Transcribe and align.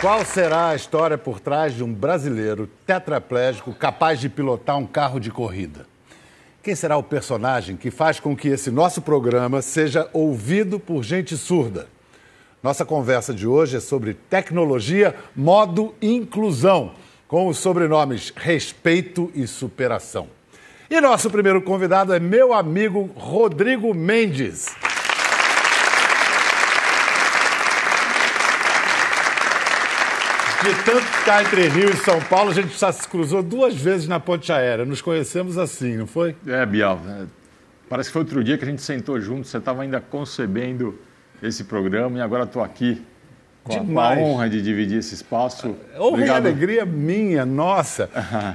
Qual 0.00 0.24
será 0.24 0.68
a 0.68 0.76
história 0.76 1.18
por 1.18 1.40
trás 1.40 1.74
de 1.74 1.82
um 1.82 1.92
brasileiro 1.92 2.70
tetraplégico 2.86 3.74
capaz 3.74 4.20
de 4.20 4.28
pilotar 4.28 4.78
um 4.78 4.86
carro 4.86 5.18
de 5.18 5.28
corrida? 5.28 5.88
Quem 6.62 6.72
será 6.76 6.96
o 6.96 7.02
personagem 7.02 7.76
que 7.76 7.90
faz 7.90 8.20
com 8.20 8.36
que 8.36 8.46
esse 8.46 8.70
nosso 8.70 9.02
programa 9.02 9.60
seja 9.60 10.08
ouvido 10.12 10.78
por 10.78 11.02
gente 11.02 11.36
surda? 11.36 11.88
Nossa 12.62 12.84
conversa 12.84 13.34
de 13.34 13.44
hoje 13.44 13.78
é 13.78 13.80
sobre 13.80 14.14
tecnologia, 14.14 15.16
modo 15.34 15.92
inclusão, 16.00 16.92
com 17.26 17.48
os 17.48 17.58
sobrenomes 17.58 18.32
Respeito 18.36 19.32
e 19.34 19.48
Superação. 19.48 20.28
E 20.88 21.00
nosso 21.00 21.28
primeiro 21.28 21.60
convidado 21.60 22.14
é 22.14 22.20
meu 22.20 22.54
amigo 22.54 23.10
Rodrigo 23.16 23.92
Mendes. 23.92 24.68
De 30.68 30.84
tanto 30.84 31.00
ficar 31.00 31.42
entre 31.42 31.66
Rio 31.66 31.88
e 31.88 31.96
São 31.96 32.20
Paulo, 32.20 32.50
a 32.50 32.52
gente 32.52 32.78
já 32.78 32.92
se 32.92 33.08
cruzou 33.08 33.42
duas 33.42 33.74
vezes 33.74 34.06
na 34.06 34.20
ponte 34.20 34.52
aérea. 34.52 34.84
Nos 34.84 35.00
conhecemos 35.00 35.56
assim, 35.56 35.96
não 35.96 36.06
foi? 36.06 36.36
É, 36.46 36.66
Bial. 36.66 37.00
É, 37.08 37.24
parece 37.88 38.10
que 38.10 38.12
foi 38.12 38.20
outro 38.20 38.44
dia 38.44 38.58
que 38.58 38.66
a 38.66 38.68
gente 38.68 38.82
sentou 38.82 39.18
junto, 39.18 39.48
você 39.48 39.56
estava 39.56 39.80
ainda 39.80 39.98
concebendo 39.98 40.98
esse 41.42 41.64
programa 41.64 42.18
e 42.18 42.20
agora 42.20 42.44
estou 42.44 42.62
aqui 42.62 43.00
com 43.64 43.98
a 43.98 44.10
honra 44.10 44.50
de 44.50 44.60
dividir 44.60 44.98
esse 44.98 45.14
espaço. 45.14 45.74
Honra 45.96 46.06
Obrigado. 46.06 46.44
e 46.44 46.48
alegria 46.48 46.84
minha, 46.84 47.46
nossa. 47.46 48.10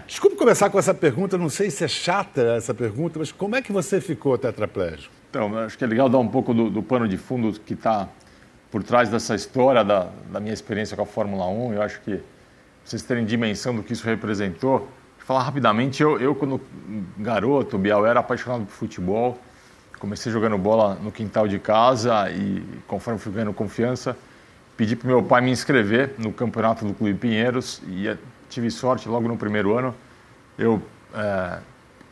Desculpe 0.06 0.36
começar 0.36 0.70
com 0.70 0.78
essa 0.78 0.94
pergunta, 0.94 1.36
não 1.36 1.50
sei 1.50 1.72
se 1.72 1.84
é 1.84 1.88
chata 1.88 2.42
essa 2.56 2.76
pergunta, 2.76 3.18
mas 3.18 3.32
como 3.32 3.56
é 3.56 3.62
que 3.64 3.72
você 3.72 4.00
ficou 4.00 4.38
tetraplégico? 4.38 5.12
Então, 5.32 5.58
acho 5.58 5.76
que 5.76 5.84
é 5.84 5.88
legal 5.88 6.08
dar 6.08 6.20
um 6.20 6.28
pouco 6.28 6.54
do, 6.54 6.70
do 6.70 6.84
pano 6.84 7.08
de 7.08 7.18
fundo 7.18 7.60
que 7.60 7.74
está 7.74 8.08
por 8.74 8.82
trás 8.82 9.08
dessa 9.08 9.36
história 9.36 9.84
da, 9.84 10.08
da, 10.32 10.40
minha 10.40 10.52
experiência 10.52 10.98
com 10.98 11.04
a 11.04 11.06
Fórmula 11.06 11.46
1. 11.46 11.74
Eu 11.76 11.82
acho 11.84 12.02
que 12.02 12.20
vocês 12.84 13.04
terem 13.04 13.24
dimensão 13.24 13.76
do 13.76 13.84
que 13.84 13.94
isso 13.94 14.04
representou. 14.04 14.80
Vou 14.80 15.28
falar 15.28 15.44
rapidamente, 15.44 16.02
eu, 16.02 16.20
eu 16.20 16.34
quando 16.34 16.60
garoto, 17.16 17.78
Bial, 17.78 18.04
era 18.04 18.20
apaixonado 18.20 18.66
por 18.66 18.72
futebol. 18.72 19.38
Comecei 20.00 20.32
jogando 20.32 20.58
bola 20.58 20.96
no 20.96 21.12
quintal 21.12 21.48
de 21.48 21.60
casa 21.60 22.32
e 22.32 22.64
conforme 22.88 23.20
fui 23.20 23.32
ganhando 23.32 23.54
confiança, 23.54 24.18
pedi 24.76 24.96
para 24.96 25.08
meu 25.08 25.22
pai 25.22 25.42
me 25.42 25.52
inscrever 25.52 26.16
no 26.18 26.34
campeonato 26.34 26.84
do 26.84 26.96
Clube 26.96 27.14
Pinheiros 27.14 27.80
e 27.88 28.08
eh, 28.08 28.18
tive 28.50 28.72
sorte 28.72 29.08
logo 29.08 29.28
no 29.28 29.38
primeiro 29.38 29.78
ano. 29.78 29.94
Eu 30.58 30.82
é, 31.14 31.60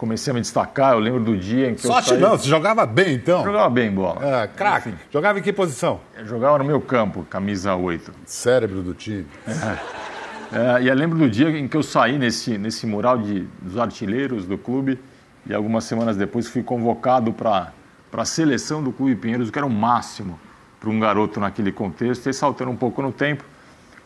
comecei 0.02 0.32
a 0.32 0.34
me 0.34 0.42
destacar. 0.42 0.94
Eu 0.94 1.00
lembro 1.00 1.24
do 1.24 1.38
dia 1.38 1.70
em 1.70 1.76
que 1.76 1.82
Sorte 1.84 2.10
eu 2.10 2.20
saí... 2.20 2.20
não, 2.20 2.36
você 2.36 2.50
jogava 2.50 2.88
bem 2.88 3.14
então? 3.14 3.44
Jogava 3.44 3.70
bem 3.70 3.92
bola. 3.92 4.42
É, 4.42 4.48
craque. 4.48 4.96
Jogava 5.12 5.38
em 5.38 5.44
que 5.44 5.54
posição? 5.54 6.00
Eu 6.18 6.26
jogava 6.26 6.58
no 6.58 6.64
meu 6.64 6.82
campo, 6.82 7.24
camisa 7.30 7.76
8. 7.76 8.12
Cérebro 8.26 8.82
do 8.82 8.96
time. 8.96 9.28
É. 9.48 10.02
É, 10.54 10.82
e 10.82 10.88
eu 10.88 10.96
lembro 10.96 11.20
do 11.20 11.30
dia 11.30 11.50
em 11.52 11.68
que 11.68 11.78
eu 11.78 11.84
saí 11.84 12.18
nesse, 12.18 12.58
nesse 12.58 12.88
mural 12.88 13.20
de, 13.20 13.48
dos 13.62 13.78
artilheiros 13.78 14.46
do 14.46 14.58
clube 14.58 15.00
e 15.46 15.54
algumas 15.54 15.84
semanas 15.84 16.18
depois 16.18 16.48
fui 16.48 16.64
convocado 16.64 17.32
para 17.32 17.72
a 18.12 18.26
seleção 18.26 18.84
do 18.84 18.92
Clube 18.92 19.16
Pinheiros, 19.16 19.50
o 19.50 19.52
que 19.52 19.60
era 19.60 19.66
o 19.66 19.70
máximo 19.70 20.40
para 20.80 20.90
um 20.90 21.00
garoto 21.00 21.40
naquele 21.40 21.72
contexto. 21.72 22.28
E 22.28 22.34
saltando 22.34 22.72
um 22.72 22.76
pouco 22.76 23.04
no 23.04 23.14
tempo, 23.14 23.46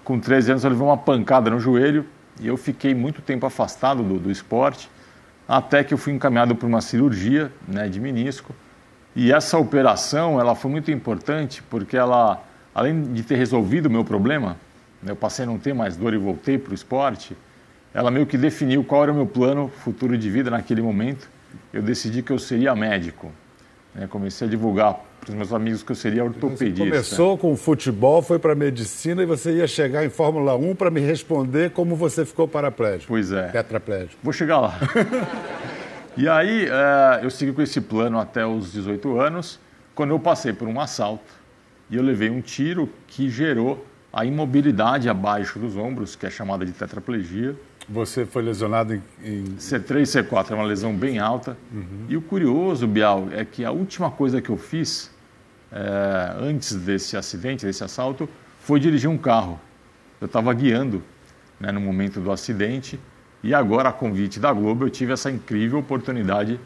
com 0.03 0.19
13 0.19 0.51
anos 0.51 0.63
eu 0.65 0.69
levei 0.69 0.85
uma 0.85 0.97
pancada 0.97 1.49
no 1.49 1.59
joelho 1.59 2.05
e 2.39 2.47
eu 2.47 2.57
fiquei 2.57 2.93
muito 2.93 3.21
tempo 3.21 3.45
afastado 3.45 4.03
do, 4.03 4.19
do 4.19 4.29
esporte 4.29 4.89
até 5.47 5.83
que 5.83 5.93
eu 5.93 5.97
fui 5.97 6.13
encaminhado 6.13 6.55
para 6.55 6.67
uma 6.67 6.81
cirurgia 6.81 7.51
né, 7.67 7.87
de 7.87 7.99
menisco. 7.99 8.53
E 9.15 9.31
essa 9.31 9.57
operação 9.57 10.39
ela 10.39 10.55
foi 10.55 10.69
muito 10.69 10.91
importante 10.91 11.63
porque 11.69 11.95
ela, 11.95 12.43
além 12.73 13.13
de 13.13 13.23
ter 13.23 13.35
resolvido 13.35 13.85
o 13.85 13.89
meu 13.89 14.03
problema, 14.03 14.57
né, 15.01 15.11
eu 15.11 15.15
passei 15.15 15.45
a 15.45 15.47
não 15.47 15.57
ter 15.57 15.73
mais 15.73 15.95
dor 15.95 16.13
e 16.13 16.17
voltei 16.17 16.57
para 16.57 16.71
o 16.71 16.75
esporte, 16.75 17.37
ela 17.93 18.11
meio 18.11 18.25
que 18.25 18.37
definiu 18.37 18.83
qual 18.83 19.03
era 19.03 19.11
o 19.11 19.15
meu 19.15 19.25
plano 19.25 19.71
futuro 19.83 20.17
de 20.17 20.29
vida 20.29 20.49
naquele 20.49 20.81
momento. 20.81 21.29
Eu 21.71 21.81
decidi 21.81 22.21
que 22.21 22.31
eu 22.31 22.39
seria 22.39 22.75
médico. 22.75 23.31
Né, 23.95 24.07
comecei 24.07 24.45
a 24.45 24.51
divulgar 24.51 24.99
para 25.21 25.29
os 25.29 25.35
meus 25.35 25.53
amigos 25.53 25.81
que 25.81 25.91
eu 25.91 25.95
seria 25.95 26.23
ortopedista. 26.23 26.83
Você 26.83 26.89
começou 26.89 27.37
com 27.37 27.55
futebol, 27.55 28.21
foi 28.21 28.37
para 28.37 28.53
medicina 28.53 29.23
e 29.23 29.25
você 29.25 29.53
ia 29.53 29.67
chegar 29.67 30.05
em 30.05 30.09
Fórmula 30.09 30.55
1 30.55 30.75
para 30.75 30.91
me 30.91 30.99
responder 30.99 31.71
como 31.71 31.95
você 31.95 32.25
ficou 32.25 32.47
paraplégico. 32.47 33.07
Pois 33.07 33.31
é. 33.31 33.47
Tetraplégico. 33.47 34.17
Vou 34.21 34.33
chegar 34.33 34.59
lá. 34.59 34.77
e 36.15 36.27
aí, 36.27 36.65
é, 36.65 37.23
eu 37.23 37.29
segui 37.29 37.53
com 37.53 37.61
esse 37.61 37.79
plano 37.79 38.19
até 38.19 38.45
os 38.45 38.73
18 38.73 39.17
anos, 39.17 39.59
quando 39.95 40.11
eu 40.11 40.19
passei 40.19 40.51
por 40.51 40.67
um 40.67 40.79
assalto 40.79 41.33
e 41.89 41.95
eu 41.95 42.03
levei 42.03 42.29
um 42.29 42.41
tiro 42.41 42.89
que 43.07 43.29
gerou 43.29 43.85
a 44.11 44.25
imobilidade 44.25 45.09
abaixo 45.09 45.57
dos 45.57 45.75
ombros, 45.77 46.15
que 46.15 46.25
é 46.25 46.29
chamada 46.29 46.65
de 46.65 46.71
tetraplegia. 46.71 47.55
Você 47.87 48.25
foi 48.25 48.41
lesionado 48.41 48.93
em, 48.93 49.01
em... 49.23 49.43
C3 49.57 49.99
e 49.99 50.23
C4, 50.23 50.51
é 50.51 50.55
uma 50.55 50.63
lesão 50.63 50.95
bem 50.95 51.19
alta. 51.19 51.57
Uhum. 51.71 52.05
E 52.09 52.17
o 52.17 52.21
curioso, 52.21 52.87
Bial, 52.87 53.27
é 53.31 53.45
que 53.45 53.63
a 53.63 53.71
última 53.71 54.09
coisa 54.09 54.41
que 54.41 54.49
eu 54.49 54.57
fiz 54.57 55.11
é, 55.71 56.35
antes 56.39 56.75
desse 56.75 57.15
acidente, 57.15 57.65
desse 57.65 57.83
assalto, 57.83 58.27
foi 58.61 58.79
dirigir 58.79 59.09
um 59.09 59.17
carro. 59.17 59.59
Eu 60.19 60.25
estava 60.25 60.53
guiando 60.53 61.03
né, 61.59 61.71
no 61.71 61.79
momento 61.79 62.19
do 62.19 62.31
acidente 62.31 62.99
e 63.45 63.53
agora, 63.53 63.89
a 63.89 63.93
convite 63.93 64.39
da 64.39 64.51
Globo, 64.51 64.85
eu 64.85 64.89
tive 64.89 65.13
essa 65.13 65.29
incrível 65.29 65.77
oportunidade 65.77 66.53
de 66.53 66.59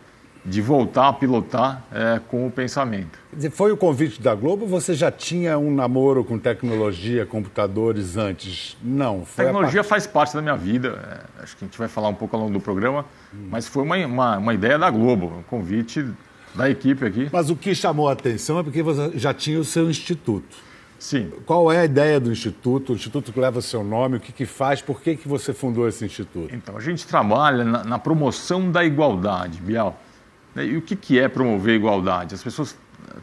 voltar 0.61 1.09
a 1.09 1.13
pilotar 1.13 1.83
é, 1.91 2.19
com 2.27 2.47
o 2.47 2.51
pensamento. 2.51 3.19
Foi 3.51 3.72
o 3.72 3.77
convite 3.77 4.22
da 4.22 4.33
Globo 4.33 4.63
ou 4.63 4.69
você 4.69 4.94
já 4.94 5.11
tinha 5.11 5.57
um 5.57 5.73
namoro 5.73 6.23
com 6.23 6.39
tecnologia, 6.39 7.25
computadores 7.25 8.17
antes? 8.17 8.77
Não. 8.81 9.25
tecnologia 9.35 9.83
faz 9.83 10.07
parte 10.07 10.33
da 10.33 10.41
minha 10.41 10.55
vida, 10.55 11.00
é, 11.38 11.44
acho 11.44 11.57
que 11.57 11.66
a 11.66 11.67
gente 11.67 11.77
vai 11.77 11.88
falar 11.88 12.09
um 12.09 12.16
pouco 12.16 12.35
ao 12.35 12.44
longo 12.44 12.53
do 12.53 12.59
programa, 12.59 13.05
hum. 13.33 13.47
mas 13.51 13.67
foi 13.67 13.83
uma, 13.83 13.97
uma, 13.97 14.38
uma 14.38 14.53
ideia 14.53 14.77
da 14.77 14.89
Globo, 14.89 15.27
um 15.39 15.44
convite 15.44 16.05
da 16.56 16.69
equipe 16.69 17.06
aqui. 17.06 17.29
Mas 17.31 17.50
o 17.50 17.56
que 17.56 17.75
chamou 17.75 18.09
a 18.09 18.13
atenção 18.13 18.59
é 18.59 18.63
porque 18.63 18.81
você 18.81 19.11
já 19.17 19.33
tinha 19.33 19.59
o 19.59 19.66
seu 19.66 19.89
instituto. 19.89 20.69
Sim. 20.97 21.31
Qual 21.45 21.71
é 21.71 21.79
a 21.79 21.85
ideia 21.85 22.19
do 22.19 22.29
instituto? 22.29 22.91
O 22.91 22.95
instituto 22.95 23.31
que 23.31 23.39
leva 23.39 23.61
seu 23.61 23.83
nome, 23.83 24.17
o 24.17 24.19
que, 24.19 24.33
que 24.33 24.45
faz, 24.45 24.81
por 24.81 25.01
que, 25.01 25.16
que 25.16 25.27
você 25.27 25.53
fundou 25.53 25.88
esse 25.88 26.03
instituto? 26.06 26.53
Então, 26.53 26.75
a 26.75 26.81
gente 26.81 27.07
trabalha 27.07 27.63
na, 27.63 27.83
na 27.85 27.97
promoção 27.97 28.69
da 28.69 28.83
igualdade, 28.83 29.61
Bial. 29.61 29.97
E 30.55 30.77
o 30.77 30.81
que, 30.81 30.95
que 30.95 31.19
é 31.19 31.27
promover 31.27 31.75
igualdade? 31.75 32.35
As 32.35 32.43
pessoas 32.43 32.77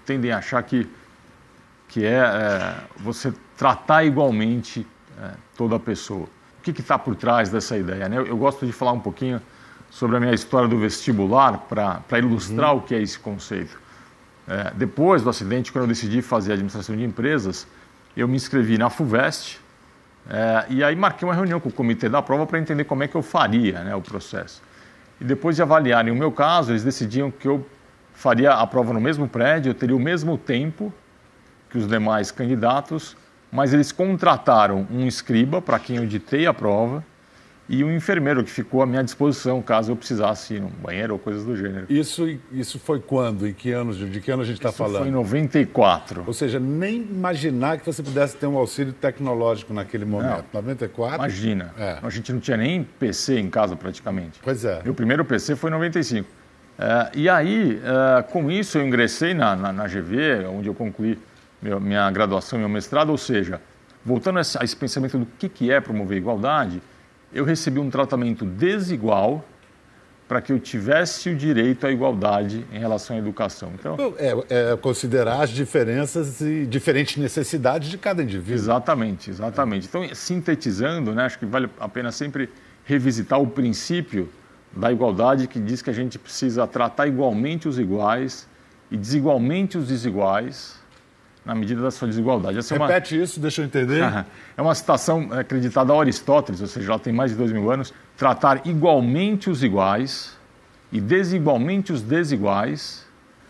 tendem 0.05 0.31
a 0.33 0.39
achar 0.39 0.63
que, 0.63 0.89
que 1.89 2.05
é, 2.05 2.19
é 2.19 2.75
você 2.99 3.33
tratar 3.57 4.05
igualmente 4.05 4.87
é, 5.21 5.31
toda 5.57 5.77
a 5.77 5.81
pessoa. 5.81 6.29
O 6.59 6.63
que 6.63 6.71
está 6.81 6.99
por 6.99 7.15
trás 7.15 7.49
dessa 7.49 7.77
ideia? 7.77 8.09
Né? 8.09 8.19
Eu, 8.19 8.27
eu 8.27 8.37
gosto 8.37 8.67
de 8.67 8.73
falar 8.73 8.93
um 8.93 9.01
pouquinho 9.01 9.41
sobre 9.91 10.17
a 10.17 10.21
minha 10.21 10.35
história 10.35 10.69
do 10.69 10.79
vestibular 10.79 11.59
para 11.59 12.19
ilustrar 12.19 12.73
uhum. 12.73 12.79
o 12.79 12.83
que 12.83 12.95
é 12.95 13.03
esse 13.03 13.19
conceito. 13.19 13.79
É, 14.49 14.73
depois 14.75 15.23
do 15.23 15.31
acidente, 15.31 15.73
quando 15.73 15.85
eu 15.85 15.89
decidi 15.89 16.23
fazer 16.23 16.53
administração 16.53 16.97
de 16.97 17.05
empresas, 17.05 17.67
eu 18.17 18.27
me 18.29 18.37
inscrevi 18.37 18.79
na 18.79 18.89
FUVEST 18.89 19.61
e 20.69 20.83
aí 20.83 20.97
marquei 20.97 21.27
uma 21.27 21.35
reunião 21.35 21.61
com 21.61 21.69
o 21.69 21.73
comitê 21.73 22.09
da 22.09 22.21
prova 22.21 22.47
para 22.47 22.59
entender 22.59 22.85
como 22.85 23.03
é 23.03 23.09
que 23.09 23.15
eu 23.15 23.23
faria 23.23 23.85
né, 23.85 23.95
o 23.95 24.01
processo. 24.01 24.61
E 25.21 25.25
depois 25.25 25.57
de 25.57 25.63
avaliarem 25.63 26.13
o 26.13 26.17
meu 26.17 26.31
caso, 26.31 26.73
eles 26.73 26.85
decidiam 26.85 27.31
que 27.31 27.49
eu 27.49 27.67
faria 28.13 28.53
a 28.53 28.67
prova 28.67 28.93
no 28.93 29.01
mesmo 29.01 29.29
prédio, 29.29 29.71
eu 29.71 29.75
teria 29.75 29.97
o 29.97 30.01
mesmo 30.01 30.37
tempo 30.39 30.93
que 31.71 31.79
os 31.79 31.87
demais 31.87 32.31
candidatos, 32.31 33.17
mas 33.51 33.73
eles 33.73 33.93
contrataram 33.93 34.87
um 34.91 35.07
escriba 35.07 35.61
para 35.61 35.79
quem 35.79 35.97
eu 35.97 36.07
ditei 36.07 36.47
a 36.47 36.55
prova 36.55 37.05
e 37.69 37.83
um 37.83 37.91
enfermeiro 37.91 38.45
que 38.45 38.51
ficou 38.51 38.81
à 38.81 38.87
minha 38.87 39.03
disposição 39.03 39.61
caso 39.61 39.91
eu 39.91 39.97
precisasse 39.97 40.55
ir 40.55 40.61
no 40.61 40.69
banheiro 40.69 41.15
ou 41.15 41.19
coisas 41.19 41.45
do 41.45 41.57
gênero. 41.57 41.87
Isso, 41.89 42.39
isso 42.53 42.79
foi 42.79 43.01
quando? 43.01 43.47
Em 43.47 43.53
que 43.53 43.73
anos? 43.73 43.97
De 43.97 44.21
que 44.21 44.31
ano 44.31 44.43
a 44.43 44.45
gente 44.45 44.59
está 44.59 44.71
falando? 44.71 44.99
Foi 45.01 45.09
em 45.09 45.13
94. 45.13 46.25
Ou 46.27 46.33
seja, 46.33 46.61
nem 46.61 47.03
imaginar 47.03 47.79
que 47.79 47.87
você 47.87 48.03
pudesse 48.03 48.37
ter 48.37 48.47
um 48.47 48.57
auxílio 48.57 48.93
tecnológico 48.93 49.75
naquele 49.75 50.05
momento. 50.05 50.45
Não, 50.53 50.61
94? 50.61 51.17
Imagina. 51.17 51.75
É. 51.77 51.99
A 52.01 52.11
gente 52.11 52.33
não 52.33 52.39
tinha 52.39 52.57
nem 52.57 52.85
PC 52.85 53.41
em 53.41 53.51
casa 53.51 53.75
praticamente. 53.75 54.39
Pois 54.43 54.65
é. 54.65 54.83
Meu 54.85 54.95
primeiro 54.95 55.25
PC 55.25 55.57
foi 55.57 55.71
em 55.71 55.73
95. 55.73 56.29
É, 56.79 57.11
e 57.15 57.29
aí, 57.29 57.81
é, 57.83 58.23
com 58.23 58.49
isso, 58.49 58.79
eu 58.79 58.87
ingressei 58.87 59.35
na, 59.35 59.57
na, 59.57 59.73
na 59.73 59.89
GV, 59.89 60.47
onde 60.53 60.69
eu 60.69 60.75
concluí 60.75 61.19
meu, 61.61 61.81
minha 61.81 62.09
graduação 62.13 62.59
e 62.59 62.61
meu 62.61 62.69
mestrado. 62.69 63.11
Ou 63.11 63.19
seja, 63.19 63.61
voltando 64.05 64.39
a 64.39 64.43
esse, 64.43 64.57
a 64.57 64.63
esse 64.63 64.77
pensamento 64.77 65.19
do 65.19 65.27
que, 65.27 65.49
que 65.49 65.73
é 65.73 65.81
promover 65.81 66.17
igualdade 66.17 66.81
eu 67.37 67.45
recebi 67.45 67.79
um 67.79 67.91
tratamento 67.91 68.45
desigual 68.45 69.45
para 70.27 70.41
que 70.41 70.53
eu 70.53 70.59
tivesse 70.59 71.31
o 71.31 71.37
direito 71.37 71.87
à 71.87 71.93
igualdade 71.93 72.67
em 72.73 72.79
relação 72.79 73.15
à 73.15 73.19
educação. 73.19 73.71
Então, 73.79 73.97
é, 74.19 74.73
é, 74.73 74.77
considerar 74.77 75.43
as 75.43 75.51
diferenças 75.51 76.41
e 76.41 76.67
diferentes 76.67 77.17
necessidades 77.17 77.89
de 77.89 77.97
cada 77.97 78.23
indivíduo. 78.23 78.55
Exatamente, 78.55 79.31
exatamente. 79.31 79.87
Então, 79.87 80.03
sintetizando, 80.15 81.15
né, 81.15 81.27
acho 81.27 81.39
que 81.39 81.47
vale 81.47 81.69
a 81.79 81.89
pena 81.89 82.11
sempre 82.11 82.49
revisitar 82.85 83.41
o 83.41 83.47
princípio 83.47 84.29
da 84.75 84.91
igualdade 84.91 85.47
que 85.47 85.61
diz 85.61 85.81
que 85.81 85.91
a 85.91 85.93
gente 85.93 86.19
precisa 86.19 86.67
tratar 86.67 87.07
igualmente 87.07 87.69
os 87.69 87.79
iguais 87.79 88.49
e 88.91 88.97
desigualmente 88.97 89.79
os 89.79 89.89
desiguais 89.89 90.75
na 91.47 91.55
medida 91.55 91.81
da 91.81 91.93
sua 91.93 92.09
desigualdade. 92.09 92.59
Essa 92.59 92.77
Repete 92.77 93.15
é 93.15 93.19
uma... 93.19 93.25
isso, 93.25 93.39
deixa 93.39 93.63
eu 93.63 93.65
entender. 93.65 94.03
é 94.57 94.61
uma 94.61 94.75
citação 94.75 95.29
acreditada 95.31 95.93
a 95.95 96.01
Aristóteles, 96.01 96.61
ou 96.61 96.67
seja, 96.67 96.91
ela 96.91 96.99
tem 96.99 97.13
mais 97.13 97.31
de 97.31 97.37
dois 97.37 97.53
mil 97.53 97.71
anos. 97.71 97.95
Tratar 98.17 98.67
igualmente 98.67 99.49
os 99.49 99.63
iguais 99.63 100.37
e 100.91 101.01
desigualmente 101.01 101.93
os 101.93 102.03
desiguais 102.03 103.07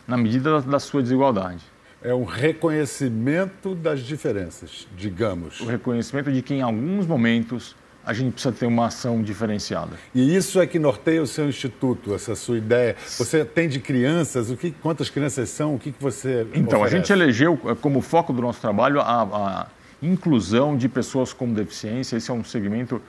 na 0.06 0.19
medida 0.19 0.60
da 0.60 0.78
sua 0.78 1.02
desigualdade. 1.02 1.64
É 2.02 2.14
um 2.14 2.25
reconhecimento 2.25 3.75
das 3.75 4.00
diferenças, 4.00 4.87
digamos. 4.94 5.60
O 5.60 5.66
reconhecimento 5.66 6.31
de 6.31 6.42
que 6.42 6.52
em 6.54 6.60
alguns 6.60 7.06
momentos 7.06 7.75
a 8.06 8.12
gente 8.12 8.34
precisa 8.34 8.54
ter 8.54 8.66
uma 8.66 8.86
ação 8.86 9.20
diferenciada. 9.20 9.96
E 10.14 10.36
isso 10.36 10.60
é 10.60 10.66
que 10.66 10.78
norteia 10.78 11.20
o 11.20 11.26
seu 11.26 11.48
instituto, 11.48 12.14
essa 12.14 12.36
sua 12.36 12.56
ideia. 12.56 12.94
Você 13.18 13.40
atende 13.40 13.80
crianças, 13.80 14.48
o 14.48 14.56
que, 14.56 14.70
quantas 14.70 15.10
crianças 15.10 15.48
são, 15.48 15.74
o 15.74 15.78
que, 15.78 15.90
que 15.90 16.00
você 16.00 16.46
Então, 16.54 16.78
oferece? 16.78 16.94
a 16.94 16.98
gente 16.98 17.12
elegeu 17.12 17.56
como 17.80 18.00
foco 18.00 18.32
do 18.32 18.40
nosso 18.40 18.60
trabalho 18.60 19.00
a, 19.00 19.22
a 19.22 19.66
inclusão 20.00 20.76
de 20.76 20.88
pessoas 20.88 21.32
com 21.32 21.52
deficiência. 21.52 22.16
Esse 22.16 22.30
é 22.30 22.34
um 22.34 22.44
segmento 22.44 23.02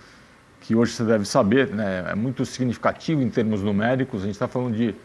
que 0.62 0.74
hoje 0.74 0.94
você 0.94 1.04
deve 1.04 1.26
saber, 1.26 1.68
né, 1.68 2.08
é 2.10 2.16
muito 2.16 2.44
significativo 2.44 3.22
em 3.22 3.30
termos 3.30 3.62
numéricos. 3.62 4.24
A 4.24 4.26
gente 4.26 4.34
está 4.34 4.48
falando 4.48 4.76
de 4.76 4.96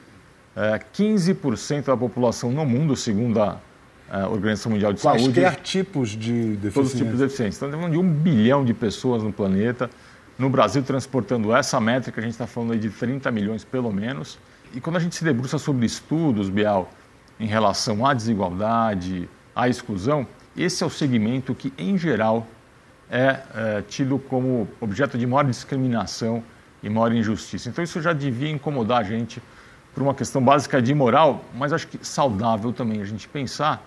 é, 0.57 0.75
eh, 0.75 0.81
15% 0.95 1.85
da 1.85 1.97
população 1.97 2.51
no 2.51 2.65
mundo, 2.65 2.97
segundo 2.97 3.43
a 3.43 3.61
a 4.11 4.29
Organização 4.29 4.73
Mundial 4.73 4.93
de 4.93 5.01
Quaisquer 5.01 5.21
Saúde. 5.21 5.41
Quaisquer 5.41 5.63
tipos 5.63 6.11
de 6.11 6.57
deficiência. 6.57 6.73
Todos 6.73 6.93
os 6.93 6.99
tipos 6.99 7.13
de 7.13 7.19
deficiência. 7.19 7.57
Então, 7.59 7.69
estamos 7.69 7.77
falando 7.77 7.93
de 7.93 7.99
um 7.99 8.13
bilhão 8.13 8.65
de 8.65 8.75
pessoas 8.75 9.23
no 9.23 9.33
planeta. 9.33 9.89
No 10.39 10.51
Brasil, 10.51 10.83
transportando 10.83 11.55
essa 11.55 11.81
métrica, 11.81 12.21
a 12.21 12.25
gente 12.25 12.33
está 12.33 12.47
falando 12.47 12.77
de 12.79 12.91
30 12.91 13.31
milhões 13.31 13.65
pelo 13.65 13.93
menos. 13.93 14.39
E 14.75 14.81
quando 14.81 14.97
a 14.97 15.01
gente 15.01 15.15
se 15.15 15.25
debruça 15.25 15.59
sobre 15.59 15.87
estudos, 15.87 16.49
Bial, 16.49 16.91
em 17.39 17.47
relação 17.47 18.07
à 18.07 18.15
desigualdade, 18.15 19.29
à 19.55 19.69
exclusão, 19.69 20.27
esse 20.57 20.83
é 20.83 20.87
o 20.87 20.91
segmento 20.91 21.55
que, 21.55 21.73
em 21.79 21.97
geral, 21.97 22.47
é, 23.11 23.41
é 23.55 23.83
tido 23.83 24.19
como 24.19 24.69
objeto 24.81 25.19
de 25.19 25.27
maior 25.27 25.45
discriminação 25.45 26.43
e 26.83 26.89
maior 26.89 27.13
injustiça. 27.13 27.69
Então, 27.69 27.85
isso 27.85 28.01
já 28.01 28.13
devia 28.13 28.51
incomodar 28.51 29.01
a 29.01 29.03
gente 29.03 29.43
por 29.95 30.03
uma 30.03 30.15
questão 30.15 30.43
básica 30.43 30.81
de 30.81 30.95
moral, 30.95 31.45
mas 31.55 31.73
acho 31.73 31.87
que 31.89 31.99
saudável 32.05 32.73
também 32.73 33.01
a 33.01 33.05
gente 33.05 33.29
pensar 33.29 33.87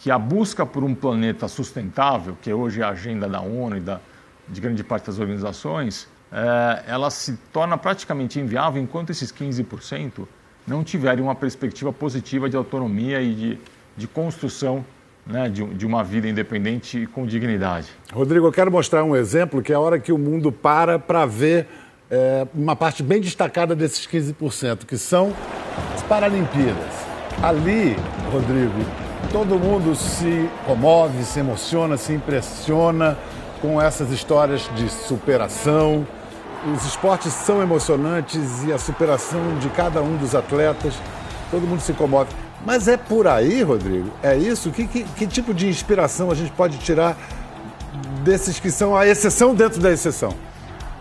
que 0.00 0.10
a 0.10 0.18
busca 0.18 0.64
por 0.64 0.82
um 0.82 0.94
planeta 0.94 1.46
sustentável, 1.46 2.36
que 2.40 2.50
hoje 2.50 2.80
é 2.80 2.84
a 2.84 2.88
agenda 2.88 3.28
da 3.28 3.40
ONU 3.40 3.76
e 3.76 3.80
da, 3.80 4.00
de 4.48 4.58
grande 4.58 4.82
parte 4.82 5.06
das 5.06 5.18
organizações, 5.18 6.08
é, 6.32 6.84
ela 6.86 7.10
se 7.10 7.38
torna 7.52 7.76
praticamente 7.76 8.40
inviável 8.40 8.82
enquanto 8.82 9.10
esses 9.10 9.30
15% 9.30 10.26
não 10.66 10.82
tiverem 10.82 11.22
uma 11.22 11.34
perspectiva 11.34 11.92
positiva 11.92 12.48
de 12.48 12.56
autonomia 12.56 13.20
e 13.20 13.34
de, 13.34 13.58
de 13.94 14.08
construção 14.08 14.84
né, 15.26 15.50
de, 15.50 15.62
de, 15.74 15.84
uma 15.84 16.02
vida 16.02 16.26
independente 16.26 17.00
e 17.00 17.06
com 17.06 17.26
dignidade. 17.26 17.88
Rodrigo, 18.10 18.46
eu 18.46 18.52
quero 18.52 18.70
mostrar 18.70 19.04
um 19.04 19.14
exemplo 19.14 19.62
que 19.62 19.70
é 19.70 19.74
a 19.74 19.80
hora 19.80 19.98
que 19.98 20.12
o 20.12 20.18
mundo 20.18 20.50
para 20.50 20.98
para 20.98 21.26
ver 21.26 21.66
é, 22.10 22.46
uma 22.54 22.74
parte 22.74 23.02
bem 23.02 23.20
destacada 23.20 23.76
desses 23.76 24.06
15%, 24.06 24.86
que 24.86 24.96
são 24.96 25.34
as 25.94 26.02
Paralimpíadas. 26.04 27.06
Ali, 27.42 27.96
Rodrigo, 28.32 29.09
todo 29.32 29.58
mundo 29.58 29.94
se 29.94 30.48
comove, 30.66 31.22
se 31.24 31.40
emociona, 31.40 31.96
se 31.96 32.12
impressiona 32.12 33.16
com 33.60 33.80
essas 33.80 34.10
histórias 34.10 34.68
de 34.74 34.88
superação. 34.88 36.06
Os 36.74 36.84
esportes 36.84 37.32
são 37.32 37.62
emocionantes 37.62 38.64
e 38.64 38.72
a 38.72 38.78
superação 38.78 39.58
de 39.58 39.68
cada 39.70 40.02
um 40.02 40.16
dos 40.16 40.34
atletas, 40.34 40.94
todo 41.50 41.66
mundo 41.66 41.80
se 41.80 41.92
comove. 41.92 42.30
Mas 42.64 42.88
é 42.88 42.96
por 42.96 43.26
aí, 43.26 43.62
Rodrigo? 43.62 44.10
É 44.22 44.36
isso? 44.36 44.70
Que, 44.70 44.86
que, 44.86 45.04
que 45.04 45.26
tipo 45.26 45.54
de 45.54 45.68
inspiração 45.68 46.30
a 46.30 46.34
gente 46.34 46.52
pode 46.52 46.78
tirar 46.78 47.16
desses 48.22 48.60
que 48.60 48.70
são 48.70 48.94
a 48.94 49.06
exceção 49.06 49.54
dentro 49.54 49.80
da 49.80 49.90
exceção? 49.90 50.34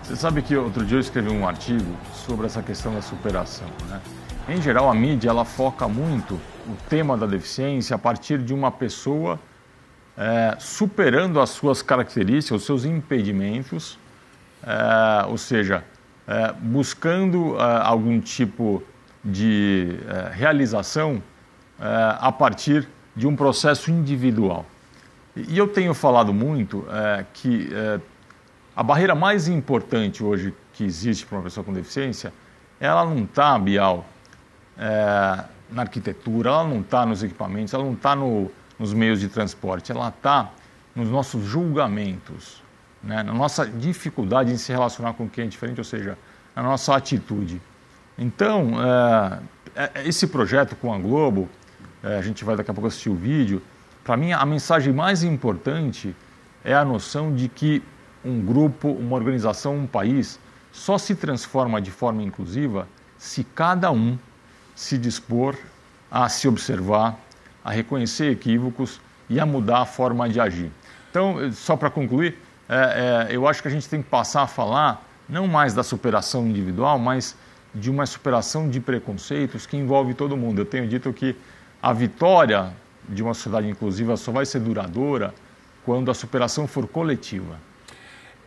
Você 0.03 0.15
sabe 0.15 0.41
que 0.41 0.55
outro 0.55 0.85
dia 0.85 0.97
eu 0.97 1.01
escrevi 1.01 1.29
um 1.29 1.47
artigo 1.47 1.85
sobre 2.25 2.45
essa 2.45 2.63
questão 2.63 2.93
da 2.93 3.01
superação, 3.01 3.67
né? 3.89 3.99
Em 4.49 4.59
geral, 4.59 4.89
a 4.89 4.95
mídia 4.95 5.29
ela 5.29 5.45
foca 5.45 5.87
muito 5.87 6.33
o 6.67 6.75
tema 6.89 7.15
da 7.15 7.27
deficiência 7.27 7.95
a 7.95 7.99
partir 7.99 8.39
de 8.39 8.51
uma 8.51 8.71
pessoa 8.71 9.39
é, 10.17 10.55
superando 10.57 11.39
as 11.39 11.51
suas 11.51 11.83
características, 11.83 12.61
os 12.61 12.65
seus 12.65 12.83
impedimentos, 12.83 13.99
é, 14.63 15.27
ou 15.27 15.37
seja, 15.37 15.83
é, 16.27 16.51
buscando 16.51 17.57
é, 17.59 17.61
algum 17.83 18.19
tipo 18.19 18.81
de 19.23 19.99
é, 20.07 20.31
realização 20.33 21.21
é, 21.79 22.17
a 22.19 22.31
partir 22.31 22.89
de 23.15 23.27
um 23.27 23.35
processo 23.35 23.91
individual. 23.91 24.65
E 25.35 25.59
eu 25.59 25.67
tenho 25.67 25.93
falado 25.93 26.33
muito 26.33 26.85
que 27.33 27.69
a 28.75 28.81
barreira 28.81 29.13
mais 29.13 29.47
importante 29.47 30.23
hoje 30.23 30.53
que 30.73 30.83
existe 30.83 31.25
para 31.25 31.37
uma 31.37 31.43
pessoa 31.43 31.63
com 31.63 31.71
deficiência, 31.71 32.33
ela 32.79 33.05
não 33.05 33.23
está, 33.23 33.57
Bial, 33.57 34.05
é, 34.79 35.43
na 35.69 35.81
arquitetura, 35.81 36.49
ela 36.49 36.63
não 36.63 36.79
está 36.79 37.05
nos 37.05 37.21
equipamentos, 37.21 37.73
ela 37.73 37.83
não 37.83 37.93
está 37.93 38.15
no, 38.15 38.49
nos 38.79 38.93
meios 38.93 39.19
de 39.19 39.27
transporte, 39.27 39.91
ela 39.91 40.07
está 40.07 40.49
nos 40.95 41.09
nossos 41.09 41.43
julgamentos, 41.43 42.63
né? 43.03 43.21
na 43.21 43.33
nossa 43.33 43.65
dificuldade 43.65 44.51
em 44.51 44.57
se 44.57 44.71
relacionar 44.71 45.13
com 45.13 45.29
quem 45.29 45.45
é 45.45 45.47
diferente, 45.47 45.79
ou 45.79 45.83
seja, 45.83 46.17
na 46.55 46.63
nossa 46.63 46.95
atitude. 46.95 47.61
Então, 48.17 48.71
é, 49.75 49.91
é, 49.93 50.07
esse 50.07 50.27
projeto 50.27 50.75
com 50.75 50.93
a 50.93 50.97
Globo, 50.97 51.47
é, 52.01 52.17
a 52.17 52.21
gente 52.21 52.43
vai 52.43 52.55
daqui 52.55 52.71
a 52.71 52.73
pouco 52.73 52.87
assistir 52.87 53.09
o 53.09 53.15
vídeo, 53.15 53.61
para 54.03 54.15
mim 54.17 54.31
a 54.31 54.45
mensagem 54.45 54.93
mais 54.93 55.23
importante 55.23 56.15
é 56.63 56.73
a 56.73 56.83
noção 56.83 57.33
de 57.33 57.47
que 57.47 57.83
um 58.23 58.41
grupo, 58.41 58.89
uma 58.89 59.15
organização, 59.15 59.77
um 59.77 59.87
país 59.87 60.39
só 60.71 60.97
se 60.97 61.15
transforma 61.15 61.81
de 61.81 61.91
forma 61.91 62.23
inclusiva 62.23 62.87
se 63.17 63.43
cada 63.43 63.91
um 63.91 64.17
se 64.79 64.97
dispor 64.97 65.57
a 66.09 66.29
se 66.29 66.47
observar, 66.47 67.19
a 67.65 67.69
reconhecer 67.69 68.31
equívocos 68.31 69.01
e 69.29 69.37
a 69.37 69.45
mudar 69.45 69.79
a 69.79 69.85
forma 69.85 70.29
de 70.29 70.39
agir. 70.39 70.71
Então, 71.11 71.51
só 71.51 71.75
para 71.75 71.89
concluir, 71.89 72.37
é, 72.69 73.27
é, 73.29 73.35
eu 73.35 73.45
acho 73.45 73.61
que 73.61 73.67
a 73.67 73.71
gente 73.71 73.89
tem 73.89 74.01
que 74.01 74.07
passar 74.07 74.43
a 74.43 74.47
falar 74.47 75.05
não 75.27 75.49
mais 75.49 75.73
da 75.73 75.83
superação 75.83 76.47
individual, 76.47 76.97
mas 76.97 77.35
de 77.75 77.91
uma 77.91 78.05
superação 78.05 78.69
de 78.69 78.79
preconceitos 78.79 79.65
que 79.65 79.75
envolve 79.75 80.13
todo 80.13 80.37
mundo. 80.37 80.61
Eu 80.61 80.65
tenho 80.65 80.87
dito 80.87 81.11
que 81.11 81.35
a 81.83 81.91
vitória 81.91 82.71
de 83.07 83.21
uma 83.21 83.33
sociedade 83.33 83.67
inclusiva 83.67 84.15
só 84.15 84.31
vai 84.31 84.45
ser 84.45 84.61
duradoura 84.61 85.33
quando 85.85 86.09
a 86.09 86.13
superação 86.13 86.65
for 86.65 86.87
coletiva. 86.87 87.59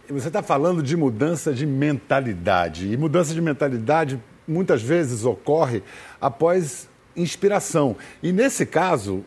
Você 0.08 0.28
está 0.28 0.42
falando 0.42 0.82
de 0.82 0.96
mudança 0.96 1.52
de 1.52 1.66
mentalidade. 1.66 2.90
E 2.90 2.96
mudança 2.96 3.34
de 3.34 3.40
mentalidade 3.42 4.18
muitas 4.46 4.82
vezes 4.82 5.24
ocorre 5.24 5.82
após 6.20 6.88
inspiração. 7.16 7.96
E 8.22 8.32
nesse 8.32 8.66
caso, 8.66 9.24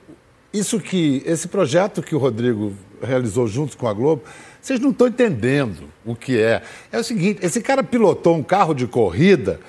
isso 0.53 0.79
que 0.79 1.21
esse 1.25 1.47
projeto 1.47 2.01
que 2.01 2.15
o 2.15 2.17
Rodrigo 2.17 2.73
realizou 3.01 3.47
junto 3.47 3.77
com 3.77 3.87
a 3.87 3.93
Globo, 3.93 4.23
vocês 4.61 4.79
não 4.79 4.91
estão 4.91 5.07
entendendo 5.07 5.89
o 6.05 6.15
que 6.15 6.39
é. 6.39 6.61
É 6.91 6.99
o 6.99 7.03
seguinte, 7.03 7.39
esse 7.43 7.61
cara 7.61 7.83
pilotou 7.83 8.35
um 8.35 8.43
carro 8.43 8.73
de 8.73 8.87
corrida 8.87 9.59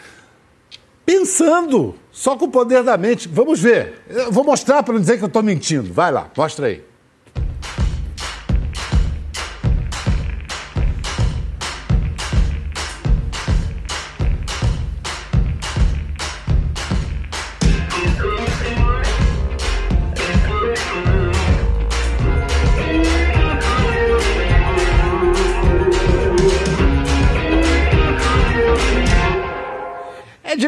pensando 1.05 1.95
só 2.11 2.37
com 2.37 2.47
o 2.47 2.51
poder 2.51 2.83
da 2.83 2.97
mente. 2.97 3.29
Vamos 3.29 3.61
ver. 3.61 4.03
Eu 4.09 4.33
vou 4.33 4.43
mostrar 4.43 4.83
para 4.83 4.95
não 4.95 5.01
dizer 5.01 5.19
que 5.19 5.25
eu 5.25 5.29
estou 5.29 5.43
mentindo. 5.43 5.93
Vai 5.93 6.11
lá, 6.11 6.31
mostra 6.37 6.67
aí. 6.67 6.83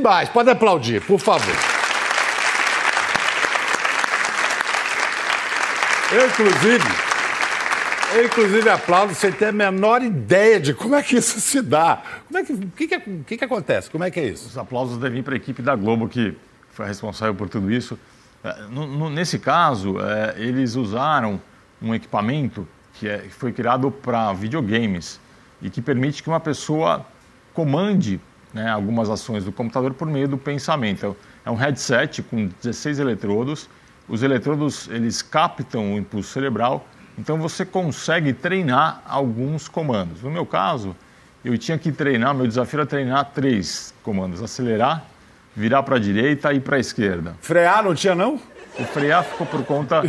Demais. 0.08 0.28
Pode 0.30 0.48
aplaudir, 0.48 1.02
por 1.02 1.20
favor. 1.20 1.54
Eu, 6.10 6.26
inclusive, 6.26 6.88
eu, 8.14 8.24
inclusive, 8.24 8.70
aplaudo 8.70 9.14
sem 9.14 9.30
ter 9.30 9.46
a 9.46 9.52
menor 9.52 10.02
ideia 10.02 10.58
de 10.58 10.72
como 10.72 10.94
é 10.94 11.02
que 11.02 11.16
isso 11.16 11.38
se 11.38 11.60
dá. 11.60 12.02
Como 12.26 12.38
é 12.38 12.44
que, 12.44 12.52
o 12.54 12.70
que, 12.70 12.88
que, 12.88 13.36
que, 13.36 13.44
acontece? 13.44 13.90
Como 13.90 14.02
é 14.02 14.10
que 14.10 14.18
é 14.18 14.24
isso? 14.24 14.48
Os 14.48 14.56
aplausos 14.56 14.96
devem 14.96 15.20
ir 15.20 15.22
para 15.22 15.34
a 15.34 15.36
equipe 15.36 15.60
da 15.60 15.76
Globo, 15.76 16.08
que 16.08 16.34
foi 16.70 16.86
responsável 16.86 17.34
por 17.34 17.50
tudo 17.50 17.70
isso. 17.70 17.98
É, 18.42 18.62
no, 18.70 18.86
no, 18.86 19.10
nesse 19.10 19.38
caso, 19.38 20.00
é, 20.00 20.34
eles 20.38 20.76
usaram 20.76 21.38
um 21.82 21.94
equipamento 21.94 22.66
que, 22.94 23.06
é, 23.06 23.18
que 23.18 23.34
foi 23.34 23.52
criado 23.52 23.90
para 23.90 24.32
videogames 24.32 25.20
e 25.60 25.68
que 25.68 25.82
permite 25.82 26.22
que 26.22 26.30
uma 26.30 26.40
pessoa 26.40 27.04
comande 27.52 28.18
né, 28.52 28.68
algumas 28.70 29.10
ações 29.10 29.44
do 29.44 29.52
computador 29.52 29.94
por 29.94 30.06
meio 30.06 30.28
do 30.28 30.38
pensamento. 30.38 31.16
É 31.44 31.50
um 31.50 31.54
headset 31.54 32.22
com 32.22 32.46
16 32.60 32.98
eletrodos 32.98 33.68
os 34.08 34.22
eletrodos 34.22 34.88
eles 34.88 35.20
captam 35.20 35.94
o 35.94 35.98
impulso 35.98 36.32
cerebral, 36.32 36.86
então 37.18 37.36
você 37.36 37.64
consegue 37.64 38.32
treinar 38.32 39.02
alguns 39.06 39.68
comandos. 39.68 40.22
No 40.22 40.30
meu 40.30 40.46
caso, 40.46 40.96
eu 41.44 41.58
tinha 41.58 41.76
que 41.76 41.92
treinar, 41.92 42.34
meu 42.34 42.46
desafio 42.46 42.78
era 42.78 42.86
treinar 42.86 43.32
três 43.34 43.92
comandos: 44.02 44.42
acelerar, 44.42 45.04
virar 45.54 45.82
para 45.82 45.96
a 45.96 45.98
direita 45.98 46.52
e 46.54 46.60
para 46.60 46.76
a 46.76 46.80
esquerda. 46.80 47.36
Frear 47.42 47.84
não 47.84 47.94
tinha 47.94 48.14
não? 48.14 48.40
O 48.78 48.84
frear 48.84 49.24
ficou 49.24 49.46
por 49.46 49.62
conta, 49.64 50.02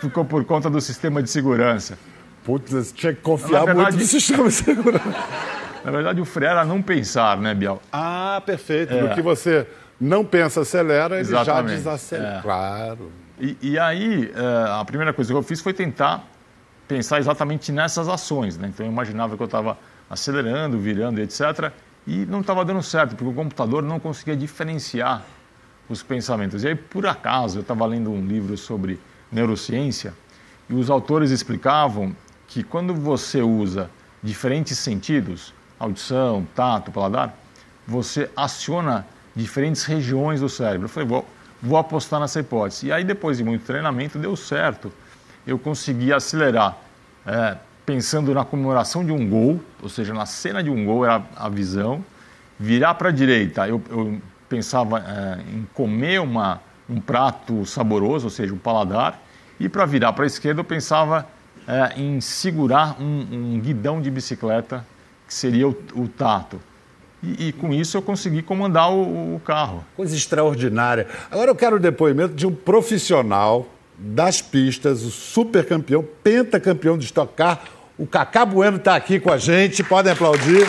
ficou 0.00 0.24
por 0.24 0.44
conta 0.44 0.70
do 0.70 0.80
sistema 0.80 1.20
de 1.20 1.28
segurança. 1.28 1.98
Putz, 2.44 2.70
você 2.70 2.94
tinha 2.94 3.12
que 3.12 3.20
confiar 3.20 3.64
verdade, 3.64 3.96
muito 3.96 3.98
no 3.98 4.06
sistema 4.06 4.44
de 4.44 4.54
segurança. 4.54 5.60
Na 5.84 5.90
verdade, 5.90 6.20
o 6.20 6.24
frear 6.24 6.52
era 6.52 6.64
não 6.64 6.82
pensar, 6.82 7.38
né, 7.38 7.54
Biel? 7.54 7.80
Ah, 7.92 8.42
perfeito. 8.44 8.94
É. 8.94 9.02
No 9.02 9.14
que 9.14 9.22
você 9.22 9.66
não 10.00 10.24
pensa, 10.24 10.60
acelera, 10.60 11.14
ele 11.16 11.22
Exatamente. 11.22 11.68
já 11.68 11.76
desacelera. 11.76 12.38
É. 12.38 12.42
Claro. 12.42 13.12
E, 13.38 13.56
e 13.62 13.78
aí, 13.78 14.30
é, 14.34 14.80
a 14.80 14.84
primeira 14.84 15.12
coisa 15.12 15.32
que 15.32 15.36
eu 15.36 15.42
fiz 15.42 15.60
foi 15.60 15.72
tentar 15.72 16.24
pensar 16.86 17.18
exatamente 17.18 17.72
nessas 17.72 18.08
ações. 18.08 18.58
Né? 18.58 18.68
Então, 18.68 18.84
eu 18.84 18.92
imaginava 18.92 19.36
que 19.36 19.42
eu 19.42 19.46
estava 19.46 19.78
acelerando, 20.08 20.78
virando, 20.78 21.20
etc. 21.20 21.72
E 22.06 22.26
não 22.26 22.40
estava 22.40 22.64
dando 22.64 22.82
certo, 22.82 23.14
porque 23.14 23.30
o 23.30 23.34
computador 23.34 23.82
não 23.82 24.00
conseguia 24.00 24.36
diferenciar 24.36 25.22
os 25.88 26.02
pensamentos. 26.02 26.64
E 26.64 26.68
aí, 26.68 26.74
por 26.74 27.06
acaso, 27.06 27.58
eu 27.58 27.62
estava 27.62 27.86
lendo 27.86 28.10
um 28.10 28.24
livro 28.24 28.56
sobre 28.56 28.98
neurociência 29.30 30.12
e 30.68 30.74
os 30.74 30.88
autores 30.88 31.30
explicavam 31.30 32.14
que 32.46 32.62
quando 32.62 32.94
você 32.94 33.42
usa 33.42 33.90
diferentes 34.22 34.78
sentidos, 34.78 35.52
audição, 35.80 36.46
tato, 36.54 36.92
paladar, 36.92 37.34
você 37.88 38.30
aciona 38.36 39.04
diferentes 39.34 39.84
regiões 39.84 40.40
do 40.40 40.48
cérebro. 40.48 40.84
Eu 40.84 40.88
falei, 40.88 41.08
vou, 41.08 41.26
vou 41.60 41.78
apostar 41.78 42.20
nessa 42.20 42.38
hipótese. 42.38 42.86
E 42.86 42.92
aí, 42.92 43.02
depois 43.02 43.38
de 43.38 43.44
muito 43.44 43.64
treinamento, 43.64 44.18
deu 44.18 44.36
certo. 44.36 44.92
Eu 45.46 45.58
consegui 45.58 46.12
acelerar 46.12 46.76
é, 47.26 47.56
pensando 47.84 48.32
na 48.32 48.44
comemoração 48.44 49.04
de 49.04 49.10
um 49.10 49.28
gol, 49.28 49.60
ou 49.82 49.88
seja, 49.88 50.14
na 50.14 50.26
cena 50.26 50.62
de 50.62 50.70
um 50.70 50.84
gol 50.84 51.04
era 51.04 51.22
a 51.34 51.48
visão, 51.48 52.04
virar 52.58 52.94
para 52.94 53.08
a 53.08 53.12
direita, 53.12 53.66
eu, 53.66 53.82
eu 53.90 54.20
pensava 54.48 54.98
é, 55.00 55.40
em 55.52 55.66
comer 55.74 56.20
uma, 56.20 56.60
um 56.88 57.00
prato 57.00 57.64
saboroso, 57.64 58.26
ou 58.26 58.30
seja, 58.30 58.52
um 58.52 58.58
paladar, 58.58 59.20
e 59.58 59.68
para 59.68 59.84
virar 59.86 60.12
para 60.12 60.24
a 60.24 60.26
esquerda 60.26 60.60
eu 60.60 60.64
pensava 60.64 61.26
é, 61.66 62.00
em 62.00 62.20
segurar 62.20 63.00
um, 63.00 63.54
um, 63.54 63.60
guidão 63.60 64.00
de 64.00 64.10
bicicleta, 64.10 64.84
que 65.30 65.34
seria 65.34 65.68
o, 65.68 65.76
o 65.94 66.08
tato. 66.08 66.60
E, 67.22 67.48
e, 67.48 67.52
com 67.52 67.72
isso 67.72 67.96
eu 67.96 68.02
consegui 68.02 68.42
comandar 68.42 68.90
o, 68.90 69.36
o 69.36 69.40
carro. 69.40 69.84
Coisa 69.96 70.16
extraordinária. 70.16 71.06
Agora 71.30 71.52
eu 71.52 71.54
quero 71.54 71.76
o 71.76 71.78
depoimento 71.78 72.34
de 72.34 72.48
um 72.48 72.52
profissional 72.52 73.68
das 73.96 74.42
pistas, 74.42 75.02
o 75.02 75.10
super 75.10 75.64
campeão, 75.64 76.04
pentacampeão 76.24 76.98
de 76.98 77.04
Stock 77.04 77.32
Car, 77.34 77.62
o 77.96 78.06
Cacá 78.06 78.44
Bueno 78.44 78.78
está 78.78 78.96
aqui 78.96 79.20
com 79.20 79.30
a 79.30 79.38
gente, 79.38 79.84
podem 79.84 80.12
aplaudir. 80.12 80.66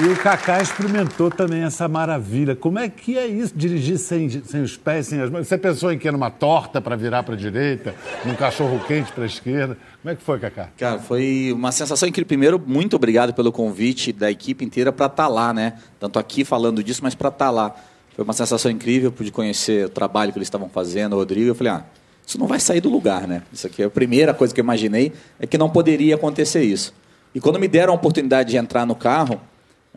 E 0.00 0.04
o 0.04 0.16
Cacá 0.16 0.62
experimentou 0.62 1.28
também 1.28 1.64
essa 1.64 1.88
maravilha. 1.88 2.54
Como 2.54 2.78
é 2.78 2.88
que 2.88 3.18
é 3.18 3.26
isso, 3.26 3.52
dirigir 3.56 3.98
sem, 3.98 4.30
sem 4.30 4.62
os 4.62 4.76
pés, 4.76 5.08
sem 5.08 5.20
as 5.20 5.28
mãos? 5.28 5.48
Você 5.48 5.58
pensou 5.58 5.92
em 5.92 5.98
que? 5.98 6.08
Numa 6.08 6.30
torta 6.30 6.80
para 6.80 6.94
virar 6.94 7.24
para 7.24 7.34
a 7.34 7.36
direita? 7.36 7.96
Num 8.24 8.36
cachorro 8.36 8.78
quente 8.86 9.10
para 9.10 9.24
a 9.24 9.26
esquerda? 9.26 9.76
Como 10.00 10.12
é 10.12 10.14
que 10.14 10.22
foi, 10.22 10.38
Cacá? 10.38 10.68
Cara, 10.78 11.00
foi 11.00 11.52
uma 11.52 11.72
sensação 11.72 12.08
incrível. 12.08 12.28
Primeiro, 12.28 12.62
muito 12.64 12.94
obrigado 12.94 13.34
pelo 13.34 13.50
convite 13.50 14.12
da 14.12 14.30
equipe 14.30 14.64
inteira 14.64 14.92
para 14.92 15.06
estar 15.06 15.24
tá 15.24 15.28
lá, 15.28 15.52
né? 15.52 15.74
Tanto 15.98 16.20
aqui 16.20 16.44
falando 16.44 16.80
disso, 16.80 17.00
mas 17.02 17.16
para 17.16 17.30
estar 17.30 17.46
tá 17.46 17.50
lá. 17.50 17.74
Foi 18.14 18.22
uma 18.24 18.34
sensação 18.34 18.70
incrível, 18.70 19.10
pude 19.10 19.32
conhecer 19.32 19.86
o 19.86 19.88
trabalho 19.88 20.30
que 20.30 20.38
eles 20.38 20.46
estavam 20.46 20.68
fazendo, 20.68 21.14
o 21.14 21.16
Rodrigo. 21.16 21.48
Eu 21.48 21.56
falei, 21.56 21.72
ah, 21.72 21.84
isso 22.24 22.38
não 22.38 22.46
vai 22.46 22.60
sair 22.60 22.80
do 22.80 22.88
lugar, 22.88 23.26
né? 23.26 23.42
Isso 23.52 23.66
aqui 23.66 23.82
é 23.82 23.86
a 23.86 23.90
primeira 23.90 24.32
coisa 24.32 24.54
que 24.54 24.60
eu 24.60 24.64
imaginei, 24.64 25.12
é 25.40 25.46
que 25.46 25.58
não 25.58 25.68
poderia 25.68 26.14
acontecer 26.14 26.62
isso. 26.62 26.94
E 27.34 27.40
quando 27.40 27.58
me 27.58 27.66
deram 27.66 27.92
a 27.92 27.96
oportunidade 27.96 28.50
de 28.50 28.56
entrar 28.56 28.86
no 28.86 28.94
carro, 28.94 29.40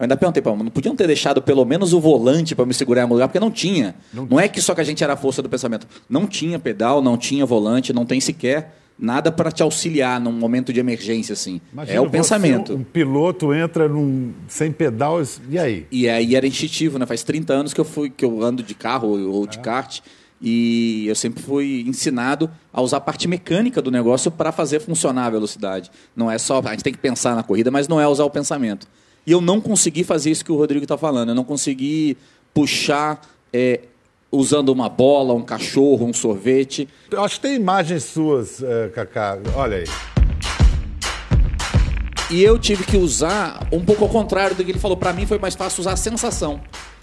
eu 0.01 0.05
ainda 0.05 0.17
perguntei 0.17 0.41
para 0.41 0.55
não 0.55 0.65
podiam 0.65 0.95
ter 0.95 1.05
deixado 1.05 1.43
pelo 1.43 1.63
menos 1.63 1.93
o 1.93 1.99
volante 1.99 2.55
para 2.55 2.65
me 2.65 2.73
segurar 2.73 3.05
no 3.05 3.13
lugar, 3.13 3.27
porque 3.27 3.39
não 3.39 3.51
tinha. 3.51 3.93
Não, 4.11 4.25
não 4.25 4.39
é 4.39 4.47
que 4.47 4.59
só 4.59 4.73
que 4.73 4.81
a 4.81 4.83
gente 4.83 5.03
era 5.03 5.13
a 5.13 5.15
força 5.15 5.43
do 5.43 5.49
pensamento. 5.49 5.87
Não 6.09 6.25
tinha 6.25 6.57
pedal, 6.57 7.03
não 7.03 7.15
tinha 7.15 7.45
volante, 7.45 7.93
não 7.93 8.03
tem 8.03 8.19
sequer 8.19 8.77
nada 8.97 9.31
para 9.31 9.51
te 9.51 9.61
auxiliar 9.61 10.19
num 10.19 10.31
momento 10.31 10.73
de 10.73 10.79
emergência 10.79 11.33
assim. 11.33 11.61
Imagina 11.71 11.97
é 11.97 12.01
o 12.01 12.09
pensamento. 12.09 12.73
Um 12.73 12.83
piloto 12.83 13.53
entra 13.53 13.87
num, 13.87 14.33
sem 14.47 14.71
pedal 14.71 15.21
e 15.47 15.59
aí? 15.59 15.85
E 15.91 16.09
aí 16.09 16.35
era 16.35 16.47
instintivo, 16.47 16.97
né? 16.97 17.05
Faz 17.05 17.23
30 17.23 17.53
anos 17.53 17.73
que 17.73 17.79
eu 17.79 17.85
fui 17.85 18.09
que 18.09 18.25
eu 18.25 18.43
ando 18.43 18.63
de 18.63 18.73
carro 18.73 19.07
ou 19.29 19.45
de 19.45 19.59
é. 19.59 19.61
kart. 19.61 19.99
E 20.41 21.05
eu 21.07 21.13
sempre 21.13 21.43
fui 21.43 21.83
ensinado 21.87 22.49
a 22.73 22.81
usar 22.81 22.97
a 22.97 23.01
parte 23.01 23.27
mecânica 23.27 23.79
do 23.83 23.91
negócio 23.91 24.31
para 24.31 24.51
fazer 24.51 24.79
funcionar 24.79 25.27
a 25.27 25.29
velocidade. 25.29 25.91
Não 26.15 26.31
é 26.31 26.39
só. 26.39 26.59
A 26.59 26.71
gente 26.71 26.83
tem 26.83 26.91
que 26.91 26.97
pensar 26.97 27.35
na 27.35 27.43
corrida, 27.43 27.69
mas 27.69 27.87
não 27.87 28.01
é 28.01 28.07
usar 28.07 28.25
o 28.25 28.29
pensamento. 28.31 28.87
E 29.25 29.31
eu 29.31 29.41
não 29.41 29.61
consegui 29.61 30.03
fazer 30.03 30.31
isso 30.31 30.43
que 30.43 30.51
o 30.51 30.55
Rodrigo 30.55 30.83
está 30.83 30.97
falando. 30.97 31.29
Eu 31.29 31.35
não 31.35 31.43
consegui 31.43 32.17
puxar 32.53 33.21
é, 33.53 33.81
usando 34.31 34.69
uma 34.69 34.89
bola, 34.89 35.33
um 35.33 35.43
cachorro, 35.43 36.05
um 36.05 36.13
sorvete. 36.13 36.87
Eu 37.09 37.23
acho 37.23 37.35
que 37.35 37.41
tem 37.41 37.55
imagens 37.55 38.03
suas, 38.03 38.63
é, 38.63 38.89
Cacá. 38.89 39.37
Olha 39.55 39.77
aí. 39.77 40.20
E 42.31 42.41
eu 42.41 42.57
tive 42.57 42.85
que 42.85 42.95
usar 42.95 43.67
um 43.73 43.83
pouco 43.83 44.05
ao 44.05 44.09
contrário 44.09 44.55
do 44.55 44.63
que 44.63 44.71
ele 44.71 44.79
falou. 44.79 44.95
Para 44.95 45.11
mim 45.11 45.25
foi 45.25 45.37
mais 45.37 45.53
fácil 45.53 45.81
usar 45.81 45.91
a 45.91 45.97
sensação. 45.97 46.61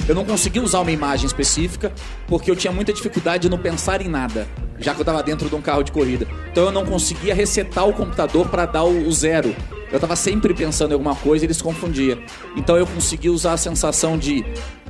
Eu 0.08 0.14
não 0.14 0.24
consegui 0.24 0.58
usar 0.58 0.80
uma 0.80 0.90
imagem 0.90 1.26
específica 1.26 1.92
porque 2.26 2.50
eu 2.50 2.56
tinha 2.56 2.72
muita 2.72 2.94
dificuldade 2.94 3.42
de 3.42 3.50
não 3.50 3.58
pensar 3.58 4.00
em 4.00 4.08
nada, 4.08 4.48
já 4.78 4.94
que 4.94 5.00
eu 5.00 5.02
estava 5.02 5.22
dentro 5.22 5.46
de 5.46 5.54
um 5.54 5.60
carro 5.60 5.82
de 5.82 5.92
corrida. 5.92 6.26
Então 6.50 6.64
eu 6.64 6.72
não 6.72 6.86
conseguia 6.86 7.34
resetar 7.34 7.86
o 7.86 7.92
computador 7.92 8.48
para 8.48 8.64
dar 8.64 8.84
o, 8.84 9.12
zero. 9.12 9.54
Eu 9.90 9.96
estava 9.96 10.16
sempre 10.16 10.54
pensando 10.54 10.92
em 10.92 10.94
alguma 10.94 11.14
coisa 11.14 11.44
e 11.44 11.46
ele 11.46 11.52
se 11.52 11.62
confundia. 11.62 12.18
Então 12.56 12.78
eu 12.78 12.86
consegui 12.86 13.28
usar 13.28 13.52
a 13.52 13.58
sensação 13.58 14.16
de 14.16 14.42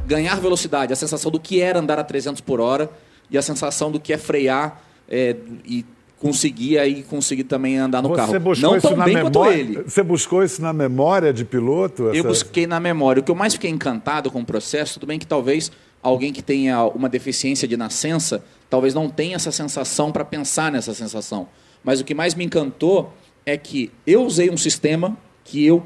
ganhar 0.06 0.36
velocidade, 0.36 0.92
a 0.92 0.96
sensação 0.96 1.32
do 1.32 1.40
que 1.40 1.60
era 1.60 1.80
andar 1.80 1.98
a 1.98 2.04
300 2.04 2.40
por 2.42 2.60
hora 2.60 2.88
e 3.28 3.36
a 3.36 3.42
sensação 3.42 3.90
do 3.90 3.98
que 3.98 4.12
é 4.12 4.16
frear 4.16 4.80
é, 5.08 5.34
e 5.64 5.84
conseguir 6.20 6.78
aí 6.78 7.02
conseguir 7.02 7.44
também 7.44 7.78
andar 7.78 8.02
no 8.02 8.08
Você 8.08 8.16
carro. 8.16 8.32
Não 8.60 8.80
tão 8.80 8.96
bem 8.96 9.14
memória, 9.14 9.30
quanto 9.30 9.52
ele. 9.52 9.82
Você 9.82 10.02
buscou 10.02 10.42
isso 10.42 10.60
na 10.60 10.72
memória 10.72 11.32
de 11.32 11.44
piloto? 11.44 12.08
Essa... 12.08 12.16
Eu 12.16 12.24
busquei 12.24 12.66
na 12.66 12.80
memória. 12.80 13.20
O 13.20 13.22
que 13.22 13.30
eu 13.30 13.34
mais 13.34 13.54
fiquei 13.54 13.70
encantado 13.70 14.30
com 14.30 14.40
o 14.40 14.44
processo, 14.44 14.94
tudo 14.94 15.06
bem 15.06 15.18
que 15.18 15.26
talvez 15.26 15.70
alguém 16.02 16.32
que 16.32 16.42
tenha 16.42 16.84
uma 16.84 17.08
deficiência 17.08 17.66
de 17.66 17.76
nascença, 17.76 18.44
talvez 18.68 18.94
não 18.94 19.08
tenha 19.08 19.36
essa 19.36 19.52
sensação 19.52 20.12
para 20.12 20.24
pensar 20.24 20.70
nessa 20.72 20.94
sensação. 20.94 21.48
Mas 21.82 22.00
o 22.00 22.04
que 22.04 22.14
mais 22.14 22.34
me 22.34 22.44
encantou 22.44 23.12
é 23.46 23.56
que 23.56 23.90
eu 24.06 24.24
usei 24.24 24.50
um 24.50 24.56
sistema 24.56 25.16
que 25.44 25.64
eu 25.64 25.84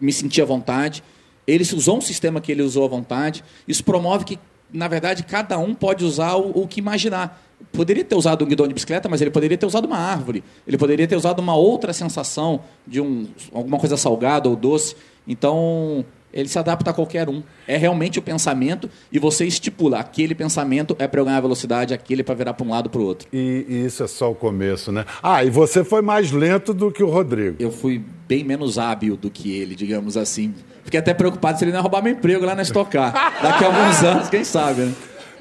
me 0.00 0.12
senti 0.12 0.40
à 0.40 0.44
vontade, 0.44 1.02
ele 1.46 1.62
usou 1.74 1.98
um 1.98 2.00
sistema 2.00 2.40
que 2.40 2.50
ele 2.50 2.62
usou 2.62 2.84
à 2.84 2.88
vontade. 2.88 3.44
Isso 3.66 3.84
promove 3.84 4.24
que, 4.24 4.38
na 4.72 4.88
verdade, 4.88 5.22
cada 5.22 5.58
um 5.58 5.74
pode 5.74 6.04
usar 6.04 6.34
o, 6.34 6.62
o 6.62 6.66
que 6.66 6.80
imaginar 6.80 7.40
poderia 7.72 8.04
ter 8.04 8.14
usado 8.14 8.44
um 8.44 8.48
guidão 8.48 8.66
de 8.66 8.74
bicicleta, 8.74 9.08
mas 9.08 9.20
ele 9.20 9.30
poderia 9.30 9.56
ter 9.56 9.66
usado 9.66 9.84
uma 9.84 9.98
árvore. 9.98 10.42
Ele 10.66 10.78
poderia 10.78 11.06
ter 11.06 11.16
usado 11.16 11.40
uma 11.40 11.54
outra 11.54 11.92
sensação 11.92 12.60
de 12.86 13.00
um, 13.00 13.26
alguma 13.52 13.78
coisa 13.78 13.96
salgada 13.96 14.48
ou 14.48 14.56
doce. 14.56 14.96
Então, 15.26 16.04
ele 16.32 16.48
se 16.48 16.58
adapta 16.58 16.90
a 16.90 16.94
qualquer 16.94 17.28
um. 17.28 17.42
É 17.68 17.76
realmente 17.76 18.18
o 18.18 18.22
pensamento 18.22 18.88
e 19.10 19.18
você 19.18 19.44
estipula. 19.44 19.98
Aquele 19.98 20.34
pensamento 20.34 20.96
é 20.98 21.06
para 21.06 21.20
eu 21.20 21.24
ganhar 21.24 21.40
velocidade, 21.40 21.92
aquele 21.92 22.22
para 22.22 22.34
virar 22.34 22.54
para 22.54 22.66
um 22.66 22.70
lado 22.70 22.88
para 22.88 23.00
o 23.00 23.04
outro. 23.04 23.28
E, 23.32 23.66
e, 23.68 23.86
isso 23.86 24.02
é 24.02 24.06
só 24.06 24.30
o 24.30 24.34
começo, 24.34 24.90
né? 24.90 25.04
Ah, 25.22 25.44
e 25.44 25.50
você 25.50 25.84
foi 25.84 26.02
mais 26.02 26.32
lento 26.32 26.72
do 26.72 26.90
que 26.90 27.02
o 27.02 27.08
Rodrigo. 27.08 27.56
Eu 27.58 27.70
fui 27.70 28.02
bem 28.26 28.42
menos 28.42 28.78
hábil 28.78 29.16
do 29.16 29.30
que 29.30 29.52
ele, 29.52 29.74
digamos 29.74 30.16
assim. 30.16 30.54
Fiquei 30.84 30.98
até 30.98 31.14
preocupado 31.14 31.58
se 31.58 31.64
ele 31.64 31.70
não 31.70 31.78
ia 31.78 31.82
roubar 31.82 32.02
meu 32.02 32.12
emprego 32.12 32.44
lá 32.44 32.54
na 32.54 32.62
Estocar. 32.62 33.12
Daqui 33.42 33.64
a 33.64 33.66
alguns 33.66 34.02
anos, 34.02 34.28
quem 34.28 34.42
sabe, 34.42 34.82
né? 34.82 34.94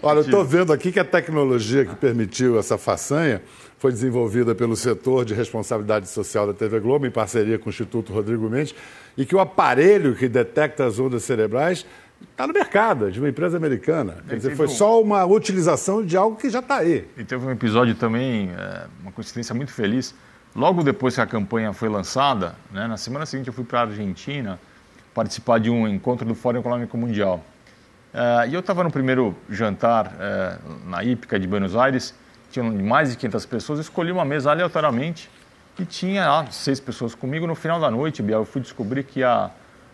Olha, 0.04 0.18
eu 0.18 0.22
estou 0.22 0.44
vendo 0.44 0.74
aqui 0.74 0.92
que 0.92 1.00
a 1.00 1.06
tecnologia 1.06 1.86
que 1.86 1.96
permitiu 1.96 2.58
essa 2.58 2.76
façanha 2.76 3.42
foi 3.78 3.92
desenvolvida 3.92 4.56
pelo 4.56 4.76
setor 4.76 5.24
de 5.24 5.34
responsabilidade 5.34 6.08
social 6.10 6.48
da 6.48 6.54
TV 6.54 6.80
Globo, 6.80 7.06
em 7.06 7.12
parceria 7.12 7.60
com 7.60 7.68
o 7.68 7.70
Instituto 7.70 8.12
Rodrigo 8.12 8.50
Mendes, 8.50 8.74
e 9.16 9.26
que 9.26 9.36
o 9.36 9.40
aparelho 9.40 10.16
que 10.16 10.28
detecta 10.28 10.86
as 10.86 10.98
ondas 10.98 11.24
cerebrais 11.24 11.86
está 12.32 12.48
no 12.48 12.54
mercado, 12.54 13.12
de 13.12 13.20
uma 13.20 13.30
empresa 13.30 13.58
americana. 13.58 14.18
Quer 14.28 14.38
dizer, 14.38 14.56
foi 14.56 14.68
só 14.68 15.00
uma 15.00 15.24
utilização 15.26 16.04
de 16.04 16.18
algo 16.18 16.36
que 16.36 16.50
já 16.50 16.60
está 16.60 16.78
aí. 16.78 17.08
E 17.16 17.24
teve 17.24 17.46
um 17.46 17.52
episódio 17.52 17.94
também, 17.94 18.50
é, 18.58 18.86
uma 19.02 19.12
coincidência 19.12 19.54
muito 19.54 19.72
feliz. 19.72 20.16
Logo 20.56 20.84
depois 20.84 21.14
que 21.16 21.22
a 21.22 21.28
campanha 21.28 21.74
foi 21.74 21.90
lançada, 21.90 22.56
né, 22.72 22.88
na 22.88 22.98
semana 22.98 23.26
seguinte 23.28 23.48
eu 23.48 23.54
fui 23.54 23.64
para 23.64 23.82
a 23.82 23.84
Argentina 23.84 24.60
participar 25.14 25.60
de 25.60 25.70
um 25.70 25.88
encontro 25.88 26.26
do 26.26 26.34
Fórum 26.34 26.60
Econômico 26.60 26.98
Mundial. 26.98 27.44
Uh, 28.14 28.50
e 28.50 28.54
eu 28.54 28.60
estava 28.60 28.84
no 28.84 28.92
primeiro 28.92 29.36
jantar 29.50 30.08
uh, 30.08 30.90
na 30.90 31.04
Ípica 31.04 31.40
de 31.40 31.48
Buenos 31.48 31.76
Aires, 31.76 32.14
tinha 32.52 32.64
mais 32.64 33.12
de 33.12 33.18
500 33.18 33.46
pessoas, 33.46 33.80
eu 33.80 33.84
escolhi 33.84 34.12
uma 34.12 34.26
mesa 34.26 34.52
aleatoriamente 34.52 35.30
e 35.80 35.86
tinha 35.86 36.28
lá 36.28 36.46
seis 36.52 36.80
pessoas 36.80 37.16
comigo. 37.16 37.48
No 37.48 37.56
final 37.56 37.80
da 37.80 37.90
noite, 37.90 38.22
Biel, 38.22 38.40
eu 38.40 38.46
fui 38.46 38.60
descobrir 38.62 39.04
que 39.04 39.24
a, 39.24 39.50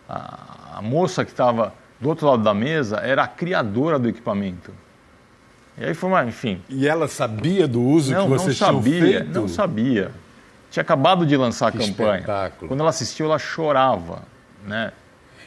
a, 0.08 0.78
a 0.78 0.82
moça 0.82 1.24
que 1.24 1.30
estava 1.30 1.72
do 2.00 2.08
outro 2.08 2.26
lado 2.26 2.42
da 2.42 2.52
mesa 2.52 2.96
era 2.96 3.22
a 3.22 3.28
criadora 3.28 3.98
do 3.98 4.08
equipamento. 4.08 4.72
E 5.76 5.84
aí 5.84 5.94
foi 5.94 6.10
uma, 6.10 6.24
enfim. 6.24 6.60
E 6.68 6.88
ela 6.88 7.06
sabia 7.06 7.68
do 7.68 7.80
uso 7.80 8.12
não, 8.12 8.24
que 8.24 8.30
vocês 8.30 8.58
não 8.60 8.66
sabia, 8.66 8.92
tinham 9.00 9.12
feito? 9.12 9.40
Não 9.40 9.48
sabia. 9.48 10.10
Tinha 10.70 10.82
acabado 10.82 11.24
de 11.24 11.36
lançar 11.36 11.68
a 11.68 11.72
Que 11.72 11.78
campanha. 11.78 12.16
espetáculo. 12.16 12.68
Quando 12.68 12.80
ela 12.80 12.90
assistiu, 12.90 13.26
ela 13.26 13.38
chorava, 13.38 14.22
né? 14.66 14.92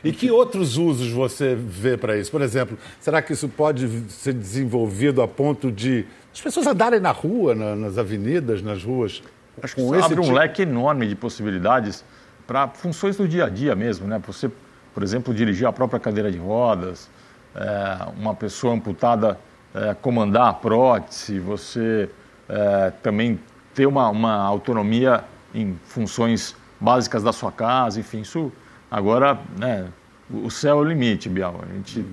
E 0.04 0.12
que 0.12 0.32
outros 0.32 0.78
usos 0.78 1.12
você 1.12 1.54
vê 1.56 1.96
para 1.98 2.18
isso? 2.18 2.32
Por 2.32 2.42
exemplo, 2.42 2.78
será 3.00 3.22
que 3.22 3.34
isso 3.34 3.48
pode 3.48 3.88
ser 4.10 4.34
desenvolvido 4.34 5.22
a 5.22 5.28
ponto 5.28 5.72
de 5.72 6.06
as 6.34 6.42
pessoas 6.42 6.66
andarem 6.68 7.00
na 7.00 7.12
rua, 7.12 7.54
na- 7.54 7.76
nas 7.76 7.98
avenidas, 7.98 8.62
nas 8.62 8.84
ruas? 8.84 9.22
Acho 9.62 9.76
que 9.76 9.82
abre 9.82 10.20
um 10.20 10.24
tipo- 10.24 10.34
leque 10.36 10.62
enorme 10.64 11.08
de 11.08 11.16
possibilidades 11.16 12.04
para 12.48 12.68
funções 12.70 13.16
do 13.18 13.28
dia 13.28 13.46
a 13.46 13.50
dia 13.50 13.76
mesmo, 13.76 14.08
né? 14.08 14.20
Você, 14.26 14.50
por 14.94 15.04
exemplo, 15.04 15.34
dirigir 15.34 15.68
a 15.68 15.72
própria 15.74 16.00
cadeira 16.00 16.32
de 16.32 16.38
rodas, 16.38 17.10
é, 17.56 18.10
uma 18.18 18.34
pessoa 18.34 18.74
amputada 18.74 19.38
é, 19.74 19.94
comandar 19.94 20.48
a 20.50 20.54
prótese, 20.54 21.40
você 21.40 22.10
é, 22.50 22.92
também 23.04 23.40
ter 23.74 23.86
uma, 23.86 24.10
uma 24.10 24.34
autonomia 24.36 25.24
em 25.54 25.78
funções 25.86 26.56
básicas 26.80 27.24
da 27.24 27.32
sua 27.32 27.52
casa, 27.52 28.00
enfim, 28.00 28.22
isso 28.22 28.52
agora, 28.92 29.40
né? 29.58 29.88
O 30.30 30.52
céu 30.52 30.78
é 30.78 30.82
o 30.82 30.84
limite, 30.84 31.28
Bial. 31.30 31.62
A 31.64 31.74
gente, 31.74 32.06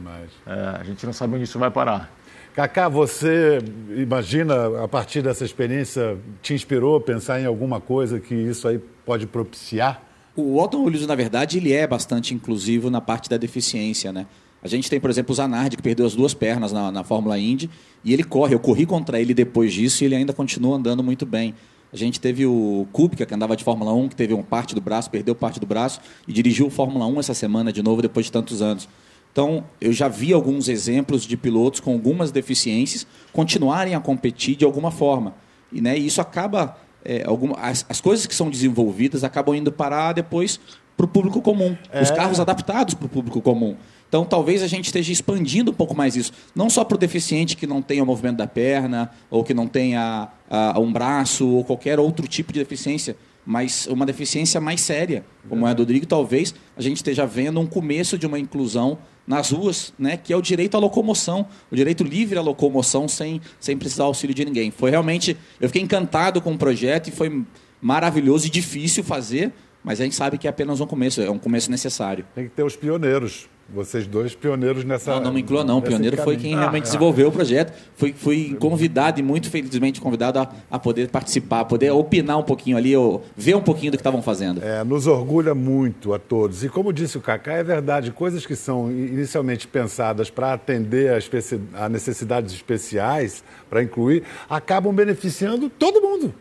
é, 0.47 0.53
a 0.81 0.85
gente 0.85 1.05
não 1.05 1.13
sabe 1.13 1.35
onde 1.35 1.45
isso 1.45 1.59
vai 1.59 1.71
parar. 1.71 2.11
Cacá, 2.55 2.89
você 2.89 3.59
imagina, 3.97 4.83
a 4.83 4.89
partir 4.89 5.23
dessa 5.23 5.45
experiência, 5.45 6.17
te 6.43 6.55
inspirou 6.55 6.97
a 6.97 7.01
pensar 7.01 7.41
em 7.41 7.47
alguma 7.47 7.81
coisa 7.81 8.19
que 8.19 8.35
isso 8.35 8.67
aí 8.67 8.81
pode 9.05 9.27
propiciar? 9.27 10.03
O 10.35 10.61
automobilismo, 10.61 11.07
na 11.07 11.15
verdade, 11.15 11.59
ele 11.59 11.73
é 11.73 11.87
bastante 11.87 12.35
inclusivo 12.35 12.91
na 12.91 13.01
parte 13.01 13.29
da 13.29 13.37
deficiência, 13.37 14.13
né? 14.13 14.27
A 14.61 14.67
gente 14.67 14.91
tem, 14.91 14.99
por 14.99 15.09
exemplo, 15.09 15.33
o 15.33 15.37
Zanardi, 15.37 15.77
que 15.77 15.83
perdeu 15.83 16.05
as 16.05 16.17
duas 16.17 16.35
pernas 16.35 16.73
na, 16.73 16.91
na 16.91 17.05
Fórmula 17.05 17.39
Indy, 17.39 17.71
e 18.05 18.13
ele 18.13 18.25
corre. 18.25 18.55
Eu 18.55 18.59
corri 18.59 18.87
contra 18.87 19.21
ele 19.21 19.33
depois 19.33 19.73
disso 19.73 20.03
e 20.03 20.07
ele 20.07 20.17
ainda 20.17 20.33
continua 20.33 20.77
andando 20.77 21.03
muito 21.03 21.25
bem. 21.25 21.55
A 21.93 21.97
gente 21.97 22.21
teve 22.21 22.45
o 22.45 22.87
Kubica, 22.93 23.25
que 23.25 23.35
andava 23.35 23.57
de 23.57 23.65
Fórmula 23.65 23.93
1, 23.93 24.09
que 24.09 24.17
teve 24.17 24.35
uma 24.35 24.43
parte 24.43 24.75
do 24.75 24.81
braço, 24.81 25.11
perdeu 25.11 25.35
parte 25.35 25.59
do 25.59 25.67
braço, 25.67 26.01
e 26.27 26.33
dirigiu 26.33 26.67
o 26.67 26.71
Fórmula 26.71 27.07
1 27.07 27.21
essa 27.21 27.35
semana 27.35 27.73
de 27.73 27.83
novo, 27.83 28.03
depois 28.03 28.27
de 28.27 28.33
tantos 28.33 28.61
anos. 28.61 28.89
Então, 29.33 29.65
eu 29.81 29.93
já 29.93 30.09
vi 30.09 30.33
alguns 30.33 30.69
exemplos 30.69 31.23
de 31.25 31.37
pilotos 31.37 31.81
com 31.81 31.93
algumas 31.93 32.31
deficiências 32.31 33.07
continuarem 33.33 33.95
a 33.95 34.01
competir 34.01 34.57
de 34.57 34.65
alguma 34.65 34.91
forma. 34.91 35.35
E 35.73 35.81
né, 35.81 35.97
isso 35.97 36.21
acaba. 36.21 36.77
é, 37.05 37.23
alguma, 37.25 37.57
as, 37.57 37.87
as 37.89 38.01
coisas 38.01 38.27
que 38.27 38.35
são 38.35 38.51
desenvolvidas 38.51 39.25
acabam 39.25 39.55
indo 39.55 39.71
parar 39.71 40.13
depois 40.13 40.59
para 40.97 41.07
o 41.07 41.09
público 41.09 41.41
comum. 41.41 41.77
Os 42.03 42.11
carros 42.11 42.41
adaptados 42.41 42.95
para 42.95 43.07
o 43.07 43.09
público 43.09 43.41
comum. 43.41 43.77
Então, 44.09 44.25
talvez 44.25 44.63
a 44.63 44.67
gente 44.67 44.87
esteja 44.87 45.13
expandindo 45.13 45.71
um 45.71 45.75
pouco 45.75 45.95
mais 45.95 46.17
isso. 46.17 46.33
Não 46.55 46.71
só 46.71 46.83
para 46.83 46.97
o 46.97 46.99
deficiente 46.99 47.57
que 47.57 47.67
não 47.67 47.83
tenha 47.83 48.03
o 48.03 48.07
movimento 48.07 48.39
da 48.39 48.47
perna, 48.47 49.11
ou 49.31 49.45
que 49.45 49.53
não 49.53 49.67
tenha 49.67 50.29
ah, 50.51 50.79
um 50.81 50.91
braço, 50.91 51.47
ou 51.47 51.63
qualquer 51.63 52.01
outro 52.01 52.27
tipo 52.27 52.53
de 52.53 52.59
deficiência, 52.59 53.17
mas 53.45 53.87
uma 53.87 54.05
deficiência 54.05 54.61
mais 54.61 54.81
séria, 54.83 55.25
como 55.49 55.67
é 55.67 55.71
a 55.71 55.73
do 55.73 55.81
Rodrigo, 55.81 56.05
talvez 56.05 56.55
a 56.77 56.83
gente 56.83 56.97
esteja 56.97 57.25
vendo 57.25 57.59
um 57.59 57.67
começo 57.67 58.19
de 58.19 58.27
uma 58.27 58.39
inclusão 58.39 58.99
nas 59.27 59.51
ruas, 59.51 59.93
né, 59.99 60.19
que 60.19 60.35
é 60.35 60.37
o 60.37 60.43
direito 60.43 60.77
à 60.77 60.81
locomoção, 60.81 61.47
o 61.71 61.77
direito 61.77 62.05
livre 62.05 62.39
à 62.39 62.43
locomoção 62.43 63.09
sem, 63.09 63.41
sem 63.59 63.77
precisar 63.77 64.05
auxílio 64.05 64.35
de 64.35 64.45
ninguém. 64.45 64.71
Foi 64.71 64.91
realmente, 64.91 65.37
eu 65.59 65.69
fiquei 65.69 65.81
encantado 65.81 66.43
com 66.43 66.53
o 66.53 66.59
projeto 66.59 67.09
e 67.09 67.11
foi 67.11 67.43
maravilhoso 67.81 68.47
e 68.47 68.51
difícil 68.51 69.03
fazer, 69.03 69.53
mas 69.83 69.99
a 69.99 70.05
gente 70.05 70.15
sabe 70.17 70.37
que 70.37 70.47
é 70.47 70.51
apenas 70.51 70.81
um 70.81 70.87
começo, 70.87 71.23
é 71.23 71.31
um 71.31 71.39
começo 71.39 71.71
necessário. 71.71 72.27
Tem 72.35 72.45
que 72.45 72.51
ter 72.51 72.63
os 72.63 72.77
pioneiros. 72.77 73.49
Vocês 73.71 74.07
dois 74.07 74.35
pioneiros 74.35 74.83
nessa. 74.83 75.17
Não, 75.17 75.25
não 75.25 75.33
me 75.33 75.43
inclua 75.43 75.63
não. 75.63 75.83
Pioneiro 75.83 76.17
foi 76.17 76.39
quem 76.39 76.57
realmente 76.57 76.85
desenvolveu 76.85 77.29
o 77.29 77.33
projeto. 77.33 77.73
Fui, 77.97 78.15
fui 78.17 78.57
convidado 78.59 79.21
e 79.21 79.23
muito 79.23 79.51
felizmente 79.51 80.01
convidado 80.01 80.39
a, 80.39 80.51
a 80.71 80.79
poder 80.79 81.11
participar, 81.11 81.61
a 81.61 81.65
poder 81.67 81.91
opinar 81.91 82.39
um 82.39 82.43
pouquinho 82.43 82.79
ali, 82.79 82.97
ou 82.97 83.23
ver 83.37 83.55
um 83.55 83.61
pouquinho 83.61 83.93
do 83.93 83.99
que 83.99 84.01
estavam 84.01 84.23
fazendo. 84.23 84.63
É, 84.65 84.83
nos 84.83 85.07
orgulha 85.07 85.55
muito 85.55 86.15
a 86.15 86.19
todos. 86.19 86.65
E 86.65 86.69
como 86.71 86.95
disse 86.95 87.19
o 87.19 87.21
Cacá, 87.21 87.53
é 87.53 87.63
verdade, 87.63 88.11
coisas 88.11 88.47
que 88.47 88.57
são 88.57 88.91
inicialmente 88.91 89.69
pensadas 89.69 90.31
para 90.31 90.55
atender 90.55 91.13
a, 91.13 91.19
especi- 91.19 91.61
a 91.75 91.91
necessidades 91.91 92.55
especiais, 92.55 93.45
para 93.69 93.83
incluir, 93.83 94.23
acabam 94.49 94.95
beneficiando 94.95 95.69
todo 95.69 96.01
mundo, 96.01 96.33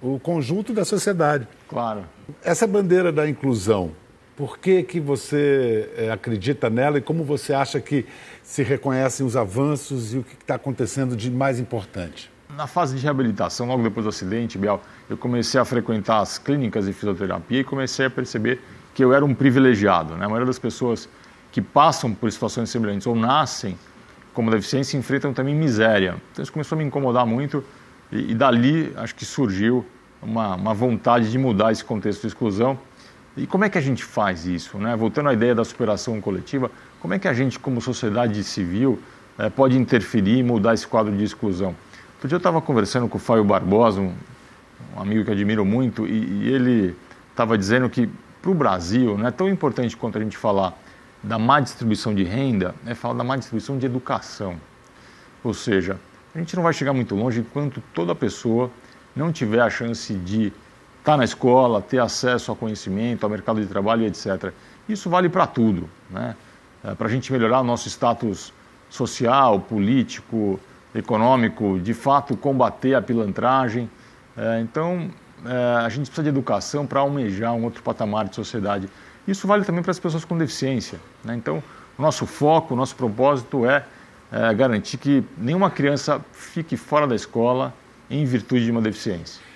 o 0.00 0.20
conjunto 0.20 0.72
da 0.72 0.84
sociedade. 0.84 1.48
Claro. 1.68 2.02
Essa 2.44 2.68
bandeira 2.68 3.10
da 3.10 3.28
inclusão, 3.28 3.90
por 4.38 4.56
que, 4.56 4.84
que 4.84 5.00
você 5.00 5.90
eh, 5.96 6.12
acredita 6.12 6.70
nela 6.70 6.98
e 6.98 7.00
como 7.00 7.24
você 7.24 7.52
acha 7.52 7.80
que 7.80 8.06
se 8.40 8.62
reconhecem 8.62 9.26
os 9.26 9.36
avanços 9.36 10.14
e 10.14 10.18
o 10.18 10.22
que 10.22 10.34
está 10.40 10.54
acontecendo 10.54 11.16
de 11.16 11.28
mais 11.28 11.58
importante? 11.58 12.30
Na 12.56 12.68
fase 12.68 12.94
de 12.94 13.02
reabilitação, 13.02 13.66
logo 13.66 13.82
depois 13.82 14.04
do 14.04 14.10
acidente, 14.10 14.56
Biel, 14.56 14.80
eu 15.10 15.16
comecei 15.16 15.60
a 15.60 15.64
frequentar 15.64 16.20
as 16.20 16.38
clínicas 16.38 16.86
de 16.86 16.92
fisioterapia 16.92 17.58
e 17.58 17.64
comecei 17.64 18.06
a 18.06 18.10
perceber 18.10 18.60
que 18.94 19.02
eu 19.02 19.12
era 19.12 19.24
um 19.24 19.34
privilegiado. 19.34 20.14
Né? 20.14 20.24
A 20.24 20.28
maioria 20.28 20.46
das 20.46 20.58
pessoas 20.58 21.08
que 21.50 21.60
passam 21.60 22.14
por 22.14 22.30
situações 22.30 22.70
semelhantes 22.70 23.08
ou 23.08 23.16
nascem 23.16 23.76
como 24.32 24.52
deficiência 24.52 24.96
enfrentam 24.96 25.34
também 25.34 25.52
miséria. 25.52 26.14
Então 26.30 26.44
isso 26.44 26.52
começou 26.52 26.76
a 26.76 26.78
me 26.78 26.84
incomodar 26.84 27.26
muito 27.26 27.64
e, 28.12 28.30
e 28.30 28.34
dali 28.36 28.92
acho 28.98 29.16
que 29.16 29.24
surgiu 29.24 29.84
uma, 30.22 30.54
uma 30.54 30.74
vontade 30.74 31.28
de 31.28 31.36
mudar 31.36 31.72
esse 31.72 31.84
contexto 31.84 32.20
de 32.20 32.28
exclusão. 32.28 32.78
E 33.38 33.46
como 33.46 33.64
é 33.64 33.68
que 33.68 33.78
a 33.78 33.80
gente 33.80 34.04
faz 34.04 34.46
isso? 34.46 34.78
Né? 34.78 34.94
Voltando 34.96 35.28
à 35.28 35.32
ideia 35.32 35.54
da 35.54 35.64
superação 35.64 36.20
coletiva, 36.20 36.70
como 37.00 37.14
é 37.14 37.18
que 37.18 37.28
a 37.28 37.32
gente, 37.32 37.58
como 37.58 37.80
sociedade 37.80 38.42
civil, 38.42 38.98
eh, 39.38 39.48
pode 39.48 39.78
interferir 39.78 40.38
e 40.38 40.42
mudar 40.42 40.74
esse 40.74 40.86
quadro 40.86 41.16
de 41.16 41.22
exclusão? 41.22 41.74
Outro 42.14 42.28
dia 42.28 42.34
eu 42.34 42.38
estava 42.38 42.60
conversando 42.60 43.08
com 43.08 43.16
o 43.16 43.20
Fábio 43.20 43.44
Barbosa, 43.44 44.00
um, 44.00 44.12
um 44.96 45.00
amigo 45.00 45.24
que 45.24 45.30
admiro 45.30 45.64
muito, 45.64 46.06
e, 46.06 46.42
e 46.42 46.52
ele 46.52 46.96
estava 47.30 47.56
dizendo 47.56 47.88
que 47.88 48.10
para 48.42 48.50
o 48.50 48.54
Brasil 48.54 49.16
não 49.16 49.28
é 49.28 49.30
tão 49.30 49.48
importante 49.48 49.96
quanto 49.96 50.18
a 50.18 50.20
gente 50.20 50.36
falar 50.36 50.76
da 51.22 51.38
má 51.38 51.60
distribuição 51.60 52.14
de 52.14 52.24
renda, 52.24 52.74
é 52.84 52.94
falar 52.94 53.14
da 53.14 53.24
má 53.24 53.36
distribuição 53.36 53.78
de 53.78 53.86
educação. 53.86 54.56
Ou 55.44 55.54
seja, 55.54 55.98
a 56.34 56.38
gente 56.38 56.54
não 56.56 56.62
vai 56.62 56.72
chegar 56.72 56.92
muito 56.92 57.14
longe 57.14 57.40
enquanto 57.40 57.82
toda 57.94 58.14
pessoa 58.14 58.70
não 59.14 59.32
tiver 59.32 59.60
a 59.60 59.70
chance 59.70 60.12
de 60.14 60.52
estar 61.08 61.16
na 61.16 61.24
escola, 61.24 61.80
ter 61.80 61.98
acesso 61.98 62.50
ao 62.50 62.56
conhecimento, 62.56 63.24
ao 63.24 63.30
mercado 63.30 63.60
de 63.60 63.66
trabalho, 63.66 64.04
etc. 64.04 64.52
Isso 64.86 65.08
vale 65.08 65.30
para 65.30 65.46
tudo, 65.46 65.88
né? 66.10 66.36
para 66.98 67.06
a 67.06 67.10
gente 67.10 67.32
melhorar 67.32 67.60
o 67.60 67.64
nosso 67.64 67.88
status 67.88 68.52
social, 68.90 69.58
político, 69.58 70.60
econômico, 70.94 71.78
de 71.80 71.94
fato 71.94 72.36
combater 72.36 72.94
a 72.94 73.00
pilantragem. 73.00 73.90
É, 74.36 74.60
então, 74.60 75.10
é, 75.46 75.84
a 75.84 75.88
gente 75.88 76.06
precisa 76.06 76.22
de 76.22 76.28
educação 76.28 76.86
para 76.86 77.00
almejar 77.00 77.54
um 77.54 77.64
outro 77.64 77.82
patamar 77.82 78.28
de 78.28 78.34
sociedade. 78.34 78.88
Isso 79.26 79.46
vale 79.46 79.64
também 79.64 79.82
para 79.82 79.90
as 79.90 79.98
pessoas 79.98 80.24
com 80.24 80.36
deficiência. 80.36 80.98
Né? 81.24 81.34
Então, 81.34 81.62
o 81.98 82.02
nosso 82.02 82.26
foco, 82.26 82.74
o 82.74 82.76
nosso 82.76 82.94
propósito 82.94 83.66
é, 83.66 83.84
é 84.30 84.52
garantir 84.54 84.98
que 84.98 85.24
nenhuma 85.38 85.70
criança 85.70 86.20
fique 86.32 86.76
fora 86.76 87.06
da 87.06 87.14
escola 87.14 87.72
em 88.10 88.24
virtude 88.24 88.66
de 88.66 88.70
uma 88.70 88.80
deficiência. 88.80 89.47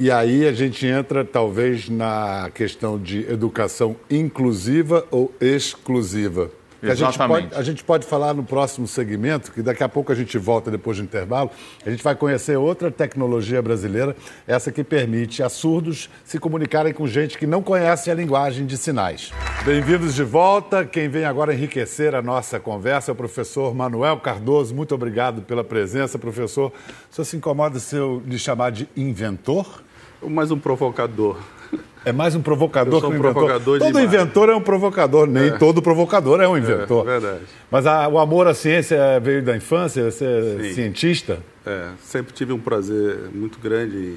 E 0.00 0.10
aí 0.10 0.48
a 0.48 0.52
gente 0.54 0.86
entra 0.86 1.26
talvez 1.26 1.90
na 1.90 2.50
questão 2.54 2.98
de 2.98 3.30
educação 3.30 3.94
inclusiva 4.10 5.04
ou 5.10 5.30
exclusiva. 5.38 6.50
A 6.82 6.94
gente, 6.94 7.18
pode, 7.18 7.54
a 7.54 7.62
gente 7.62 7.84
pode 7.84 8.06
falar 8.06 8.32
no 8.32 8.42
próximo 8.42 8.88
segmento, 8.88 9.52
que 9.52 9.60
daqui 9.60 9.84
a 9.84 9.88
pouco 9.90 10.10
a 10.10 10.14
gente 10.14 10.38
volta 10.38 10.70
depois 10.70 10.96
do 10.96 11.04
intervalo. 11.04 11.50
A 11.84 11.90
gente 11.90 12.02
vai 12.02 12.14
conhecer 12.14 12.56
outra 12.56 12.90
tecnologia 12.90 13.60
brasileira, 13.60 14.16
essa 14.46 14.72
que 14.72 14.82
permite 14.82 15.42
a 15.42 15.50
surdos 15.50 16.08
se 16.24 16.38
comunicarem 16.38 16.94
com 16.94 17.06
gente 17.06 17.36
que 17.36 17.46
não 17.46 17.62
conhece 17.62 18.10
a 18.10 18.14
linguagem 18.14 18.64
de 18.64 18.78
sinais. 18.78 19.30
Bem-vindos 19.66 20.14
de 20.14 20.24
volta. 20.24 20.82
Quem 20.82 21.10
vem 21.10 21.26
agora 21.26 21.52
enriquecer 21.52 22.14
a 22.14 22.22
nossa 22.22 22.58
conversa 22.58 23.10
é 23.10 23.12
o 23.12 23.16
professor 23.16 23.74
Manuel 23.74 24.16
Cardoso. 24.16 24.74
Muito 24.74 24.94
obrigado 24.94 25.42
pela 25.42 25.62
presença, 25.62 26.18
professor. 26.18 26.72
O 27.12 27.14
senhor 27.14 27.26
se 27.26 27.36
incomoda 27.36 27.78
se 27.78 27.96
eu 27.96 28.22
lhe 28.26 28.38
chamar 28.38 28.72
de 28.72 28.88
inventor? 28.96 29.82
Mais 30.28 30.50
um 30.50 30.58
provocador. 30.58 31.36
É 32.04 32.12
mais 32.12 32.34
um 32.34 32.40
provocador 32.40 32.94
Eu 32.94 33.00
sou 33.00 33.10
que 33.10 33.16
um 33.16 33.18
inventor. 33.18 33.34
provocador 33.34 33.78
todo 33.78 33.90
imagem. 33.90 34.08
inventor 34.08 34.48
é 34.48 34.54
um 34.56 34.60
provocador, 34.62 35.26
nem 35.26 35.58
todo 35.58 35.82
provocador 35.82 36.40
é 36.40 36.48
um 36.48 36.56
inventor. 36.56 37.06
É, 37.06 37.20
verdade. 37.20 37.44
Mas 37.70 37.86
a- 37.86 38.08
o 38.08 38.18
amor 38.18 38.46
à 38.48 38.54
ciência 38.54 38.98
veio 39.20 39.42
da 39.42 39.54
infância, 39.56 40.10
você 40.10 40.24
é 40.24 40.62
Sim. 40.68 40.74
cientista? 40.74 41.38
É, 41.66 41.90
sempre 42.02 42.32
tive 42.32 42.52
um 42.54 42.58
prazer 42.58 43.28
muito 43.34 43.58
grande 43.58 44.16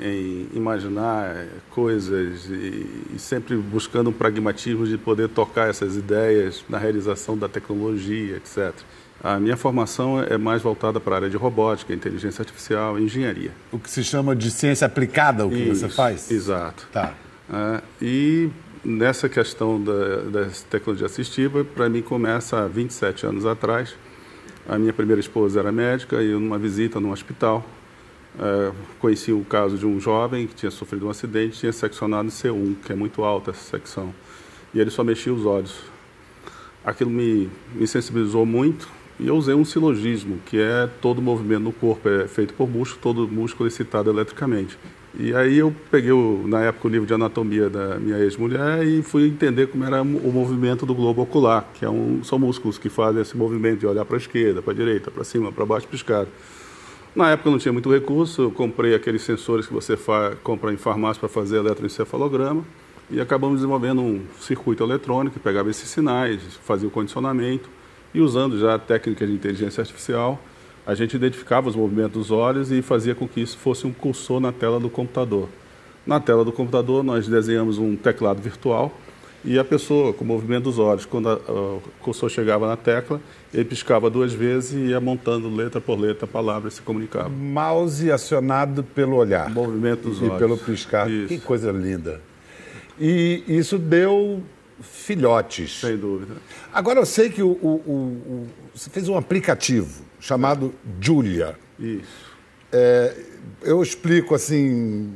em 0.00 0.48
imaginar 0.54 1.46
coisas 1.70 2.44
e, 2.50 2.86
e 3.14 3.18
sempre 3.18 3.56
buscando 3.56 4.10
um 4.10 4.12
pragmatismo 4.12 4.86
de 4.86 4.98
poder 4.98 5.28
tocar 5.28 5.70
essas 5.70 5.96
ideias 5.96 6.62
na 6.68 6.76
realização 6.78 7.38
da 7.38 7.48
tecnologia, 7.48 8.36
etc. 8.36 8.72
A 9.24 9.40
minha 9.40 9.56
formação 9.56 10.22
é 10.22 10.36
mais 10.36 10.60
voltada 10.60 11.00
para 11.00 11.14
a 11.14 11.16
área 11.16 11.30
de 11.30 11.36
robótica, 11.38 11.94
inteligência 11.94 12.42
artificial 12.42 12.98
e 12.98 13.04
engenharia. 13.04 13.52
O 13.72 13.78
que 13.78 13.90
se 13.90 14.04
chama 14.04 14.36
de 14.36 14.50
ciência 14.50 14.86
aplicada, 14.86 15.46
o 15.46 15.48
que 15.50 15.64
você 15.64 15.86
Isso, 15.86 15.96
faz? 15.96 16.30
Exato. 16.30 16.86
Tá. 16.92 17.14
É, 17.50 17.82
e 18.02 18.50
nessa 18.84 19.26
questão 19.26 19.82
da, 19.82 20.16
da 20.24 20.46
tecnologia 20.68 21.06
assistiva, 21.06 21.64
para 21.64 21.88
mim 21.88 22.02
começa 22.02 22.62
há 22.64 22.68
27 22.68 23.24
anos 23.24 23.46
atrás. 23.46 23.94
A 24.68 24.76
minha 24.76 24.92
primeira 24.92 25.20
esposa 25.20 25.58
era 25.58 25.72
médica 25.72 26.22
e 26.22 26.30
numa 26.32 26.58
visita 26.58 27.00
num 27.00 27.10
hospital, 27.10 27.64
é, 28.38 28.72
conheci 28.98 29.32
o 29.32 29.42
caso 29.42 29.78
de 29.78 29.86
um 29.86 29.98
jovem 29.98 30.46
que 30.46 30.54
tinha 30.54 30.70
sofrido 30.70 31.06
um 31.06 31.10
acidente, 31.10 31.60
tinha 31.60 31.72
seccionado 31.72 32.28
C1, 32.28 32.74
que 32.84 32.92
é 32.92 32.94
muito 32.94 33.24
alta 33.24 33.52
essa 33.52 33.70
secção, 33.70 34.14
e 34.74 34.80
ele 34.80 34.90
só 34.90 35.02
mexia 35.02 35.32
os 35.32 35.46
olhos. 35.46 35.74
Aquilo 36.84 37.08
me, 37.08 37.50
me 37.74 37.86
sensibilizou 37.86 38.44
muito 38.44 38.86
e 39.18 39.28
eu 39.28 39.36
usei 39.36 39.54
um 39.54 39.64
silogismo, 39.64 40.38
que 40.44 40.60
é 40.60 40.88
todo 41.00 41.22
movimento 41.22 41.62
no 41.62 41.72
corpo 41.72 42.08
é 42.08 42.26
feito 42.26 42.52
por 42.54 42.68
músculo, 42.68 43.00
todo 43.00 43.28
músculo 43.28 43.66
é 43.66 43.68
excitado 43.68 44.10
eletricamente. 44.10 44.76
E 45.16 45.32
aí 45.32 45.58
eu 45.58 45.72
peguei, 45.92 46.10
o, 46.10 46.44
na 46.46 46.62
época, 46.62 46.88
o 46.88 46.90
livro 46.90 47.06
de 47.06 47.14
anatomia 47.14 47.70
da 47.70 48.00
minha 48.00 48.18
ex-mulher 48.18 48.84
e 48.84 49.00
fui 49.00 49.28
entender 49.28 49.68
como 49.68 49.84
era 49.84 50.02
o 50.02 50.32
movimento 50.32 50.84
do 50.84 50.92
globo 50.92 51.22
ocular, 51.22 51.64
que 51.74 51.84
é 51.84 51.90
um, 51.90 52.24
são 52.24 52.36
músculos 52.36 52.78
que 52.78 52.88
fazem 52.88 53.22
esse 53.22 53.36
movimento 53.36 53.78
de 53.78 53.86
olhar 53.86 54.04
para 54.04 54.16
a 54.16 54.18
esquerda, 54.18 54.60
para 54.60 54.72
a 54.72 54.76
direita, 54.76 55.12
para 55.12 55.22
cima, 55.22 55.52
para 55.52 55.64
baixo, 55.64 55.86
piscar. 55.86 56.26
Na 57.14 57.30
época 57.30 57.48
eu 57.48 57.52
não 57.52 57.58
tinha 57.60 57.72
muito 57.72 57.92
recurso, 57.92 58.42
eu 58.42 58.50
comprei 58.50 58.92
aqueles 58.92 59.22
sensores 59.22 59.68
que 59.68 59.72
você 59.72 59.96
compra 60.42 60.72
em 60.72 60.76
farmácia 60.76 61.20
para 61.20 61.28
fazer 61.28 61.58
eletroencefalograma 61.58 62.64
e 63.08 63.20
acabamos 63.20 63.58
desenvolvendo 63.58 64.02
um 64.02 64.22
circuito 64.40 64.82
eletrônico 64.82 65.34
que 65.34 65.40
pegava 65.40 65.70
esses 65.70 65.88
sinais, 65.88 66.40
fazia 66.64 66.88
o 66.88 66.90
condicionamento 66.90 67.68
e 68.14 68.20
usando 68.20 68.58
já 68.58 68.76
a 68.76 68.78
técnica 68.78 69.26
de 69.26 69.32
inteligência 69.32 69.80
artificial, 69.80 70.40
a 70.86 70.94
gente 70.94 71.16
identificava 71.16 71.68
os 71.68 71.74
movimentos 71.74 72.12
dos 72.12 72.30
olhos 72.30 72.70
e 72.70 72.80
fazia 72.80 73.14
com 73.14 73.26
que 73.26 73.40
isso 73.40 73.58
fosse 73.58 73.86
um 73.86 73.92
cursor 73.92 74.38
na 74.38 74.52
tela 74.52 74.78
do 74.78 74.88
computador. 74.88 75.48
Na 76.06 76.20
tela 76.20 76.44
do 76.44 76.52
computador 76.52 77.02
nós 77.02 77.26
desenhamos 77.26 77.78
um 77.78 77.96
teclado 77.96 78.40
virtual 78.40 78.92
e 79.44 79.58
a 79.58 79.64
pessoa, 79.64 80.14
com 80.14 80.24
o 80.24 80.26
movimento 80.26 80.64
dos 80.64 80.78
olhos, 80.78 81.04
quando 81.04 81.28
a, 81.28 81.32
a, 81.32 81.52
o 81.52 81.82
cursor 82.00 82.30
chegava 82.30 82.66
na 82.66 82.76
tecla, 82.76 83.20
ele 83.52 83.64
piscava 83.64 84.08
duas 84.08 84.32
vezes 84.32 84.72
e 84.72 84.90
ia 84.90 85.00
montando 85.00 85.54
letra 85.54 85.82
por 85.82 86.00
letra 86.00 86.24
a 86.24 86.28
palavra 86.28 86.68
e 86.68 86.72
se 86.72 86.80
comunicava. 86.80 87.28
Mouse 87.28 88.10
acionado 88.10 88.82
pelo 88.82 89.16
olhar. 89.16 89.50
movimento 89.50 90.08
dos 90.08 90.18
e 90.18 90.24
olhos. 90.24 90.36
E 90.36 90.38
pelo 90.38 90.56
piscar. 90.56 91.10
Isso. 91.10 91.28
Que 91.28 91.38
coisa 91.38 91.70
linda. 91.70 92.22
E 92.98 93.42
isso 93.46 93.76
deu 93.76 94.42
filhotes. 94.82 95.80
Sem 95.80 95.96
dúvida. 95.96 96.34
Agora 96.72 96.98
eu 96.98 97.06
sei 97.06 97.30
que 97.30 97.42
o, 97.42 97.48
o, 97.48 97.68
o, 97.86 98.46
você 98.74 98.90
fez 98.90 99.08
um 99.08 99.16
aplicativo 99.16 100.04
chamado 100.20 100.74
Julia. 101.00 101.56
Isso. 101.78 102.34
É, 102.72 103.14
eu 103.62 103.82
explico 103.82 104.34
assim 104.34 105.12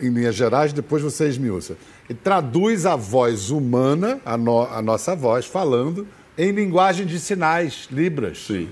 em 0.00 0.10
linhas 0.10 0.34
gerais, 0.34 0.72
depois 0.72 1.02
você 1.02 1.28
esmiuça. 1.28 1.76
Ele 2.08 2.18
traduz 2.22 2.86
a 2.86 2.96
voz 2.96 3.50
humana, 3.50 4.20
a, 4.24 4.36
no, 4.36 4.62
a, 4.62 4.80
nossa 4.80 5.14
voz, 5.14 5.46
falando 5.46 6.06
em 6.36 6.52
linguagem 6.52 7.04
de 7.04 7.18
sinais, 7.18 7.88
Libras. 7.90 8.46
Sim. 8.46 8.68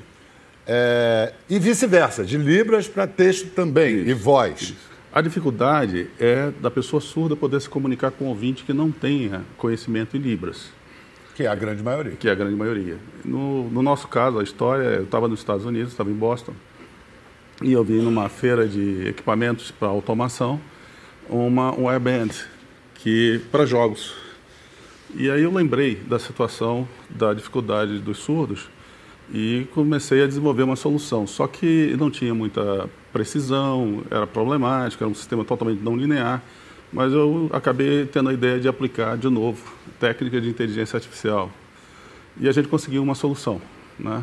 É, 0.67 1.33
e 1.49 1.59
vice-versa, 1.59 2.25
de 2.25 2.37
Libras 2.39 2.89
para 2.89 3.07
texto 3.07 3.51
também, 3.51 4.01
Isso. 4.01 4.11
e 4.11 4.15
voz. 4.15 4.63
Isso. 4.63 4.77
A 5.13 5.21
dificuldade 5.21 6.09
é 6.19 6.51
da 6.61 6.71
pessoa 6.71 7.01
surda 7.01 7.35
poder 7.35 7.61
se 7.61 7.69
comunicar 7.69 8.11
com 8.11 8.27
um 8.27 8.29
ouvinte 8.29 8.65
que 8.65 8.73
não 8.73 8.91
tenha 8.91 9.43
conhecimento 9.57 10.17
em 10.17 10.21
Libras. 10.21 10.71
Que 11.35 11.45
é 11.45 11.47
a 11.47 11.55
grande 11.55 11.83
maioria. 11.83 12.13
Que 12.13 12.29
é 12.29 12.33
a 12.33 12.35
grande 12.35 12.57
maioria. 12.57 12.99
No, 13.25 13.69
no 13.71 13.83
nosso 13.83 14.09
caso, 14.09 14.39
a 14.39 14.43
história, 14.43 14.85
eu 14.85 15.05
estava 15.05 15.29
nos 15.29 15.41
Estados 15.41 15.65
Unidos, 15.65 15.93
estava 15.93 16.11
em 16.11 16.15
Boston, 16.15 16.53
e 17.63 17.73
eu 17.73 17.83
vi 17.83 17.95
numa 17.95 18.29
feira 18.29 18.69
de 18.69 19.09
equipamentos 19.09 19.71
para 19.71 19.89
automação 19.89 20.61
uma 21.29 21.75
um 21.75 21.89
airband 21.89 22.31
que 22.95 23.41
para 23.51 23.65
jogos. 23.65 24.15
E 25.15 25.31
aí 25.31 25.43
eu 25.43 25.53
lembrei 25.53 25.95
da 25.95 26.19
situação 26.19 26.87
da 27.09 27.33
dificuldade 27.33 27.99
dos 27.99 28.19
surdos 28.19 28.69
e 29.33 29.67
comecei 29.75 30.23
a 30.23 30.27
desenvolver 30.27 30.63
uma 30.63 30.77
solução. 30.77 31.27
Só 31.27 31.47
que 31.47 31.97
não 31.99 32.11
tinha 32.11 32.35
muita 32.35 32.89
precisão, 33.13 34.03
era 34.11 34.27
problemático, 34.27 35.03
era 35.03 35.11
um 35.11 35.15
sistema 35.15 35.45
totalmente 35.45 35.83
não 35.83 35.97
linear. 35.97 36.43
Mas 36.93 37.13
eu 37.13 37.51
acabei 37.53 38.07
tendo 38.07 38.29
a 38.29 38.33
ideia 38.33 38.61
de 38.61 38.69
aplicar 38.69 39.17
de 39.17 39.29
novo 39.29 39.63
técnica 39.99 40.41
de 40.41 40.49
inteligência 40.49 40.97
artificial. 40.97 41.51
E 42.39 42.49
a 42.49 42.53
gente 42.53 42.69
conseguiu 42.69 43.03
uma 43.03 43.15
solução. 43.15 43.61
Né? 43.99 44.23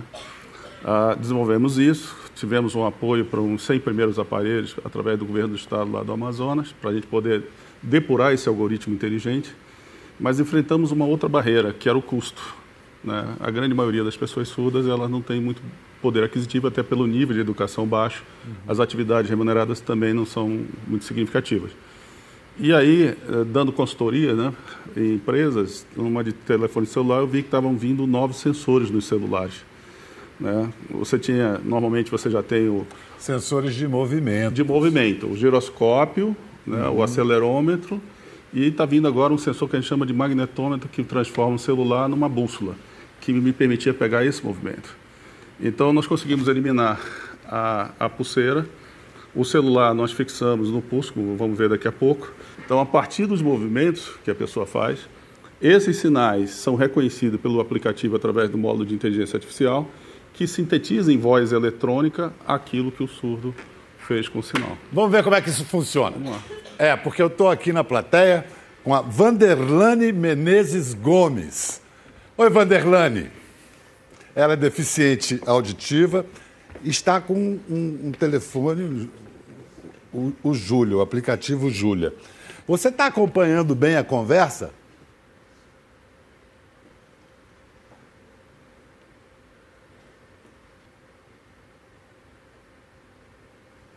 Ah, 0.84 1.16
desenvolvemos 1.20 1.78
isso, 1.78 2.16
tivemos 2.36 2.76
um 2.76 2.86
apoio 2.86 3.26
para 3.26 3.40
uns 3.42 3.64
100 3.64 3.80
primeiros 3.80 4.20
aparelhos 4.20 4.76
através 4.84 5.18
do 5.18 5.26
governo 5.26 5.50
do 5.50 5.56
estado 5.56 5.92
lá 5.92 6.04
do 6.04 6.12
Amazonas, 6.12 6.74
para 6.82 6.92
a 6.92 6.94
gente 6.94 7.08
poder 7.08 7.44
depurar 7.82 8.34
esse 8.34 8.48
algoritmo 8.48 8.94
inteligente, 8.94 9.54
mas 10.20 10.40
enfrentamos 10.40 10.92
uma 10.92 11.06
outra 11.06 11.28
barreira, 11.28 11.74
que 11.74 11.90
era 11.90 11.98
o 11.98 12.02
custo. 12.02 12.63
Né? 13.04 13.36
A 13.40 13.52
grande 13.52 13.74
maioria 13.74 14.04
das 14.04 14.16
pessoas 14.16 14.48
surdas 14.48 14.88
elas 14.88 15.10
não 15.10 15.22
tem 15.22 15.42
muito 15.42 15.62
poder 16.02 16.24
aquisitivo, 16.24 16.68
até 16.68 16.84
pelo 16.84 17.08
nível 17.08 17.34
de 17.34 17.42
educação 17.42 17.86
baixo. 17.86 18.24
Uhum. 18.46 18.54
As 18.68 18.80
atividades 18.80 19.30
remuneradas 19.30 19.80
também 19.80 20.14
não 20.14 20.26
são 20.26 20.66
muito 20.88 21.06
significativas. 21.06 21.72
E 22.60 22.72
aí, 22.72 23.08
eh, 23.08 23.16
dando 23.48 23.72
consultoria 23.72 24.34
né, 24.34 24.54
em 24.96 25.16
empresas, 25.16 25.88
numa 25.96 26.24
de 26.24 26.34
telefone 26.34 26.86
celular, 26.86 27.20
eu 27.20 27.28
vi 27.28 27.42
que 27.42 27.48
estavam 27.48 27.76
vindo 27.76 28.06
novos 28.06 28.38
sensores 28.38 28.92
nos 28.92 29.06
celulares. 29.06 29.66
Né? 30.40 30.72
Você 30.92 31.18
tinha, 31.18 31.60
normalmente 31.64 32.12
você 32.12 32.30
já 32.30 32.44
tem 32.44 32.68
o... 32.68 32.86
Sensores 33.18 33.74
de 33.74 33.88
movimento. 33.88 34.54
De 34.54 34.64
movimento, 34.64 35.28
o 35.28 35.36
giroscópio, 35.36 36.36
né, 36.66 36.88
uhum. 36.90 36.98
o 36.98 37.04
acelerômetro, 37.04 38.00
e 38.54 38.68
está 38.68 38.86
vindo 38.86 39.08
agora 39.08 39.34
um 39.34 39.38
sensor 39.38 39.68
que 39.68 39.76
a 39.76 39.80
gente 39.80 39.90
chama 39.90 40.06
de 40.06 40.14
magnetômetro, 40.14 40.88
que 40.90 41.04
transforma 41.04 41.56
o 41.56 41.60
celular 41.60 42.08
numa 42.08 42.30
bússola, 42.30 42.76
que 43.24 43.32
me 43.32 43.54
permitia 43.54 43.94
pegar 43.94 44.26
esse 44.26 44.46
movimento. 44.46 44.98
Então, 45.58 45.94
nós 45.94 46.06
conseguimos 46.06 46.50
eliminar 46.50 47.00
a, 47.48 47.92
a 47.98 48.10
pulseira, 48.10 48.68
o 49.34 49.46
celular 49.46 49.94
nós 49.94 50.12
fixamos 50.12 50.70
no 50.70 50.82
pulso, 50.82 51.14
como 51.14 51.38
vamos 51.38 51.58
ver 51.58 51.70
daqui 51.70 51.88
a 51.88 51.92
pouco. 51.92 52.34
Então, 52.66 52.82
a 52.82 52.86
partir 52.86 53.26
dos 53.26 53.42
movimentos 53.42 54.12
que 54.26 54.30
a 54.30 54.36
pessoa 54.36 54.66
faz, 54.66 55.08
esses 55.62 55.96
sinais 55.98 56.50
são 56.50 56.76
reconhecidos 56.76 57.40
pelo 57.40 57.62
aplicativo 57.62 58.18
através 58.18 58.50
do 58.50 58.58
módulo 58.58 58.86
de 58.86 58.94
inteligência 58.94 59.38
artificial, 59.38 59.90
que 60.34 60.46
sintetiza 60.46 61.14
em 61.14 61.18
voz 61.18 61.54
eletrônica 61.54 62.34
aquilo 62.46 62.92
que 62.92 63.04
o 63.04 63.08
surdo 63.08 63.56
fez 64.00 64.28
com 64.28 64.40
o 64.40 64.44
sinal. 64.44 64.78
Vamos 64.92 65.12
ver 65.12 65.24
como 65.24 65.36
é 65.38 65.42
que 65.42 65.50
isso 65.50 65.64
funciona. 65.64 66.18
Vamos 66.18 66.32
lá. 66.32 66.44
É, 66.78 66.94
porque 66.98 67.22
eu 67.22 67.28
estou 67.28 67.50
aqui 67.50 67.72
na 67.72 67.86
plateia 67.86 68.46
com 68.84 68.94
a 68.94 69.02
Vanderlane 69.02 70.12
Menezes 70.12 70.94
Gomes. 70.94 71.83
Oi, 72.36 72.50
Vanderlane. 72.50 73.30
Ela 74.34 74.54
é 74.54 74.56
deficiente 74.56 75.40
auditiva, 75.46 76.26
está 76.84 77.22
com 77.22 77.36
um, 77.36 78.08
um 78.08 78.12
telefone, 78.12 79.08
o, 80.12 80.34
o 80.42 80.52
Júlio, 80.56 80.98
o 80.98 81.02
aplicativo 81.02 81.70
Júlia. 81.70 82.12
Você 82.68 82.88
está 82.88 83.06
acompanhando 83.06 83.76
bem 83.76 83.98
a 83.98 84.04
conversa? 84.04 84.74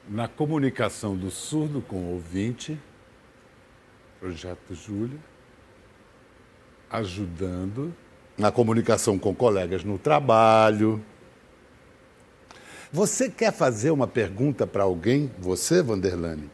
Na 0.06 0.28
comunicação 0.28 1.16
do 1.16 1.30
surdo 1.30 1.80
com 1.80 1.96
o 1.96 2.12
ouvinte, 2.12 2.78
Projeto 4.20 4.74
Júlia, 4.74 5.18
ajudando 6.90 7.94
na 8.36 8.52
comunicação 8.52 9.18
com 9.18 9.34
colegas 9.34 9.82
no 9.82 9.98
trabalho, 9.98 11.02
você 12.92 13.28
quer 13.28 13.52
fazer 13.52 13.90
uma 13.90 14.06
pergunta 14.06 14.66
para 14.66 14.84
alguém? 14.84 15.30
Você, 15.38 15.82
Vanderlane? 15.82 16.50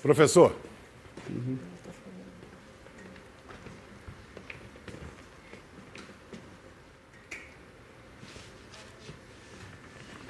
Professor. 0.00 0.54
Uhum. 1.28 1.58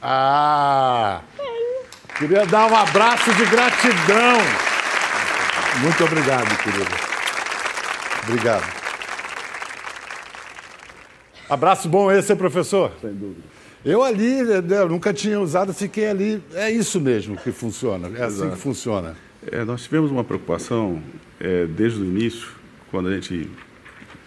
Ah! 0.00 1.22
Queria 2.18 2.46
dar 2.46 2.70
um 2.70 2.74
abraço 2.74 3.30
de 3.34 3.44
gratidão. 3.44 4.38
Muito 5.82 6.02
obrigado, 6.02 6.56
querida. 6.62 6.96
Obrigado. 8.22 8.76
Abraço 11.48 11.88
bom 11.90 12.10
esse, 12.10 12.34
professor? 12.34 12.90
Sem 13.02 13.12
dúvida. 13.12 13.42
Eu 13.84 14.02
ali, 14.02 14.38
eu 14.38 14.88
nunca 14.88 15.12
tinha 15.12 15.38
usado, 15.38 15.74
fiquei 15.74 16.08
ali. 16.08 16.42
É 16.54 16.70
isso 16.70 16.98
mesmo 17.00 17.36
que 17.36 17.52
funciona, 17.52 18.10
é 18.18 18.24
assim 18.24 18.50
que 18.50 18.56
funciona. 18.56 19.14
É, 19.52 19.62
nós 19.64 19.82
tivemos 19.82 20.10
uma 20.10 20.24
preocupação 20.24 21.02
é, 21.38 21.66
desde 21.66 22.00
o 22.00 22.04
início, 22.04 22.48
quando 22.90 23.08
a 23.10 23.14
gente 23.14 23.48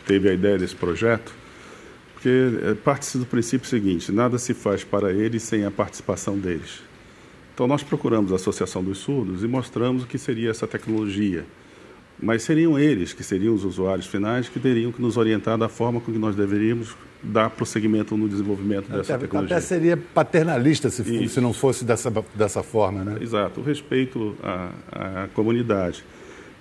teve 0.05 0.29
a 0.29 0.33
ideia 0.33 0.57
desse 0.57 0.75
projeto, 0.75 1.33
Porque 2.13 2.29
é, 2.63 2.73
parte-se 2.75 3.17
do 3.17 3.25
princípio 3.25 3.67
seguinte: 3.67 4.11
nada 4.11 4.37
se 4.37 4.53
faz 4.53 4.83
para 4.83 5.11
eles 5.11 5.41
sem 5.41 5.65
a 5.65 5.71
participação 5.71 6.37
deles. 6.37 6.88
Então, 7.59 7.67
nós 7.67 7.83
procuramos 7.83 8.31
a 8.31 8.35
Associação 8.35 8.81
dos 8.81 8.99
Surdos 8.99 9.43
e 9.43 9.47
mostramos 9.47 10.03
o 10.03 10.07
que 10.07 10.17
seria 10.17 10.49
essa 10.49 10.65
tecnologia. 10.65 11.45
Mas 12.17 12.43
seriam 12.43 12.79
eles, 12.79 13.11
que 13.11 13.21
seriam 13.21 13.53
os 13.53 13.65
usuários 13.65 14.07
finais, 14.07 14.47
que 14.47 14.61
teriam 14.61 14.93
que 14.93 15.01
nos 15.01 15.17
orientar 15.17 15.57
da 15.57 15.67
forma 15.67 15.99
com 15.99 16.09
que 16.09 16.17
nós 16.17 16.37
deveríamos 16.37 16.95
dar 17.21 17.49
prosseguimento 17.49 18.15
no 18.15 18.29
desenvolvimento 18.29 18.85
até, 18.85 18.97
dessa 18.99 19.17
tecnologia. 19.17 19.57
Até 19.57 19.65
seria 19.65 19.97
paternalista 19.97 20.89
se, 20.89 21.27
se 21.27 21.41
não 21.41 21.51
fosse 21.51 21.83
dessa, 21.83 22.09
dessa 22.33 22.63
forma, 22.63 23.03
né? 23.03 23.17
Exato, 23.19 23.59
o 23.59 23.63
respeito 23.63 24.37
à, 24.41 24.71
à 24.93 25.27
comunidade. 25.33 26.01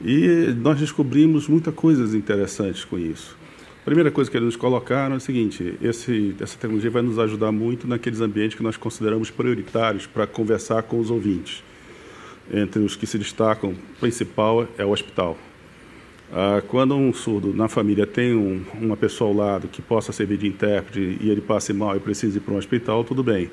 E 0.05 0.53
nós 0.59 0.81
descobrimos 0.81 1.47
muitas 1.47 1.73
coisas 1.77 2.13
interessantes 2.13 2.85
com 2.85 2.99
isso. 2.99 3.39
Primeira 3.89 4.11
coisa 4.11 4.31
que 4.31 4.37
eles 4.37 4.45
nos 4.45 4.57
colocaram 4.57 5.15
é 5.15 5.17
o 5.17 5.21
seguinte: 5.21 5.75
esse, 5.81 6.37
essa 6.39 6.59
tecnologia 6.59 6.91
vai 6.91 7.01
nos 7.01 7.19
ajudar 7.19 7.51
muito 7.51 7.89
naqueles 7.89 8.21
ambientes 8.21 8.55
que 8.55 8.63
nós 8.63 8.77
consideramos 8.77 9.31
prioritários 9.31 10.07
para 10.07 10.27
conversar 10.27 10.83
com 10.83 11.01
os 11.01 11.11
ouvintes. 11.11 11.63
Entre 12.53 12.83
os 12.83 12.95
que 12.95 13.07
se 13.07 13.17
destacam, 13.17 13.75
principal 13.99 14.69
é 14.77 14.85
o 14.85 14.91
hospital. 14.91 15.39
Ah, 16.31 16.63
quando 16.69 16.95
um 16.97 17.15
surdo 17.15 17.55
na 17.55 17.67
família 17.67 18.07
tem 18.07 18.35
um, 18.35 18.63
uma 18.75 18.95
pessoa 18.95 19.31
ao 19.31 19.35
lado 19.35 19.69
que 19.69 19.81
possa 19.81 20.13
servir 20.13 20.37
de 20.37 20.47
intérprete 20.47 21.17
e 21.19 21.31
ele 21.31 21.41
passe 21.41 21.73
mal 21.73 21.97
e 21.97 22.01
precisa 22.01 22.37
ir 22.37 22.41
para 22.43 22.53
um 22.53 22.59
hospital, 22.59 23.05
tudo 23.05 23.23
bem. 23.23 23.51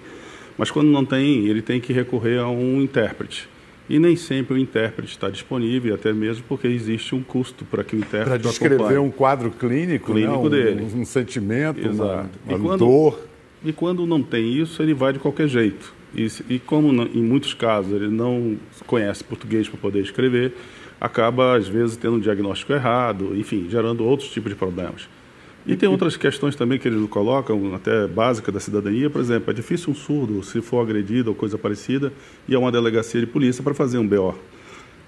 Mas 0.58 0.70
quando 0.70 0.90
não 0.90 1.06
tem, 1.06 1.48
ele 1.48 1.62
tem 1.62 1.80
que 1.80 1.94
recorrer 1.94 2.40
a 2.40 2.50
um 2.50 2.82
intérprete. 2.82 3.48
E 3.88 4.00
nem 4.00 4.16
sempre 4.16 4.56
o 4.56 4.58
intérprete 4.58 5.12
está 5.12 5.30
disponível, 5.30 5.94
até 5.94 6.12
mesmo 6.12 6.44
porque 6.48 6.68
existe 6.68 7.14
um 7.14 7.22
custo 7.22 7.64
para 7.66 7.84
que 7.84 7.96
o 7.96 8.00
intérprete 8.00 8.42
Para 8.42 8.50
descrever 8.50 8.76
acompanhe. 8.76 8.98
um 8.98 9.12
quadro 9.12 9.52
clínico, 9.52 10.12
clínico 10.12 10.50
né? 10.50 10.58
dele. 10.58 10.88
Um, 10.96 11.02
um 11.02 11.06
sentimento, 11.06 11.80
Exato. 11.80 12.30
uma, 12.46 12.56
uma 12.56 12.58
e 12.58 12.62
quando, 12.62 12.80
dor. 12.80 13.20
E 13.64 13.72
quando 13.72 14.06
não 14.08 14.24
tem 14.24 14.54
isso, 14.54 14.82
ele 14.82 14.94
vai 14.94 15.14
de 15.14 15.20
qualquer 15.20 15.48
jeito. 15.48 15.94
E, 16.16 16.28
e 16.50 16.60
como 16.60 16.92
não, 16.92 17.06
em 17.06 17.22
muitos 17.22 17.54
casos 17.54 17.92
ele 17.94 18.08
não 18.08 18.58
conhece 18.88 19.24
português 19.24 19.68
para 19.68 19.78
poder 19.80 20.02
escrever, 20.02 20.56
acaba 21.00 21.56
às 21.56 21.68
vezes 21.68 21.96
tendo 21.96 22.16
um 22.16 22.20
diagnóstico 22.20 22.74
errado, 22.74 23.36
enfim, 23.36 23.68
gerando 23.70 24.04
outros 24.04 24.32
tipos 24.32 24.50
de 24.52 24.56
problemas. 24.58 25.08
E 25.68 25.76
tem 25.76 25.90
outras 25.90 26.16
questões 26.16 26.56
também 26.56 26.78
que 26.78 26.88
eles 26.88 27.10
colocam, 27.10 27.74
até 27.74 28.06
básica 28.06 28.52
da 28.52 28.60
cidadania, 28.60 29.10
por 29.10 29.20
exemplo, 29.20 29.50
é 29.50 29.54
difícil 29.54 29.92
um 29.92 29.96
surdo, 29.96 30.44
se 30.44 30.62
for 30.62 30.80
agredido 30.80 31.32
ou 31.32 31.36
coisa 31.36 31.58
parecida, 31.58 32.14
ir 32.48 32.54
a 32.54 32.60
uma 32.60 32.72
delegacia 32.72 33.20
de 33.20 33.26
polícia 33.26 33.64
para 33.64 33.74
fazer 33.74 33.98
um 33.98 34.08
BO, 34.08 34.36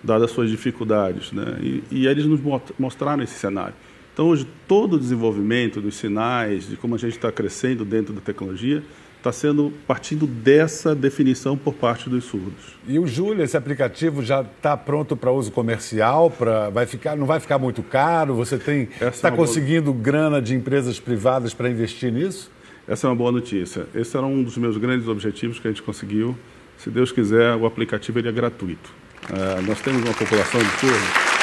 dadas 0.03 0.23
as 0.23 0.31
suas 0.31 0.49
dificuldades. 0.49 1.31
Né? 1.31 1.59
E, 1.61 1.83
e 1.91 2.07
eles 2.07 2.25
nos 2.25 2.39
mostraram 2.79 3.21
esse 3.21 3.35
cenário. 3.35 3.75
Então, 4.13 4.29
hoje, 4.29 4.47
todo 4.67 4.95
o 4.95 4.99
desenvolvimento 4.99 5.79
dos 5.79 5.95
sinais, 5.95 6.67
de 6.67 6.75
como 6.75 6.95
a 6.95 6.97
gente 6.97 7.13
está 7.13 7.31
crescendo 7.31 7.85
dentro 7.85 8.11
da 8.11 8.19
tecnologia, 8.19 8.81
está 9.17 9.31
sendo 9.31 9.73
partindo 9.85 10.25
dessa 10.25 10.95
definição 10.95 11.57
por 11.57 11.73
parte 11.73 12.09
dos 12.09 12.23
surdos. 12.25 12.77
E 12.87 12.97
o 12.97 13.05
Júlio, 13.05 13.43
esse 13.43 13.57
aplicativo 13.57 14.23
já 14.23 14.41
está 14.41 14.77
pronto 14.77 15.15
para 15.15 15.31
uso 15.31 15.51
comercial? 15.51 16.29
Pra, 16.29 16.69
vai 16.69 16.85
ficar, 16.85 17.15
não 17.15 17.25
vai 17.25 17.39
ficar 17.39 17.57
muito 17.57 17.83
caro? 17.83 18.35
Você 18.35 18.57
tem 18.57 18.89
está 19.01 19.27
é 19.29 19.31
conseguindo 19.31 19.91
boa... 19.91 20.03
grana 20.03 20.41
de 20.41 20.55
empresas 20.55 20.99
privadas 20.99 21.53
para 21.53 21.69
investir 21.69 22.11
nisso? 22.11 22.51
Essa 22.87 23.07
é 23.07 23.09
uma 23.09 23.15
boa 23.15 23.31
notícia. 23.31 23.85
Esse 23.93 24.15
era 24.15 24.25
um 24.25 24.41
dos 24.41 24.57
meus 24.57 24.77
grandes 24.77 25.07
objetivos 25.07 25.59
que 25.59 25.67
a 25.67 25.71
gente 25.71 25.83
conseguiu. 25.83 26.37
Se 26.77 26.89
Deus 26.89 27.11
quiser, 27.11 27.55
o 27.55 27.65
aplicativo 27.65 28.19
ele 28.19 28.29
é 28.29 28.31
gratuito. 28.31 28.93
Uh, 29.29 29.61
nós 29.67 29.81
temos 29.81 30.01
uma 30.03 30.13
população 30.13 30.61
de 30.61 30.69
surdos 30.79 31.36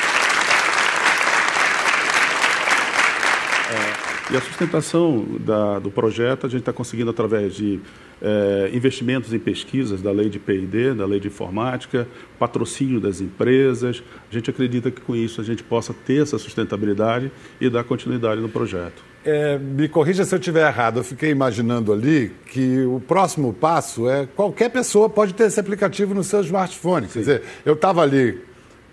E 4.31 4.37
a 4.37 4.41
sustentação 4.41 5.27
da, 5.41 5.79
do 5.79 5.91
projeto 5.91 6.47
a 6.47 6.49
gente 6.49 6.61
está 6.61 6.73
conseguindo 6.73 7.11
através 7.11 7.55
de 7.55 7.79
é, 8.23 8.71
investimentos 8.73 9.35
em 9.35 9.39
pesquisas 9.39 10.01
da 10.01 10.11
lei 10.11 10.31
de 10.31 10.39
P&D, 10.39 10.95
da 10.95 11.05
lei 11.05 11.21
de 11.21 11.29
informática, 11.29 12.09
patrocínio 12.39 12.99
das 12.99 13.21
empresas. 13.21 14.03
A 14.31 14.35
gente 14.35 14.49
acredita 14.49 14.91
que 14.91 15.03
com 15.03 15.15
isso 15.15 15.43
a 15.43 15.45
gente 15.45 15.63
possa 15.63 15.93
ter 15.93 16.23
essa 16.23 16.39
sustentabilidade 16.39 17.31
e 17.61 17.69
dar 17.69 17.85
continuidade 17.85 18.41
no 18.41 18.49
projeto. 18.49 19.03
É, 19.27 19.59
me 19.59 19.89
corrija 19.89 20.25
se 20.25 20.35
eu 20.35 20.39
estiver 20.39 20.67
errado, 20.67 21.01
eu 21.01 21.05
fiquei 21.05 21.31
imaginando 21.31 21.93
ali 21.93 22.33
que 22.47 22.83
o 22.85 23.01
próximo 23.01 23.53
passo 23.53 24.09
é 24.09 24.27
qualquer 24.27 24.71
pessoa 24.71 25.09
pode 25.09 25.35
ter 25.35 25.45
esse 25.45 25.61
aplicativo 25.61 26.15
no 26.15 26.25
seu 26.25 26.41
smartphone. 26.41 27.07
Sim. 27.07 27.13
Quer 27.13 27.19
dizer, 27.21 27.43
eu 27.65 27.75
estava 27.75 28.03
ali 28.03 28.39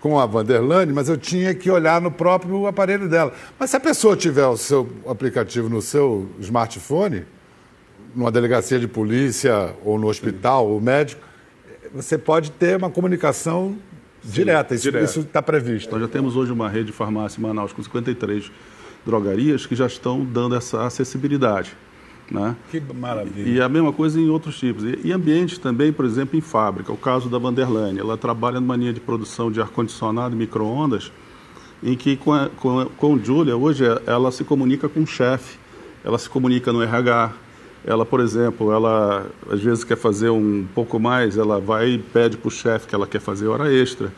com 0.02 0.18
a 0.18 0.26
Vanderlane, 0.26 0.92
mas 0.92 1.08
eu 1.08 1.16
tinha 1.16 1.54
que 1.54 1.70
olhar 1.70 2.00
no 2.00 2.10
próprio 2.10 2.66
aparelho 2.66 3.08
dela. 3.08 3.32
Mas 3.56 3.70
se 3.70 3.76
a 3.76 3.80
pessoa 3.80 4.16
tiver 4.16 4.44
o 4.48 4.56
seu 4.56 4.90
aplicativo 5.06 5.68
no 5.68 5.80
seu 5.80 6.28
smartphone, 6.40 7.24
numa 8.12 8.32
delegacia 8.32 8.80
de 8.80 8.88
polícia 8.88 9.76
ou 9.84 10.00
no 10.00 10.08
hospital, 10.08 10.68
ou 10.68 10.80
médico, 10.80 11.22
você 11.94 12.18
pode 12.18 12.50
ter 12.50 12.76
uma 12.76 12.90
comunicação 12.90 13.78
Sim, 14.24 14.32
direta. 14.32 14.74
Isso 14.74 15.20
está 15.20 15.40
previsto. 15.40 15.92
Nós 15.92 16.00
já 16.00 16.08
temos 16.08 16.34
hoje 16.34 16.50
uma 16.50 16.68
rede 16.68 16.86
de 16.86 16.92
farmácia 16.92 17.38
em 17.38 17.42
Manaus 17.42 17.72
com 17.72 17.80
53 17.80 18.50
drogarias 19.06 19.66
que 19.66 19.76
já 19.76 19.86
estão 19.86 20.24
dando 20.24 20.56
essa 20.56 20.84
acessibilidade. 20.84 21.76
Né? 22.32 22.56
Que 22.70 22.80
maravilha. 22.80 23.48
E 23.48 23.60
a 23.60 23.68
mesma 23.68 23.92
coisa 23.92 24.18
em 24.18 24.28
outros 24.28 24.58
tipos. 24.58 24.84
E, 24.84 24.98
e 25.04 25.12
ambiente 25.12 25.60
também, 25.60 25.92
por 25.92 26.04
exemplo, 26.04 26.38
em 26.38 26.40
fábrica. 26.40 26.92
O 26.92 26.96
caso 26.96 27.28
da 27.28 27.38
Vanderlane. 27.38 27.98
Ela 27.98 28.16
trabalha 28.16 28.58
numa 28.58 28.76
linha 28.76 28.92
de 28.92 29.00
produção 29.00 29.50
de 29.50 29.60
ar-condicionado 29.60 30.34
e 30.34 30.38
micro-ondas, 30.38 31.12
em 31.82 31.94
que 31.94 32.16
com, 32.16 32.32
a, 32.32 32.48
com, 32.48 32.86
com 32.96 33.18
Julia, 33.18 33.56
hoje, 33.56 33.84
ela 34.06 34.32
se 34.32 34.44
comunica 34.44 34.88
com 34.88 35.00
o 35.00 35.06
chefe, 35.06 35.58
ela 36.02 36.18
se 36.18 36.28
comunica 36.28 36.72
no 36.72 36.82
RH. 36.82 37.32
Ela, 37.84 38.06
por 38.06 38.20
exemplo, 38.20 38.72
ela 38.72 39.26
às 39.50 39.60
vezes 39.60 39.82
quer 39.84 39.96
fazer 39.96 40.30
um 40.30 40.64
pouco 40.74 40.98
mais, 41.00 41.36
ela 41.36 41.60
vai 41.60 41.90
e 41.90 41.98
pede 41.98 42.36
para 42.36 42.48
o 42.48 42.50
chefe 42.50 42.86
que 42.86 42.94
ela 42.94 43.06
quer 43.06 43.20
fazer 43.20 43.48
hora 43.48 43.72
extra 43.72 44.12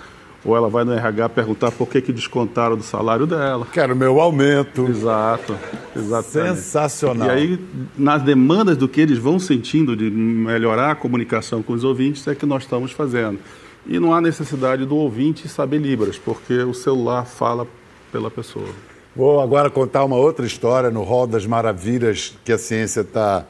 ou 0.44 0.56
ela 0.56 0.68
vai 0.68 0.84
no 0.84 0.92
RH 0.92 1.28
perguntar 1.30 1.70
por 1.70 1.88
que, 1.88 2.00
que 2.02 2.12
descontaram 2.12 2.76
do 2.76 2.82
salário 2.82 3.26
dela. 3.26 3.66
Quero 3.72 3.96
meu 3.96 4.20
aumento. 4.20 4.86
Exato, 4.86 5.56
exatamente. 5.96 6.56
Sensacional. 6.56 7.28
E 7.28 7.30
aí, 7.30 7.58
nas 7.96 8.22
demandas 8.22 8.76
do 8.76 8.86
que 8.86 9.00
eles 9.00 9.18
vão 9.18 9.38
sentindo 9.38 9.96
de 9.96 10.10
melhorar 10.10 10.90
a 10.90 10.94
comunicação 10.94 11.62
com 11.62 11.72
os 11.72 11.82
ouvintes, 11.82 12.26
é 12.28 12.34
que 12.34 12.44
nós 12.44 12.64
estamos 12.64 12.92
fazendo. 12.92 13.38
E 13.86 13.98
não 13.98 14.14
há 14.14 14.20
necessidade 14.20 14.84
do 14.84 14.96
ouvinte 14.96 15.48
saber 15.48 15.78
Libras, 15.78 16.18
porque 16.18 16.54
o 16.54 16.74
celular 16.74 17.24
fala 17.24 17.66
pela 18.12 18.30
pessoa. 18.30 18.68
Vou 19.16 19.40
agora 19.40 19.70
contar 19.70 20.04
uma 20.04 20.16
outra 20.16 20.44
história 20.44 20.90
no 20.90 21.02
rol 21.02 21.26
das 21.26 21.46
maravilhas 21.46 22.36
que 22.44 22.52
a 22.52 22.58
ciência 22.58 23.02
está 23.02 23.46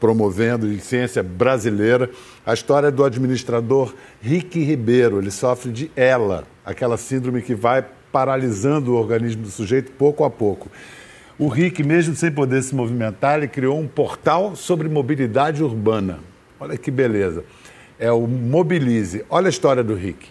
promovendo 0.00 0.68
de 0.68 0.80
ciência 0.80 1.22
brasileira, 1.22 2.10
a 2.48 2.54
história 2.54 2.90
do 2.90 3.04
administrador 3.04 3.94
Rick 4.22 4.58
Ribeiro. 4.58 5.18
Ele 5.18 5.30
sofre 5.30 5.70
de 5.70 5.90
ELA, 5.94 6.44
aquela 6.64 6.96
síndrome 6.96 7.42
que 7.42 7.54
vai 7.54 7.84
paralisando 8.10 8.94
o 8.94 8.96
organismo 8.96 9.42
do 9.42 9.50
sujeito 9.50 9.92
pouco 9.92 10.24
a 10.24 10.30
pouco. 10.30 10.70
O 11.38 11.46
Rick, 11.48 11.84
mesmo 11.84 12.16
sem 12.16 12.32
poder 12.32 12.62
se 12.62 12.74
movimentar, 12.74 13.36
ele 13.36 13.48
criou 13.48 13.78
um 13.78 13.86
portal 13.86 14.56
sobre 14.56 14.88
mobilidade 14.88 15.62
urbana. 15.62 16.20
Olha 16.58 16.78
que 16.78 16.90
beleza. 16.90 17.44
É 17.98 18.10
o 18.10 18.26
Mobilize. 18.26 19.26
Olha 19.28 19.48
a 19.48 19.50
história 19.50 19.84
do 19.84 19.94
Rick. 19.94 20.28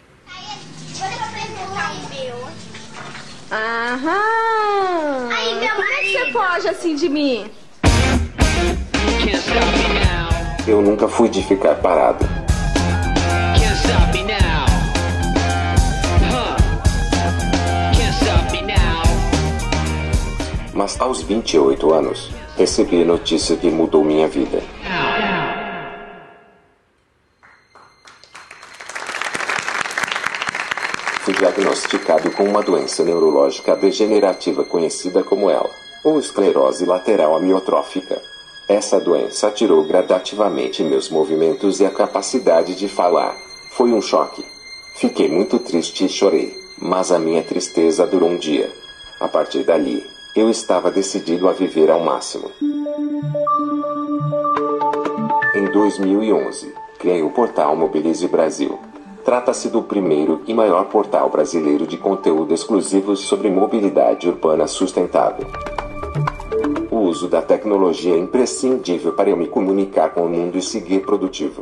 Aham! 3.52 5.30
Aí, 5.32 5.60
meu 5.60 5.76
Por 5.76 5.88
que 5.88 6.12
você 6.12 6.32
foge 6.32 6.68
assim 6.68 6.96
de 6.96 7.10
mim? 7.10 7.52
Eu 10.68 10.82
nunca 10.82 11.08
fui 11.08 11.30
de 11.30 11.42
ficar 11.42 11.76
parado. 11.76 12.26
Mas 20.74 21.00
aos 21.00 21.22
28 21.22 21.94
anos, 21.94 22.30
recebi 22.58 23.02
a 23.02 23.06
notícia 23.06 23.56
que 23.56 23.70
mudou 23.70 24.04
minha 24.04 24.28
vida. 24.28 24.62
Fui 31.22 31.34
diagnosticado 31.34 32.30
com 32.32 32.44
uma 32.44 32.62
doença 32.62 33.06
neurológica 33.06 33.74
degenerativa 33.74 34.66
conhecida 34.66 35.24
como 35.24 35.50
ELA, 35.50 35.70
ou 36.04 36.20
esclerose 36.20 36.86
lateral 36.86 37.38
amiotrófica. 37.38 38.22
Essa 38.68 39.00
doença 39.00 39.50
tirou 39.50 39.82
gradativamente 39.86 40.84
meus 40.84 41.10
movimentos 41.10 41.80
e 41.80 41.86
a 41.86 41.90
capacidade 41.90 42.76
de 42.76 42.90
falar. 42.90 43.34
Foi 43.70 43.94
um 43.94 44.02
choque. 44.02 44.44
Fiquei 44.94 45.30
muito 45.30 45.58
triste 45.58 46.04
e 46.04 46.10
chorei, 46.10 46.54
mas 46.78 47.10
a 47.10 47.18
minha 47.18 47.42
tristeza 47.42 48.06
durou 48.06 48.30
um 48.30 48.36
dia. 48.36 48.70
A 49.22 49.28
partir 49.30 49.64
dali, 49.64 50.06
eu 50.36 50.50
estava 50.50 50.92
decidido 50.92 51.48
a 51.48 51.54
viver 51.54 51.90
ao 51.90 52.02
máximo. 52.02 52.52
Em 55.56 55.72
2011, 55.72 56.74
criei 57.00 57.24
o 57.24 57.30
portal 57.30 57.74
Mobilize 57.74 58.28
Brasil. 58.28 58.78
Trata-se 59.24 59.70
do 59.70 59.82
primeiro 59.82 60.42
e 60.46 60.54
maior 60.54 60.86
portal 60.86 61.30
brasileiro 61.30 61.88
de 61.88 61.98
conteúdo 61.98 62.54
exclusivo 62.54 63.16
sobre 63.16 63.50
mobilidade 63.50 64.28
urbana 64.28 64.68
sustentável. 64.68 65.48
O 67.08 67.10
uso 67.10 67.30
da 67.30 67.42
tecnologia 67.42 68.14
é 68.14 68.18
imprescindível 68.18 69.14
para 69.14 69.30
eu 69.30 69.38
me 69.38 69.48
comunicar 69.48 70.10
com 70.10 70.26
o 70.26 70.30
mundo 70.30 70.58
e 70.58 70.62
seguir 70.62 71.06
produtivo. 71.06 71.62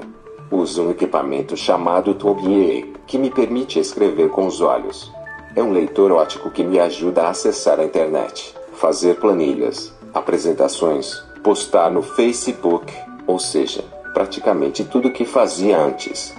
Uso 0.49 0.81
um 0.81 0.89
equipamento 0.89 1.55
chamado 1.55 2.15
Tobier, 2.15 2.87
que 3.05 3.19
me 3.19 3.29
permite 3.29 3.77
escrever 3.77 4.29
com 4.31 4.47
os 4.47 4.59
olhos. 4.59 5.13
É 5.55 5.61
um 5.61 5.71
leitor 5.71 6.11
ótico 6.11 6.49
que 6.49 6.63
me 6.63 6.79
ajuda 6.79 7.21
a 7.21 7.29
acessar 7.29 7.79
a 7.79 7.83
internet, 7.83 8.55
fazer 8.73 9.19
planilhas, 9.19 9.93
apresentações, 10.15 11.13
postar 11.43 11.91
no 11.91 12.01
Facebook, 12.01 12.91
ou 13.27 13.37
seja, 13.37 13.83
praticamente 14.15 14.83
tudo 14.83 15.11
que 15.11 15.25
fazia 15.25 15.77
antes. 15.79 16.33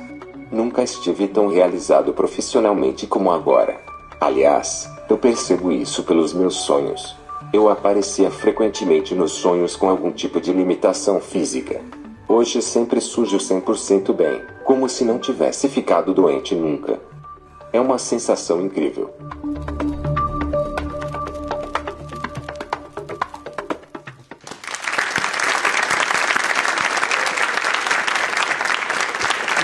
Nunca 0.51 0.83
estive 0.83 1.29
tão 1.29 1.47
realizado 1.47 2.13
profissionalmente 2.13 3.07
como 3.07 3.31
agora. 3.31 3.79
Aliás, 4.21 4.91
eu 5.09 5.17
percebo 5.17 5.71
isso 5.71 6.03
pelos 6.03 6.35
meus 6.35 6.57
sonhos. 6.57 7.15
Eu 7.53 7.69
aparecia 7.69 8.31
frequentemente 8.31 9.15
nos 9.15 9.33
sonhos 9.33 9.77
com 9.77 9.89
algum 9.89 10.11
tipo 10.11 10.41
de 10.41 10.53
limitação 10.53 11.21
física. 11.21 11.81
Hoje 12.29 12.61
sempre 12.61 13.01
sujo 13.01 13.39
100% 13.39 14.13
bem, 14.13 14.43
como 14.65 14.89
se 14.89 15.05
não 15.05 15.19
tivesse 15.19 15.69
ficado 15.69 16.13
doente 16.13 16.55
nunca. 16.55 17.01
É 17.73 17.81
uma 17.81 17.99
sensação 17.99 18.61
incrível. 18.61 19.15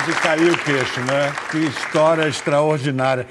De 0.07 0.13
cair 0.21 0.53
o 0.53 0.59
queixo, 0.59 1.01
né? 1.01 1.35
Que 1.51 1.59
história 1.59 2.29
extraordinária. 2.29 3.27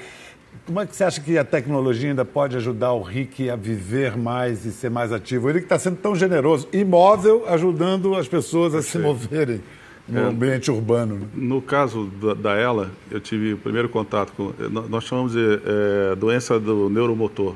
Como 0.64 0.80
é 0.80 0.86
que 0.86 0.94
você 0.94 1.02
acha 1.02 1.20
que 1.20 1.36
a 1.36 1.44
tecnologia 1.44 2.08
ainda 2.10 2.24
pode 2.24 2.56
ajudar 2.56 2.92
o 2.92 3.02
Rick 3.02 3.50
a 3.50 3.56
viver 3.56 4.16
mais 4.16 4.64
e 4.64 4.70
ser 4.72 4.90
mais 4.90 5.12
ativo? 5.12 5.50
Ele 5.50 5.58
que 5.58 5.64
está 5.66 5.78
sendo 5.78 5.96
tão 5.96 6.14
generoso, 6.14 6.68
imóvel, 6.72 7.44
ajudando 7.48 8.14
as 8.14 8.28
pessoas 8.28 8.72
a 8.74 8.80
se 8.80 8.96
moverem 8.98 9.60
no 10.08 10.20
É. 10.20 10.22
ambiente 10.24 10.70
urbano. 10.70 11.16
né? 11.16 11.26
No 11.34 11.60
caso 11.60 12.04
da, 12.20 12.34
da 12.34 12.52
ela, 12.54 12.90
eu 13.10 13.20
tive 13.20 13.54
o 13.54 13.58
primeiro 13.58 13.88
contato 13.88 14.32
com. 14.36 14.52
nó- 14.70 14.82
Nós 14.88 15.02
chamamos 15.04 15.32
de 15.32 15.40
é, 15.64 16.14
doença 16.14 16.60
do 16.60 16.88
neuromotor. 16.88 17.54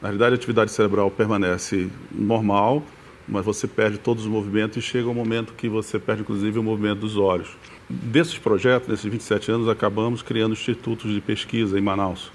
Na 0.00 0.08
realidade, 0.08 0.32
a 0.34 0.36
atividade 0.36 0.70
cerebral 0.70 1.10
permanece 1.10 1.88
normal, 2.10 2.82
mas 3.28 3.44
você 3.44 3.66
perde 3.66 3.98
todos 3.98 4.24
os 4.24 4.30
movimentos 4.30 4.78
e 4.78 4.80
chega 4.80 5.06
um 5.08 5.14
momento 5.14 5.52
que 5.52 5.68
você 5.68 5.98
perde, 5.98 6.22
inclusive, 6.22 6.58
o 6.58 6.62
movimento 6.62 7.00
dos 7.00 7.16
olhos. 7.18 7.48
Desses 7.90 8.38
projetos, 8.38 8.88
nesses 8.88 9.04
27 9.10 9.50
anos, 9.50 9.68
acabamos 9.68 10.22
criando 10.22 10.52
institutos 10.52 11.12
de 11.12 11.20
pesquisa 11.20 11.78
em 11.78 11.82
Manaus. 11.82 12.30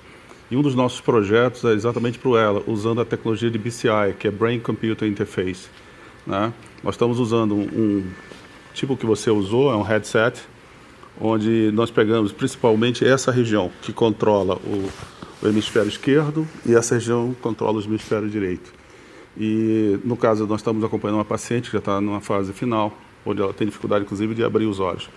E 0.54 0.56
um 0.56 0.62
dos 0.62 0.76
nossos 0.76 1.02
projetos 1.02 1.63
é 1.63 1.74
exatamente 1.74 2.20
para 2.20 2.39
ela, 2.39 2.63
usando 2.68 3.02
a 3.02 3.06
tecnologia 3.06 3.50
de 3.50 3.58
BCI, 3.58 4.13
que 4.20 4.28
é 4.28 4.30
Brain 4.30 4.60
Computer 4.60 5.08
Interface. 5.08 5.68
né? 6.28 6.54
Nós 6.84 6.94
estamos 6.94 7.18
usando 7.18 7.56
um, 7.56 7.63
um 7.76 8.12
tipo 8.72 8.96
que 8.96 9.04
você 9.04 9.32
usou, 9.32 9.74
é 9.74 9.76
um 9.76 9.82
headset, 9.82 10.39
onde 11.20 11.72
nós 11.74 11.89
pegamos 11.89 12.32
principalmente 12.32 13.04
essa 13.04 13.32
região 13.32 13.72
que 13.82 13.92
controla 13.92 14.58
o, 14.58 14.88
o 15.42 15.50
hemisfério 15.50 15.89
esquerdo 15.89 16.48
e 16.63 16.76
essa 16.76 16.94
região 16.94 17.36
controla 17.42 17.80
o 17.80 17.84
hemisfério 17.84 18.30
direito. 18.30 18.72
E 19.36 20.00
no 20.06 20.16
caso 20.16 20.46
nós 20.46 20.60
estamos 20.60 20.84
acompanhando 20.84 21.18
uma 21.18 21.26
paciente 21.26 21.66
que 21.66 21.74
já 21.74 21.80
está 21.80 22.00
numa 22.00 22.22
fase 22.22 22.54
final, 22.54 22.96
onde 23.26 23.42
ela 23.42 23.56
tem 23.56 23.66
dificuldade 23.66 24.06
inclusive 24.06 24.36
de 24.36 24.44
abrir 24.44 24.68
os 24.68 24.80
olhos. 24.80 25.10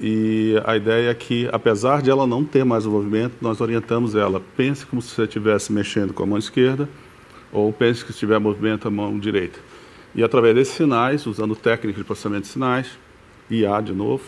E 0.00 0.60
a 0.64 0.76
ideia 0.76 1.10
é 1.10 1.14
que, 1.14 1.48
apesar 1.52 2.02
de 2.02 2.10
ela 2.10 2.26
não 2.26 2.44
ter 2.44 2.64
mais 2.64 2.84
o 2.84 2.90
movimento, 2.90 3.36
nós 3.40 3.60
orientamos 3.60 4.14
ela. 4.14 4.42
Pense 4.56 4.84
como 4.84 5.00
se 5.00 5.14
você 5.14 5.22
estivesse 5.22 5.72
mexendo 5.72 6.12
com 6.12 6.22
a 6.22 6.26
mão 6.26 6.38
esquerda, 6.38 6.88
ou 7.52 7.72
pense 7.72 8.04
que 8.04 8.12
se 8.12 8.18
tiver 8.18 8.38
movimento 8.38 8.88
a 8.88 8.90
mão 8.90 9.18
direita. 9.18 9.58
E 10.14 10.22
através 10.22 10.54
desses 10.54 10.74
sinais, 10.74 11.26
usando 11.26 11.54
técnicas 11.54 12.00
de 12.00 12.04
processamento 12.04 12.42
de 12.42 12.48
sinais, 12.48 12.98
IA 13.50 13.80
de 13.80 13.92
novo, 13.92 14.24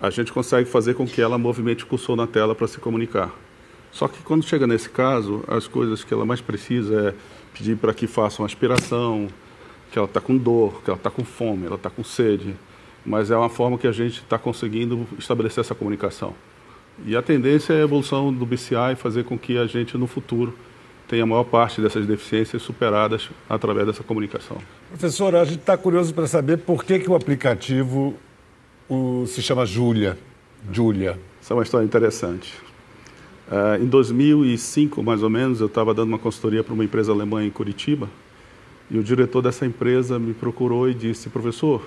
a 0.00 0.08
gente 0.08 0.32
consegue 0.32 0.68
fazer 0.68 0.94
com 0.94 1.06
que 1.06 1.20
ela 1.20 1.36
movimente 1.36 1.84
o 1.84 1.86
cursor 1.86 2.16
na 2.16 2.26
tela 2.26 2.54
para 2.54 2.66
se 2.66 2.78
comunicar. 2.78 3.30
Só 3.92 4.08
que 4.08 4.22
quando 4.22 4.44
chega 4.44 4.66
nesse 4.66 4.88
caso, 4.88 5.44
as 5.48 5.66
coisas 5.66 6.02
que 6.04 6.14
ela 6.14 6.24
mais 6.24 6.40
precisa 6.40 7.08
é 7.10 7.14
pedir 7.52 7.76
para 7.76 7.92
que 7.92 8.06
faça 8.06 8.40
uma 8.40 8.46
aspiração, 8.46 9.28
que 9.90 9.98
ela 9.98 10.06
está 10.06 10.20
com 10.20 10.36
dor, 10.36 10.82
que 10.82 10.90
ela 10.90 10.96
está 10.96 11.10
com 11.10 11.24
fome, 11.24 11.66
ela 11.66 11.74
está 11.74 11.90
com 11.90 12.04
sede. 12.04 12.54
Mas 13.04 13.30
é 13.30 13.36
uma 13.36 13.48
forma 13.48 13.78
que 13.78 13.86
a 13.86 13.92
gente 13.92 14.18
está 14.20 14.38
conseguindo 14.38 15.06
estabelecer 15.18 15.60
essa 15.62 15.74
comunicação. 15.74 16.34
E 17.06 17.16
a 17.16 17.22
tendência 17.22 17.72
é 17.72 17.76
a 17.80 17.84
evolução 17.84 18.32
do 18.32 18.44
BCI 18.44 18.94
fazer 18.96 19.24
com 19.24 19.38
que 19.38 19.56
a 19.56 19.66
gente, 19.66 19.96
no 19.96 20.06
futuro, 20.06 20.54
tenha 21.08 21.22
a 21.22 21.26
maior 21.26 21.44
parte 21.44 21.80
dessas 21.80 22.06
deficiências 22.06 22.60
superadas 22.62 23.30
através 23.48 23.86
dessa 23.86 24.02
comunicação. 24.02 24.58
Professor, 24.90 25.34
a 25.34 25.44
gente 25.44 25.60
está 25.60 25.76
curioso 25.76 26.12
para 26.14 26.26
saber 26.26 26.58
por 26.58 26.84
que, 26.84 26.98
que 26.98 27.10
o 27.10 27.14
aplicativo 27.14 28.14
o- 28.88 29.24
se 29.26 29.40
chama 29.42 29.64
Júlia. 29.64 30.18
Júlia. 30.70 31.18
Essa 31.42 31.54
é 31.54 31.56
uma 31.56 31.62
história 31.62 31.84
interessante. 31.86 32.52
Ah, 33.50 33.78
em 33.80 33.86
2005, 33.86 35.02
mais 35.02 35.22
ou 35.22 35.30
menos, 35.30 35.60
eu 35.60 35.66
estava 35.66 35.92
dando 35.94 36.08
uma 36.10 36.18
consultoria 36.18 36.62
para 36.62 36.74
uma 36.74 36.84
empresa 36.84 37.10
alemã 37.10 37.42
em 37.44 37.50
Curitiba 37.50 38.08
e 38.90 38.98
o 38.98 39.02
diretor 39.02 39.40
dessa 39.42 39.64
empresa 39.66 40.18
me 40.18 40.34
procurou 40.34 40.88
e 40.88 40.94
disse: 40.94 41.28
professor, 41.30 41.82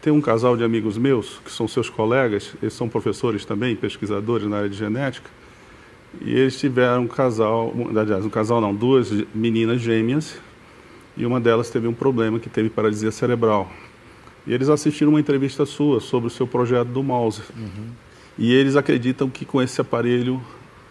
tem 0.00 0.12
um 0.12 0.20
casal 0.20 0.56
de 0.56 0.62
amigos 0.64 0.96
meus 0.96 1.40
que 1.44 1.50
são 1.50 1.66
seus 1.66 1.88
colegas, 1.90 2.54
eles 2.62 2.74
são 2.74 2.88
professores 2.88 3.44
também, 3.44 3.74
pesquisadores 3.74 4.46
na 4.48 4.58
área 4.58 4.68
de 4.68 4.76
genética, 4.76 5.28
e 6.20 6.32
eles 6.34 6.58
tiveram 6.58 7.02
um 7.02 7.08
casal, 7.08 7.72
um- 7.74 7.98
aliás, 7.98 8.24
um 8.24 8.30
casal 8.30 8.60
não, 8.60 8.74
duas 8.74 9.10
meninas 9.34 9.80
gêmeas, 9.80 10.38
e 11.16 11.24
uma 11.26 11.40
delas 11.40 11.70
teve 11.70 11.88
um 11.88 11.92
problema 11.94 12.38
que 12.38 12.48
teve 12.48 12.68
paralisia 12.70 13.10
cerebral. 13.10 13.70
E 14.46 14.52
eles 14.54 14.68
assistiram 14.68 15.10
uma 15.12 15.20
entrevista 15.20 15.66
sua 15.66 15.98
sobre 16.00 16.28
o 16.28 16.30
seu 16.30 16.46
projeto 16.46 16.88
do 16.88 17.02
mouse. 17.02 17.42
E 18.38 18.52
eles 18.54 18.76
acreditam 18.76 19.28
que 19.28 19.44
com 19.44 19.60
esse 19.60 19.80
aparelho 19.80 20.40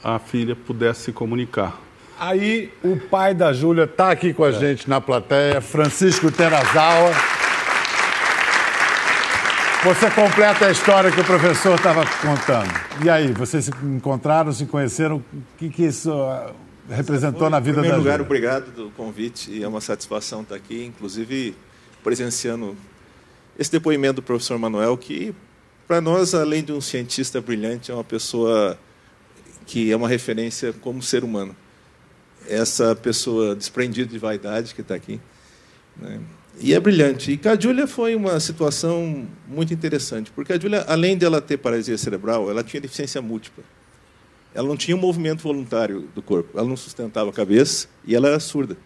a 0.03 0.19
filha 0.19 0.55
pudesse 0.55 1.03
se 1.03 1.11
comunicar. 1.13 1.79
Aí 2.19 2.71
o 2.83 2.97
pai 2.97 3.33
da 3.33 3.53
Júlia 3.53 3.83
está 3.83 4.09
aqui 4.11 4.33
com 4.33 4.43
a 4.43 4.51
gente 4.51 4.89
na 4.89 4.99
plateia, 4.99 5.61
Francisco 5.61 6.31
Terazawa. 6.31 7.11
Você 9.85 10.09
completa 10.09 10.65
a 10.65 10.71
história 10.71 11.11
que 11.11 11.21
o 11.21 11.23
professor 11.23 11.75
estava 11.75 12.03
contando. 12.19 12.73
E 13.03 13.07
aí, 13.07 13.31
vocês 13.33 13.65
se 13.65 13.71
encontraram, 13.83 14.51
se 14.51 14.65
conheceram? 14.65 15.17
O 15.17 15.23
que, 15.59 15.69
que 15.69 15.83
isso 15.83 16.11
ah, 16.11 16.51
representou 16.89 17.51
na 17.51 17.59
Em 17.59 17.61
vida 17.61 17.75
da 17.75 17.81
primeiro 17.81 17.99
lugar, 17.99 18.19
obrigado 18.19 18.71
do 18.71 18.89
convite 18.89 19.51
e 19.51 19.63
é 19.63 19.67
uma 19.67 19.79
satisfação 19.79 20.41
estar 20.41 20.55
aqui, 20.55 20.85
inclusive 20.85 21.55
presenciando 22.03 22.75
esse 23.59 23.71
depoimento 23.71 24.15
do 24.15 24.21
professor 24.23 24.57
Manuel, 24.57 24.97
que 24.97 25.35
para 25.87 26.01
nós, 26.01 26.33
além 26.33 26.63
de 26.63 26.73
um 26.73 26.81
cientista 26.81 27.39
brilhante, 27.39 27.91
é 27.91 27.93
uma 27.93 28.03
pessoa 28.03 28.79
que 29.67 29.91
é 29.91 29.95
uma 29.95 30.09
referência 30.09 30.73
como 30.73 30.99
ser 31.03 31.23
humano. 31.23 31.55
Essa 32.49 32.95
pessoa 32.95 33.55
desprendida 33.55 34.11
de 34.11 34.17
vaidade 34.17 34.73
que 34.73 34.81
está 34.81 34.95
aqui. 34.95 35.21
né? 35.95 36.19
E 36.59 36.73
é 36.73 36.79
brilhante. 36.79 37.31
E 37.31 37.37
com 37.37 37.49
a 37.49 37.59
Júlia 37.59 37.87
foi 37.87 38.15
uma 38.15 38.39
situação 38.39 39.27
muito 39.47 39.73
interessante, 39.73 40.31
porque 40.31 40.53
a 40.53 40.59
Júlia, 40.59 40.85
além 40.87 41.17
dela 41.17 41.41
ter 41.41 41.57
paralisia 41.57 41.97
cerebral, 41.97 42.49
ela 42.49 42.63
tinha 42.63 42.79
deficiência 42.79 43.21
múltipla. 43.21 43.63
Ela 44.53 44.67
não 44.67 44.77
tinha 44.77 44.95
um 44.95 44.99
movimento 44.99 45.43
voluntário 45.43 46.07
do 46.15 46.21
corpo, 46.21 46.57
ela 46.57 46.67
não 46.67 46.77
sustentava 46.77 47.29
a 47.29 47.33
cabeça 47.33 47.87
e 48.05 48.15
ela 48.15 48.29
era 48.29 48.39
surda. 48.39 48.77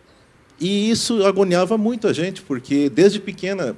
E 0.60 0.90
isso 0.90 1.24
agoniava 1.26 1.78
muito 1.78 2.08
a 2.08 2.14
gente, 2.14 2.42
porque 2.42 2.90
desde 2.90 3.20
pequena 3.20 3.78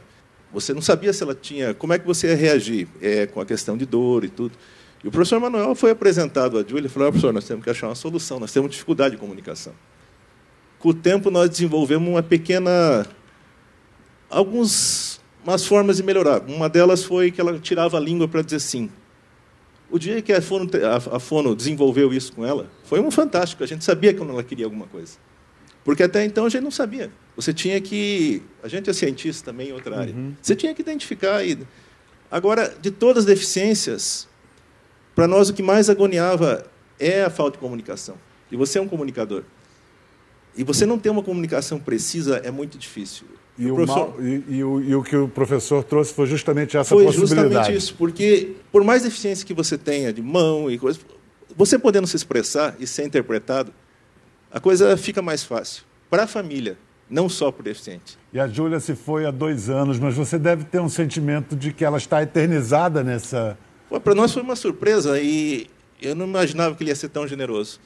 você 0.53 0.73
não 0.73 0.81
sabia 0.81 1.13
se 1.13 1.21
ela 1.23 1.35
tinha, 1.35 1.73
como 1.73 1.93
é 1.93 1.99
que 1.99 2.05
você 2.05 2.27
ia 2.27 2.35
reagir 2.35 2.87
é, 3.01 3.25
com 3.25 3.39
a 3.39 3.45
questão 3.45 3.77
de 3.77 3.85
dor 3.85 4.23
e 4.23 4.29
tudo. 4.29 4.57
E 5.03 5.07
o 5.07 5.11
professor 5.11 5.39
Manuel 5.39 5.73
foi 5.75 5.91
apresentado 5.91 6.57
a 6.57 6.63
Júlia 6.63 6.87
e 6.87 6.89
falou: 6.89 7.09
ah, 7.09 7.11
professor, 7.11 7.33
nós 7.33 7.45
temos 7.45 7.63
que 7.63 7.69
achar 7.69 7.87
uma 7.87 7.95
solução, 7.95 8.39
nós 8.39 8.51
temos 8.51 8.71
dificuldade 8.71 9.15
de 9.15 9.21
comunicação. 9.21 9.73
Com 10.79 10.89
o 10.89 10.93
tempo, 10.93 11.29
nós 11.29 11.49
desenvolvemos 11.49 12.07
uma 12.07 12.23
pequena. 12.23 13.05
Algumas 14.31 15.21
umas 15.43 15.65
formas 15.65 15.97
de 15.97 16.03
melhorar. 16.03 16.41
Uma 16.47 16.69
delas 16.69 17.03
foi 17.03 17.31
que 17.31 17.41
ela 17.41 17.59
tirava 17.59 17.97
a 17.97 17.99
língua 17.99 18.27
para 18.27 18.41
dizer 18.41 18.59
sim. 18.59 18.89
O 19.89 19.99
dia 19.99 20.21
que 20.21 20.31
a 20.31 20.41
Fono, 20.41 20.69
a, 21.11 21.19
Fono 21.19 21.55
desenvolveu 21.55 22.13
isso 22.13 22.31
com 22.33 22.45
ela, 22.45 22.71
foi 22.85 22.99
um 23.01 23.11
fantástico. 23.11 23.63
A 23.63 23.67
gente 23.67 23.83
sabia 23.83 24.13
quando 24.13 24.29
ela 24.31 24.43
queria 24.43 24.65
alguma 24.65 24.87
coisa. 24.87 25.17
Porque 25.83 26.03
até 26.03 26.23
então 26.23 26.45
a 26.45 26.49
gente 26.49 26.63
não 26.63 26.71
sabia. 26.71 27.11
Você 27.35 27.53
tinha 27.53 27.81
que. 27.81 28.41
A 28.63 28.67
gente 28.67 28.89
é 28.89 28.93
cientista 28.93 29.51
também 29.51 29.69
em 29.69 29.73
outra 29.73 29.99
área. 29.99 30.13
Você 30.41 30.55
tinha 30.55 30.73
que 30.73 30.81
identificar. 30.81 31.43
E... 31.45 31.57
Agora, 32.29 32.73
de 32.79 32.91
todas 32.91 33.23
as 33.23 33.25
deficiências, 33.25 34.29
para 35.15 35.27
nós 35.27 35.49
o 35.49 35.53
que 35.53 35.63
mais 35.63 35.89
agoniava 35.89 36.65
é 36.99 37.23
a 37.23 37.29
falta 37.29 37.53
de 37.53 37.57
comunicação. 37.57 38.15
E 38.51 38.55
você 38.55 38.77
é 38.77 38.81
um 38.81 38.87
comunicador. 38.87 39.43
E 40.55 40.63
você 40.63 40.85
não 40.85 40.99
ter 40.99 41.09
uma 41.09 41.23
comunicação 41.23 41.79
precisa 41.79 42.37
é 42.37 42.51
muito 42.51 42.77
difícil. 42.77 43.25
E 43.63 43.71
o, 43.71 43.75
professor- 43.75 44.09
mal- 44.09 44.15
e- 44.25 44.43
e 44.49 44.63
o- 44.63 44.81
e 44.81 44.95
o 44.95 45.03
que 45.03 45.15
o 45.15 45.27
professor 45.27 45.83
trouxe 45.83 46.13
foi 46.13 46.25
justamente 46.25 46.75
essa 46.77 46.89
foi 46.95 47.05
possibilidade. 47.05 47.41
justamente 47.49 47.77
isso, 47.77 47.95
porque 47.95 48.53
por 48.71 48.83
mais 48.83 49.03
deficiência 49.03 49.45
que 49.45 49.53
você 49.53 49.77
tenha 49.77 50.11
de 50.11 50.21
mão 50.21 50.69
e 50.71 50.77
coisas, 50.79 51.01
você 51.55 51.77
podendo 51.77 52.07
se 52.07 52.15
expressar 52.15 52.75
e 52.79 52.87
ser 52.87 53.05
interpretado, 53.05 53.71
a 54.51 54.59
coisa 54.59 54.95
fica 54.97 55.21
mais 55.21 55.43
fácil 55.43 55.83
para 56.09 56.23
a 56.23 56.27
família, 56.27 56.77
não 57.09 57.29
só 57.29 57.51
para 57.51 57.61
o 57.61 57.63
deficiente. 57.63 58.17
E 58.33 58.39
a 58.39 58.47
Júlia 58.47 58.79
se 58.79 58.95
foi 58.95 59.25
há 59.25 59.31
dois 59.31 59.69
anos, 59.69 59.99
mas 59.99 60.15
você 60.15 60.39
deve 60.39 60.63
ter 60.63 60.79
um 60.79 60.89
sentimento 60.89 61.55
de 61.55 61.71
que 61.71 61.83
ela 61.85 61.97
está 61.97 62.23
eternizada 62.23 63.03
nessa. 63.03 63.57
Para 64.03 64.15
nós 64.15 64.31
foi 64.33 64.41
uma 64.41 64.55
surpresa 64.55 65.19
e 65.21 65.67
eu 66.01 66.15
não 66.15 66.25
imaginava 66.25 66.73
que 66.75 66.83
ele 66.83 66.89
ia 66.91 66.95
ser 66.95 67.09
tão 67.09 67.27
generoso. 67.27 67.79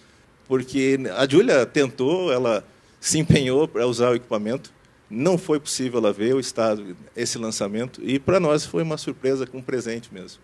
Porque 0.48 1.00
a 1.18 1.28
Júlia 1.28 1.66
tentou, 1.66 2.32
ela 2.32 2.64
se 3.00 3.18
empenhou 3.18 3.68
para 3.68 3.86
usar 3.88 4.12
o 4.12 4.16
equipamento, 4.16 4.72
não 5.10 5.38
foi 5.38 5.60
possível 5.60 6.00
ela 6.00 6.12
ver 6.12 6.34
o 6.34 6.40
estado, 6.40 6.96
esse 7.16 7.38
lançamento, 7.38 8.02
e 8.04 8.20
para 8.20 8.40
nós 8.40 8.66
foi 8.66 8.84
uma 8.84 8.98
surpresa 8.98 9.46
com 9.46 9.60
um 9.60 9.62
presente 9.62 10.14
mesmo. 10.14 10.40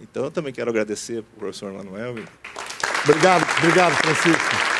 Então 0.00 0.24
eu 0.24 0.30
também 0.30 0.52
quero 0.52 0.70
agradecer 0.70 1.18
ao 1.18 1.24
professor 1.38 1.72
Manuel. 1.72 2.14
Obrigado, 3.04 3.46
obrigado, 3.58 3.94
Francisco. 3.94 4.78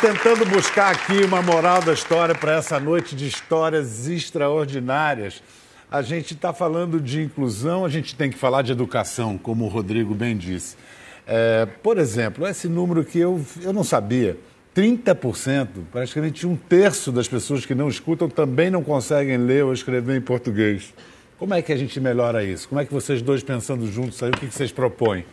Tentando 0.00 0.46
buscar 0.46 0.92
aqui 0.94 1.24
uma 1.24 1.42
moral 1.42 1.82
da 1.82 1.92
história 1.92 2.34
para 2.34 2.56
essa 2.56 2.78
noite 2.78 3.16
de 3.16 3.26
histórias 3.26 4.06
extraordinárias. 4.08 5.42
A 5.90 6.02
gente 6.02 6.34
está 6.34 6.52
falando 6.52 7.00
de 7.00 7.22
inclusão, 7.22 7.84
a 7.84 7.88
gente 7.88 8.14
tem 8.14 8.30
que 8.30 8.36
falar 8.36 8.62
de 8.62 8.72
educação, 8.72 9.38
como 9.38 9.64
o 9.64 9.68
Rodrigo 9.68 10.14
bem 10.14 10.36
disse. 10.36 10.76
É, 11.26 11.66
por 11.82 11.98
exemplo, 11.98 12.46
esse 12.46 12.68
número 12.68 13.04
que 13.04 13.18
eu, 13.18 13.44
eu 13.62 13.72
não 13.72 13.82
sabia, 13.82 14.38
30%, 14.76 15.68
praticamente 15.90 16.46
um 16.46 16.54
terço 16.54 17.10
das 17.10 17.26
pessoas 17.26 17.64
que 17.64 17.74
não 17.74 17.88
escutam 17.88 18.28
também 18.28 18.70
não 18.70 18.84
conseguem 18.84 19.38
ler 19.38 19.64
ou 19.64 19.72
escrever 19.72 20.14
em 20.14 20.20
português. 20.20 20.92
Como 21.38 21.54
é 21.54 21.62
que 21.62 21.72
a 21.72 21.76
gente 21.76 21.98
melhora 21.98 22.44
isso? 22.44 22.68
Como 22.68 22.78
é 22.78 22.84
que 22.84 22.92
vocês 22.92 23.22
dois 23.22 23.42
pensando 23.42 23.90
juntos 23.90 24.22
aí, 24.22 24.28
o 24.28 24.32
que 24.34 24.46
vocês 24.46 24.70
propõem? 24.70 25.24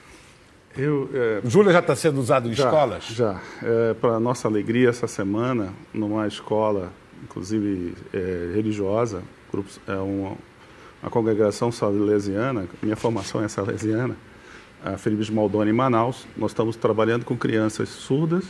Eu, 0.78 1.10
é, 1.14 1.42
Júlia 1.44 1.74
já 1.74 1.80
está 1.80 1.94
sendo 1.94 2.22
usado 2.22 2.50
em 2.50 2.54
já, 2.54 2.64
escolas? 2.64 3.04
Já. 3.10 3.42
É, 3.62 3.94
Para 3.96 4.18
nossa 4.18 4.48
alegria, 4.48 4.90
essa 4.90 5.08
semana, 5.08 5.74
numa 5.94 6.26
escola, 6.26 6.94
inclusive 7.22 7.96
é, 8.14 8.52
religiosa, 8.56 9.22
grupos, 9.52 9.78
é 9.86 9.96
uma, 9.96 10.38
uma 11.02 11.12
congregação 11.12 11.70
salesiana, 11.70 12.66
minha 12.82 12.96
formação 12.96 13.44
é 13.44 13.50
salesiana, 13.50 14.16
a 14.84 14.98
Felipe 14.98 15.30
Maldoni 15.34 15.72
em 15.72 15.74
Manaus, 15.74 16.26
nós 16.36 16.52
estamos 16.52 16.78
trabalhando 16.78 17.26
com 17.26 17.38
crianças 17.38 17.90
surdas 17.90 18.46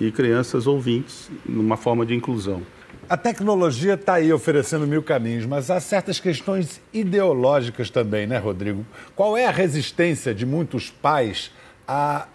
e 0.00 0.10
crianças 0.10 0.66
ouvintes 0.66 1.30
numa 1.46 1.76
forma 1.76 2.04
de 2.04 2.14
inclusão. 2.14 2.62
A 3.08 3.16
tecnologia 3.16 3.94
está 3.94 4.14
aí 4.14 4.32
oferecendo 4.32 4.86
mil 4.86 5.02
caminhos, 5.02 5.44
mas 5.44 5.70
há 5.70 5.80
certas 5.80 6.18
questões 6.20 6.80
ideológicas 6.92 7.90
também, 7.90 8.26
né, 8.26 8.38
Rodrigo? 8.38 8.86
Qual 9.14 9.36
é 9.36 9.46
a 9.46 9.50
resistência 9.50 10.34
de 10.34 10.46
muitos 10.46 10.90
pais 10.90 11.50
à 11.86 12.26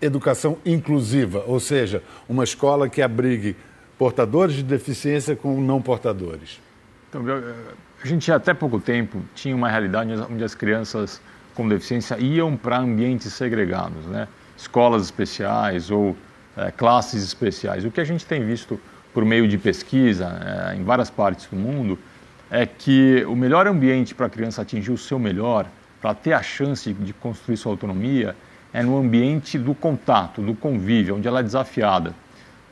educação 0.00 0.58
inclusiva, 0.64 1.44
ou 1.46 1.58
seja, 1.58 2.02
uma 2.28 2.44
escola 2.44 2.88
que 2.88 3.00
abrigue 3.00 3.56
portadores 3.98 4.56
de 4.56 4.62
deficiência 4.62 5.34
com 5.34 5.60
não 5.60 5.80
portadores? 5.80 6.60
Então, 7.08 7.22
a 8.02 8.06
gente 8.06 8.30
até 8.30 8.52
pouco 8.52 8.78
tempo 8.78 9.22
tinha 9.34 9.54
uma 9.54 9.70
realidade 9.70 10.12
onde 10.30 10.44
as 10.44 10.54
crianças 10.54 11.20
com 11.54 11.66
deficiência 11.66 12.18
iam 12.18 12.56
para 12.56 12.78
ambientes 12.78 13.32
segregados, 13.32 14.04
né? 14.06 14.28
escolas 14.56 15.04
especiais 15.04 15.90
ou 15.90 16.16
é, 16.56 16.70
classes 16.70 17.22
especiais. 17.22 17.84
O 17.84 17.90
que 17.90 18.00
a 18.00 18.04
gente 18.04 18.24
tem 18.24 18.44
visto 18.44 18.80
por 19.12 19.24
meio 19.24 19.48
de 19.48 19.56
pesquisa 19.56 20.70
é, 20.72 20.76
em 20.76 20.84
várias 20.84 21.08
partes 21.08 21.46
do 21.46 21.56
mundo, 21.56 21.98
é 22.50 22.66
que 22.66 23.24
o 23.26 23.34
melhor 23.34 23.66
ambiente 23.66 24.14
para 24.14 24.26
a 24.26 24.28
criança 24.30 24.62
atingir 24.62 24.92
o 24.92 24.98
seu 24.98 25.18
melhor, 25.18 25.66
para 26.00 26.14
ter 26.14 26.32
a 26.32 26.42
chance 26.42 26.92
de 26.92 27.12
construir 27.14 27.56
sua 27.56 27.72
autonomia, 27.72 28.36
é 28.72 28.82
no 28.82 28.98
ambiente 28.98 29.58
do 29.58 29.74
contato, 29.74 30.42
do 30.42 30.54
convívio, 30.54 31.16
onde 31.16 31.26
ela 31.26 31.40
é 31.40 31.42
desafiada. 31.42 32.14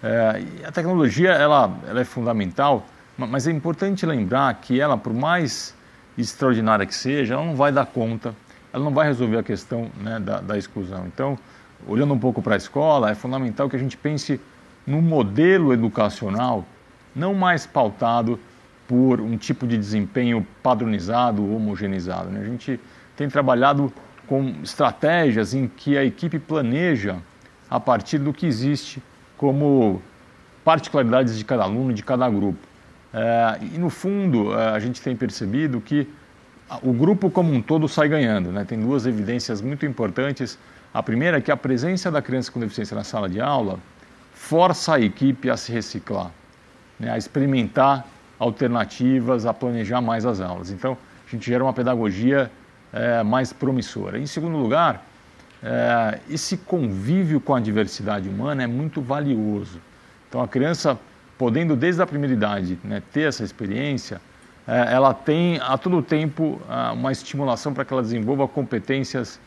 É, 0.02 0.42
a 0.66 0.70
tecnologia 0.70 1.30
ela, 1.30 1.78
ela 1.88 2.00
é 2.02 2.04
fundamental, 2.04 2.86
mas 3.16 3.46
é 3.46 3.50
importante 3.50 4.04
lembrar 4.04 4.52
que 4.60 4.78
ela, 4.78 4.98
por 4.98 5.14
mais 5.14 5.74
extraordinária 6.18 6.84
que 6.84 6.94
seja, 6.94 7.34
ela 7.34 7.44
não 7.44 7.56
vai 7.56 7.72
dar 7.72 7.86
conta, 7.86 8.34
ela 8.70 8.84
não 8.84 8.92
vai 8.92 9.06
resolver 9.06 9.38
a 9.38 9.42
questão 9.42 9.90
né, 9.98 10.20
da, 10.20 10.40
da 10.40 10.58
exclusão. 10.58 11.06
Então, 11.06 11.38
olhando 11.86 12.14
um 12.14 12.18
pouco 12.18 12.42
para 12.42 12.54
a 12.54 12.56
escola, 12.56 13.10
é 13.10 13.14
fundamental 13.14 13.68
que 13.68 13.76
a 13.76 13.78
gente 13.78 13.96
pense 13.96 14.40
num 14.86 15.00
modelo 15.00 15.72
educacional 15.72 16.64
não 17.14 17.34
mais 17.34 17.66
pautado 17.66 18.38
por 18.86 19.20
um 19.20 19.36
tipo 19.36 19.66
de 19.66 19.78
desempenho 19.78 20.46
padronizado, 20.62 21.42
homogeneizado. 21.54 22.28
Né? 22.30 22.40
A 22.40 22.44
gente 22.44 22.78
tem 23.16 23.28
trabalhado 23.28 23.92
com 24.26 24.54
estratégias 24.62 25.54
em 25.54 25.68
que 25.68 25.96
a 25.96 26.04
equipe 26.04 26.38
planeja 26.38 27.16
a 27.70 27.78
partir 27.80 28.18
do 28.18 28.32
que 28.32 28.46
existe 28.46 29.02
como 29.36 30.02
particularidades 30.64 31.36
de 31.36 31.44
cada 31.44 31.64
aluno, 31.64 31.92
de 31.92 32.02
cada 32.02 32.28
grupo. 32.28 32.58
É, 33.12 33.58
e 33.74 33.78
no 33.78 33.90
fundo, 33.90 34.58
é, 34.58 34.70
a 34.70 34.78
gente 34.78 35.00
tem 35.00 35.14
percebido 35.14 35.80
que 35.80 36.08
o 36.82 36.92
grupo 36.92 37.30
como 37.30 37.52
um 37.52 37.62
todo 37.62 37.88
sai 37.88 38.08
ganhando. 38.08 38.50
Né? 38.50 38.64
Tem 38.64 38.78
duas 38.78 39.06
evidências 39.06 39.60
muito 39.60 39.86
importantes. 39.86 40.58
A 40.94 41.02
primeira 41.02 41.38
é 41.38 41.40
que 41.40 41.50
a 41.50 41.56
presença 41.56 42.08
da 42.08 42.22
criança 42.22 42.52
com 42.52 42.60
deficiência 42.60 42.96
na 42.96 43.02
sala 43.02 43.28
de 43.28 43.40
aula 43.40 43.80
força 44.32 44.94
a 44.94 45.00
equipe 45.00 45.50
a 45.50 45.56
se 45.56 45.72
reciclar, 45.72 46.30
né, 47.00 47.10
a 47.10 47.18
experimentar 47.18 48.06
alternativas, 48.38 49.44
a 49.44 49.52
planejar 49.52 50.00
mais 50.00 50.24
as 50.24 50.40
aulas. 50.40 50.70
Então, 50.70 50.96
a 51.26 51.30
gente 51.30 51.46
gera 51.46 51.64
uma 51.64 51.72
pedagogia 51.72 52.48
é, 52.92 53.24
mais 53.24 53.52
promissora. 53.52 54.20
Em 54.20 54.26
segundo 54.26 54.56
lugar, 54.56 55.04
é, 55.60 56.20
esse 56.30 56.58
convívio 56.58 57.40
com 57.40 57.56
a 57.56 57.60
diversidade 57.60 58.28
humana 58.28 58.62
é 58.62 58.66
muito 58.68 59.00
valioso. 59.00 59.80
Então, 60.28 60.40
a 60.40 60.46
criança, 60.46 60.96
podendo 61.36 61.74
desde 61.74 62.00
a 62.02 62.06
primeira 62.06 62.32
idade 62.32 62.78
né, 62.84 63.02
ter 63.12 63.22
essa 63.22 63.42
experiência, 63.42 64.20
é, 64.64 64.94
ela 64.94 65.12
tem 65.12 65.58
a 65.60 65.76
todo 65.76 66.00
tempo 66.02 66.60
uma 66.92 67.10
estimulação 67.10 67.74
para 67.74 67.84
que 67.84 67.92
ela 67.92 68.02
desenvolva 68.02 68.46
competências 68.46 69.40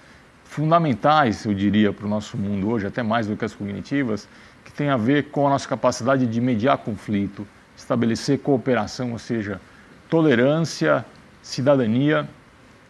fundamentais, 0.49 1.45
eu 1.45 1.53
diria, 1.53 1.93
para 1.93 2.05
o 2.05 2.09
nosso 2.09 2.37
mundo 2.37 2.69
hoje, 2.69 2.87
até 2.87 3.03
mais 3.03 3.27
do 3.27 3.35
que 3.35 3.45
as 3.45 3.53
cognitivas, 3.53 4.27
que 4.65 4.71
tem 4.71 4.89
a 4.89 4.97
ver 4.97 5.25
com 5.25 5.45
a 5.45 5.49
nossa 5.51 5.67
capacidade 5.67 6.25
de 6.25 6.41
mediar 6.41 6.77
conflito, 6.79 7.47
estabelecer 7.75 8.39
cooperação, 8.39 9.11
ou 9.11 9.19
seja, 9.19 9.61
tolerância, 10.09 11.05
cidadania 11.41 12.27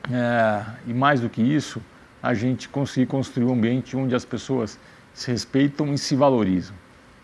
é, 0.09 0.63
e 0.87 0.93
mais 0.93 1.19
do 1.19 1.29
que 1.29 1.41
isso, 1.41 1.81
a 2.21 2.33
gente 2.33 2.69
conseguir 2.69 3.07
construir 3.07 3.45
um 3.45 3.53
ambiente 3.53 3.97
onde 3.97 4.15
as 4.15 4.23
pessoas 4.23 4.79
se 5.13 5.29
respeitam 5.31 5.93
e 5.93 5.97
se 5.97 6.15
valorizam. 6.15 6.75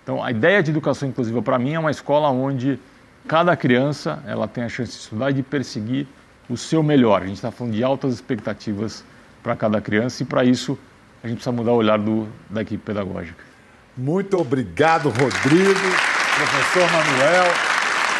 Então, 0.03 0.21
a 0.21 0.29
ideia 0.31 0.61
de 0.61 0.71
educação 0.71 1.07
inclusiva 1.07 1.41
para 1.41 1.57
mim 1.57 1.73
é 1.73 1.79
uma 1.79 1.91
escola 1.91 2.29
onde 2.29 2.79
cada 3.27 3.55
criança 3.55 4.21
ela 4.27 4.47
tem 4.47 4.63
a 4.63 4.69
chance 4.69 4.91
de 4.91 4.97
estudar 4.97 5.31
e 5.31 5.33
de 5.33 5.43
perseguir 5.43 6.05
o 6.49 6.57
seu 6.57 6.83
melhor. 6.83 7.21
A 7.21 7.25
gente 7.25 7.35
está 7.35 7.51
falando 7.51 7.73
de 7.73 7.83
altas 7.83 8.13
expectativas 8.13 9.05
para 9.43 9.55
cada 9.55 9.81
criança 9.81 10.23
e 10.23 10.25
para 10.25 10.45
isso 10.45 10.79
a 11.21 11.27
gente 11.27 11.37
precisa 11.37 11.55
mudar 11.55 11.71
o 11.71 11.75
olhar 11.75 11.99
do, 11.99 12.27
da 12.49 12.61
equipe 12.61 12.83
pedagógica. 12.83 13.43
Muito 13.95 14.37
obrigado, 14.39 15.09
Rodrigo, 15.09 15.79
professor 16.35 16.91
Manuel. 16.91 17.45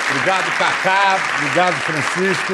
Obrigado, 0.09 0.57
Cacá. 0.57 1.19
Obrigado, 1.38 1.74
Francisco. 1.74 2.53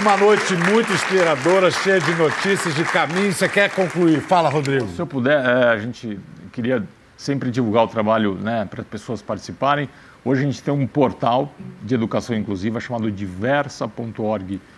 Uma 0.00 0.16
noite 0.16 0.54
muito 0.54 0.92
inspiradora, 0.92 1.70
cheia 1.70 2.00
de 2.00 2.14
notícias, 2.14 2.74
de 2.74 2.84
caminho. 2.84 3.32
Você 3.32 3.48
quer 3.48 3.70
concluir? 3.70 4.20
Fala, 4.20 4.48
Rodrigo. 4.48 4.86
Se 4.88 5.00
eu 5.00 5.06
puder, 5.06 5.44
é, 5.44 5.68
a 5.70 5.78
gente 5.78 6.20
queria 6.52 6.86
sempre 7.16 7.50
divulgar 7.50 7.84
o 7.84 7.88
trabalho 7.88 8.34
né, 8.34 8.66
para 8.70 8.82
as 8.82 8.86
pessoas 8.86 9.20
participarem. 9.20 9.88
Hoje 10.24 10.42
a 10.42 10.44
gente 10.44 10.62
tem 10.62 10.72
um 10.72 10.86
portal 10.86 11.52
de 11.82 11.94
educação 11.94 12.36
inclusiva 12.36 12.78
chamado 12.80 13.10
diversa.org.br. 13.10 14.77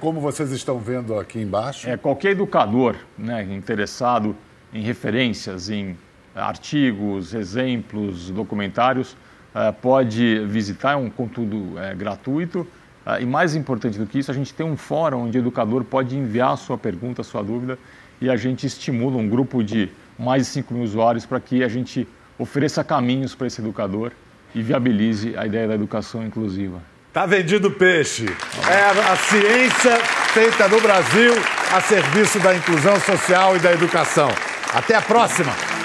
Como 0.00 0.20
vocês 0.20 0.50
estão 0.50 0.78
vendo 0.78 1.18
aqui 1.18 1.38
embaixo. 1.40 1.88
É, 1.88 1.96
qualquer 1.96 2.30
educador 2.32 2.96
né, 3.18 3.42
interessado 3.42 4.34
em 4.72 4.82
referências, 4.82 5.70
em 5.70 5.96
artigos, 6.34 7.34
exemplos, 7.34 8.30
documentários, 8.30 9.16
eh, 9.54 9.72
pode 9.72 10.40
visitar, 10.46 10.92
é 10.92 10.96
um 10.96 11.08
conteúdo 11.08 11.78
eh, 11.78 11.94
gratuito. 11.94 12.66
Eh, 13.06 13.22
e 13.22 13.26
mais 13.26 13.54
importante 13.54 13.98
do 13.98 14.06
que 14.06 14.18
isso, 14.18 14.30
a 14.30 14.34
gente 14.34 14.52
tem 14.52 14.66
um 14.66 14.76
fórum 14.76 15.22
onde 15.22 15.38
o 15.38 15.40
educador 15.40 15.82
pode 15.82 16.14
enviar 16.14 16.52
a 16.52 16.56
sua 16.56 16.76
pergunta, 16.76 17.22
a 17.22 17.24
sua 17.24 17.42
dúvida, 17.42 17.78
e 18.20 18.28
a 18.28 18.36
gente 18.36 18.66
estimula 18.66 19.16
um 19.16 19.28
grupo 19.28 19.64
de 19.64 19.90
mais 20.18 20.42
de 20.42 20.48
5 20.50 20.74
mil 20.74 20.82
usuários 20.82 21.24
para 21.24 21.40
que 21.40 21.64
a 21.64 21.68
gente 21.68 22.06
ofereça 22.38 22.84
caminhos 22.84 23.34
para 23.34 23.46
esse 23.46 23.60
educador 23.62 24.12
e 24.54 24.62
viabilize 24.62 25.34
a 25.36 25.46
ideia 25.46 25.68
da 25.68 25.74
educação 25.74 26.22
inclusiva. 26.26 26.80
Está 27.16 27.24
vendido 27.24 27.70
peixe. 27.70 28.26
É 28.68 29.10
a 29.10 29.16
ciência 29.16 29.96
feita 30.34 30.68
no 30.68 30.78
Brasil 30.82 31.32
a 31.74 31.80
serviço 31.80 32.38
da 32.40 32.54
inclusão 32.54 33.00
social 33.00 33.56
e 33.56 33.58
da 33.58 33.72
educação. 33.72 34.28
Até 34.74 34.96
a 34.96 35.00
próxima! 35.00 35.75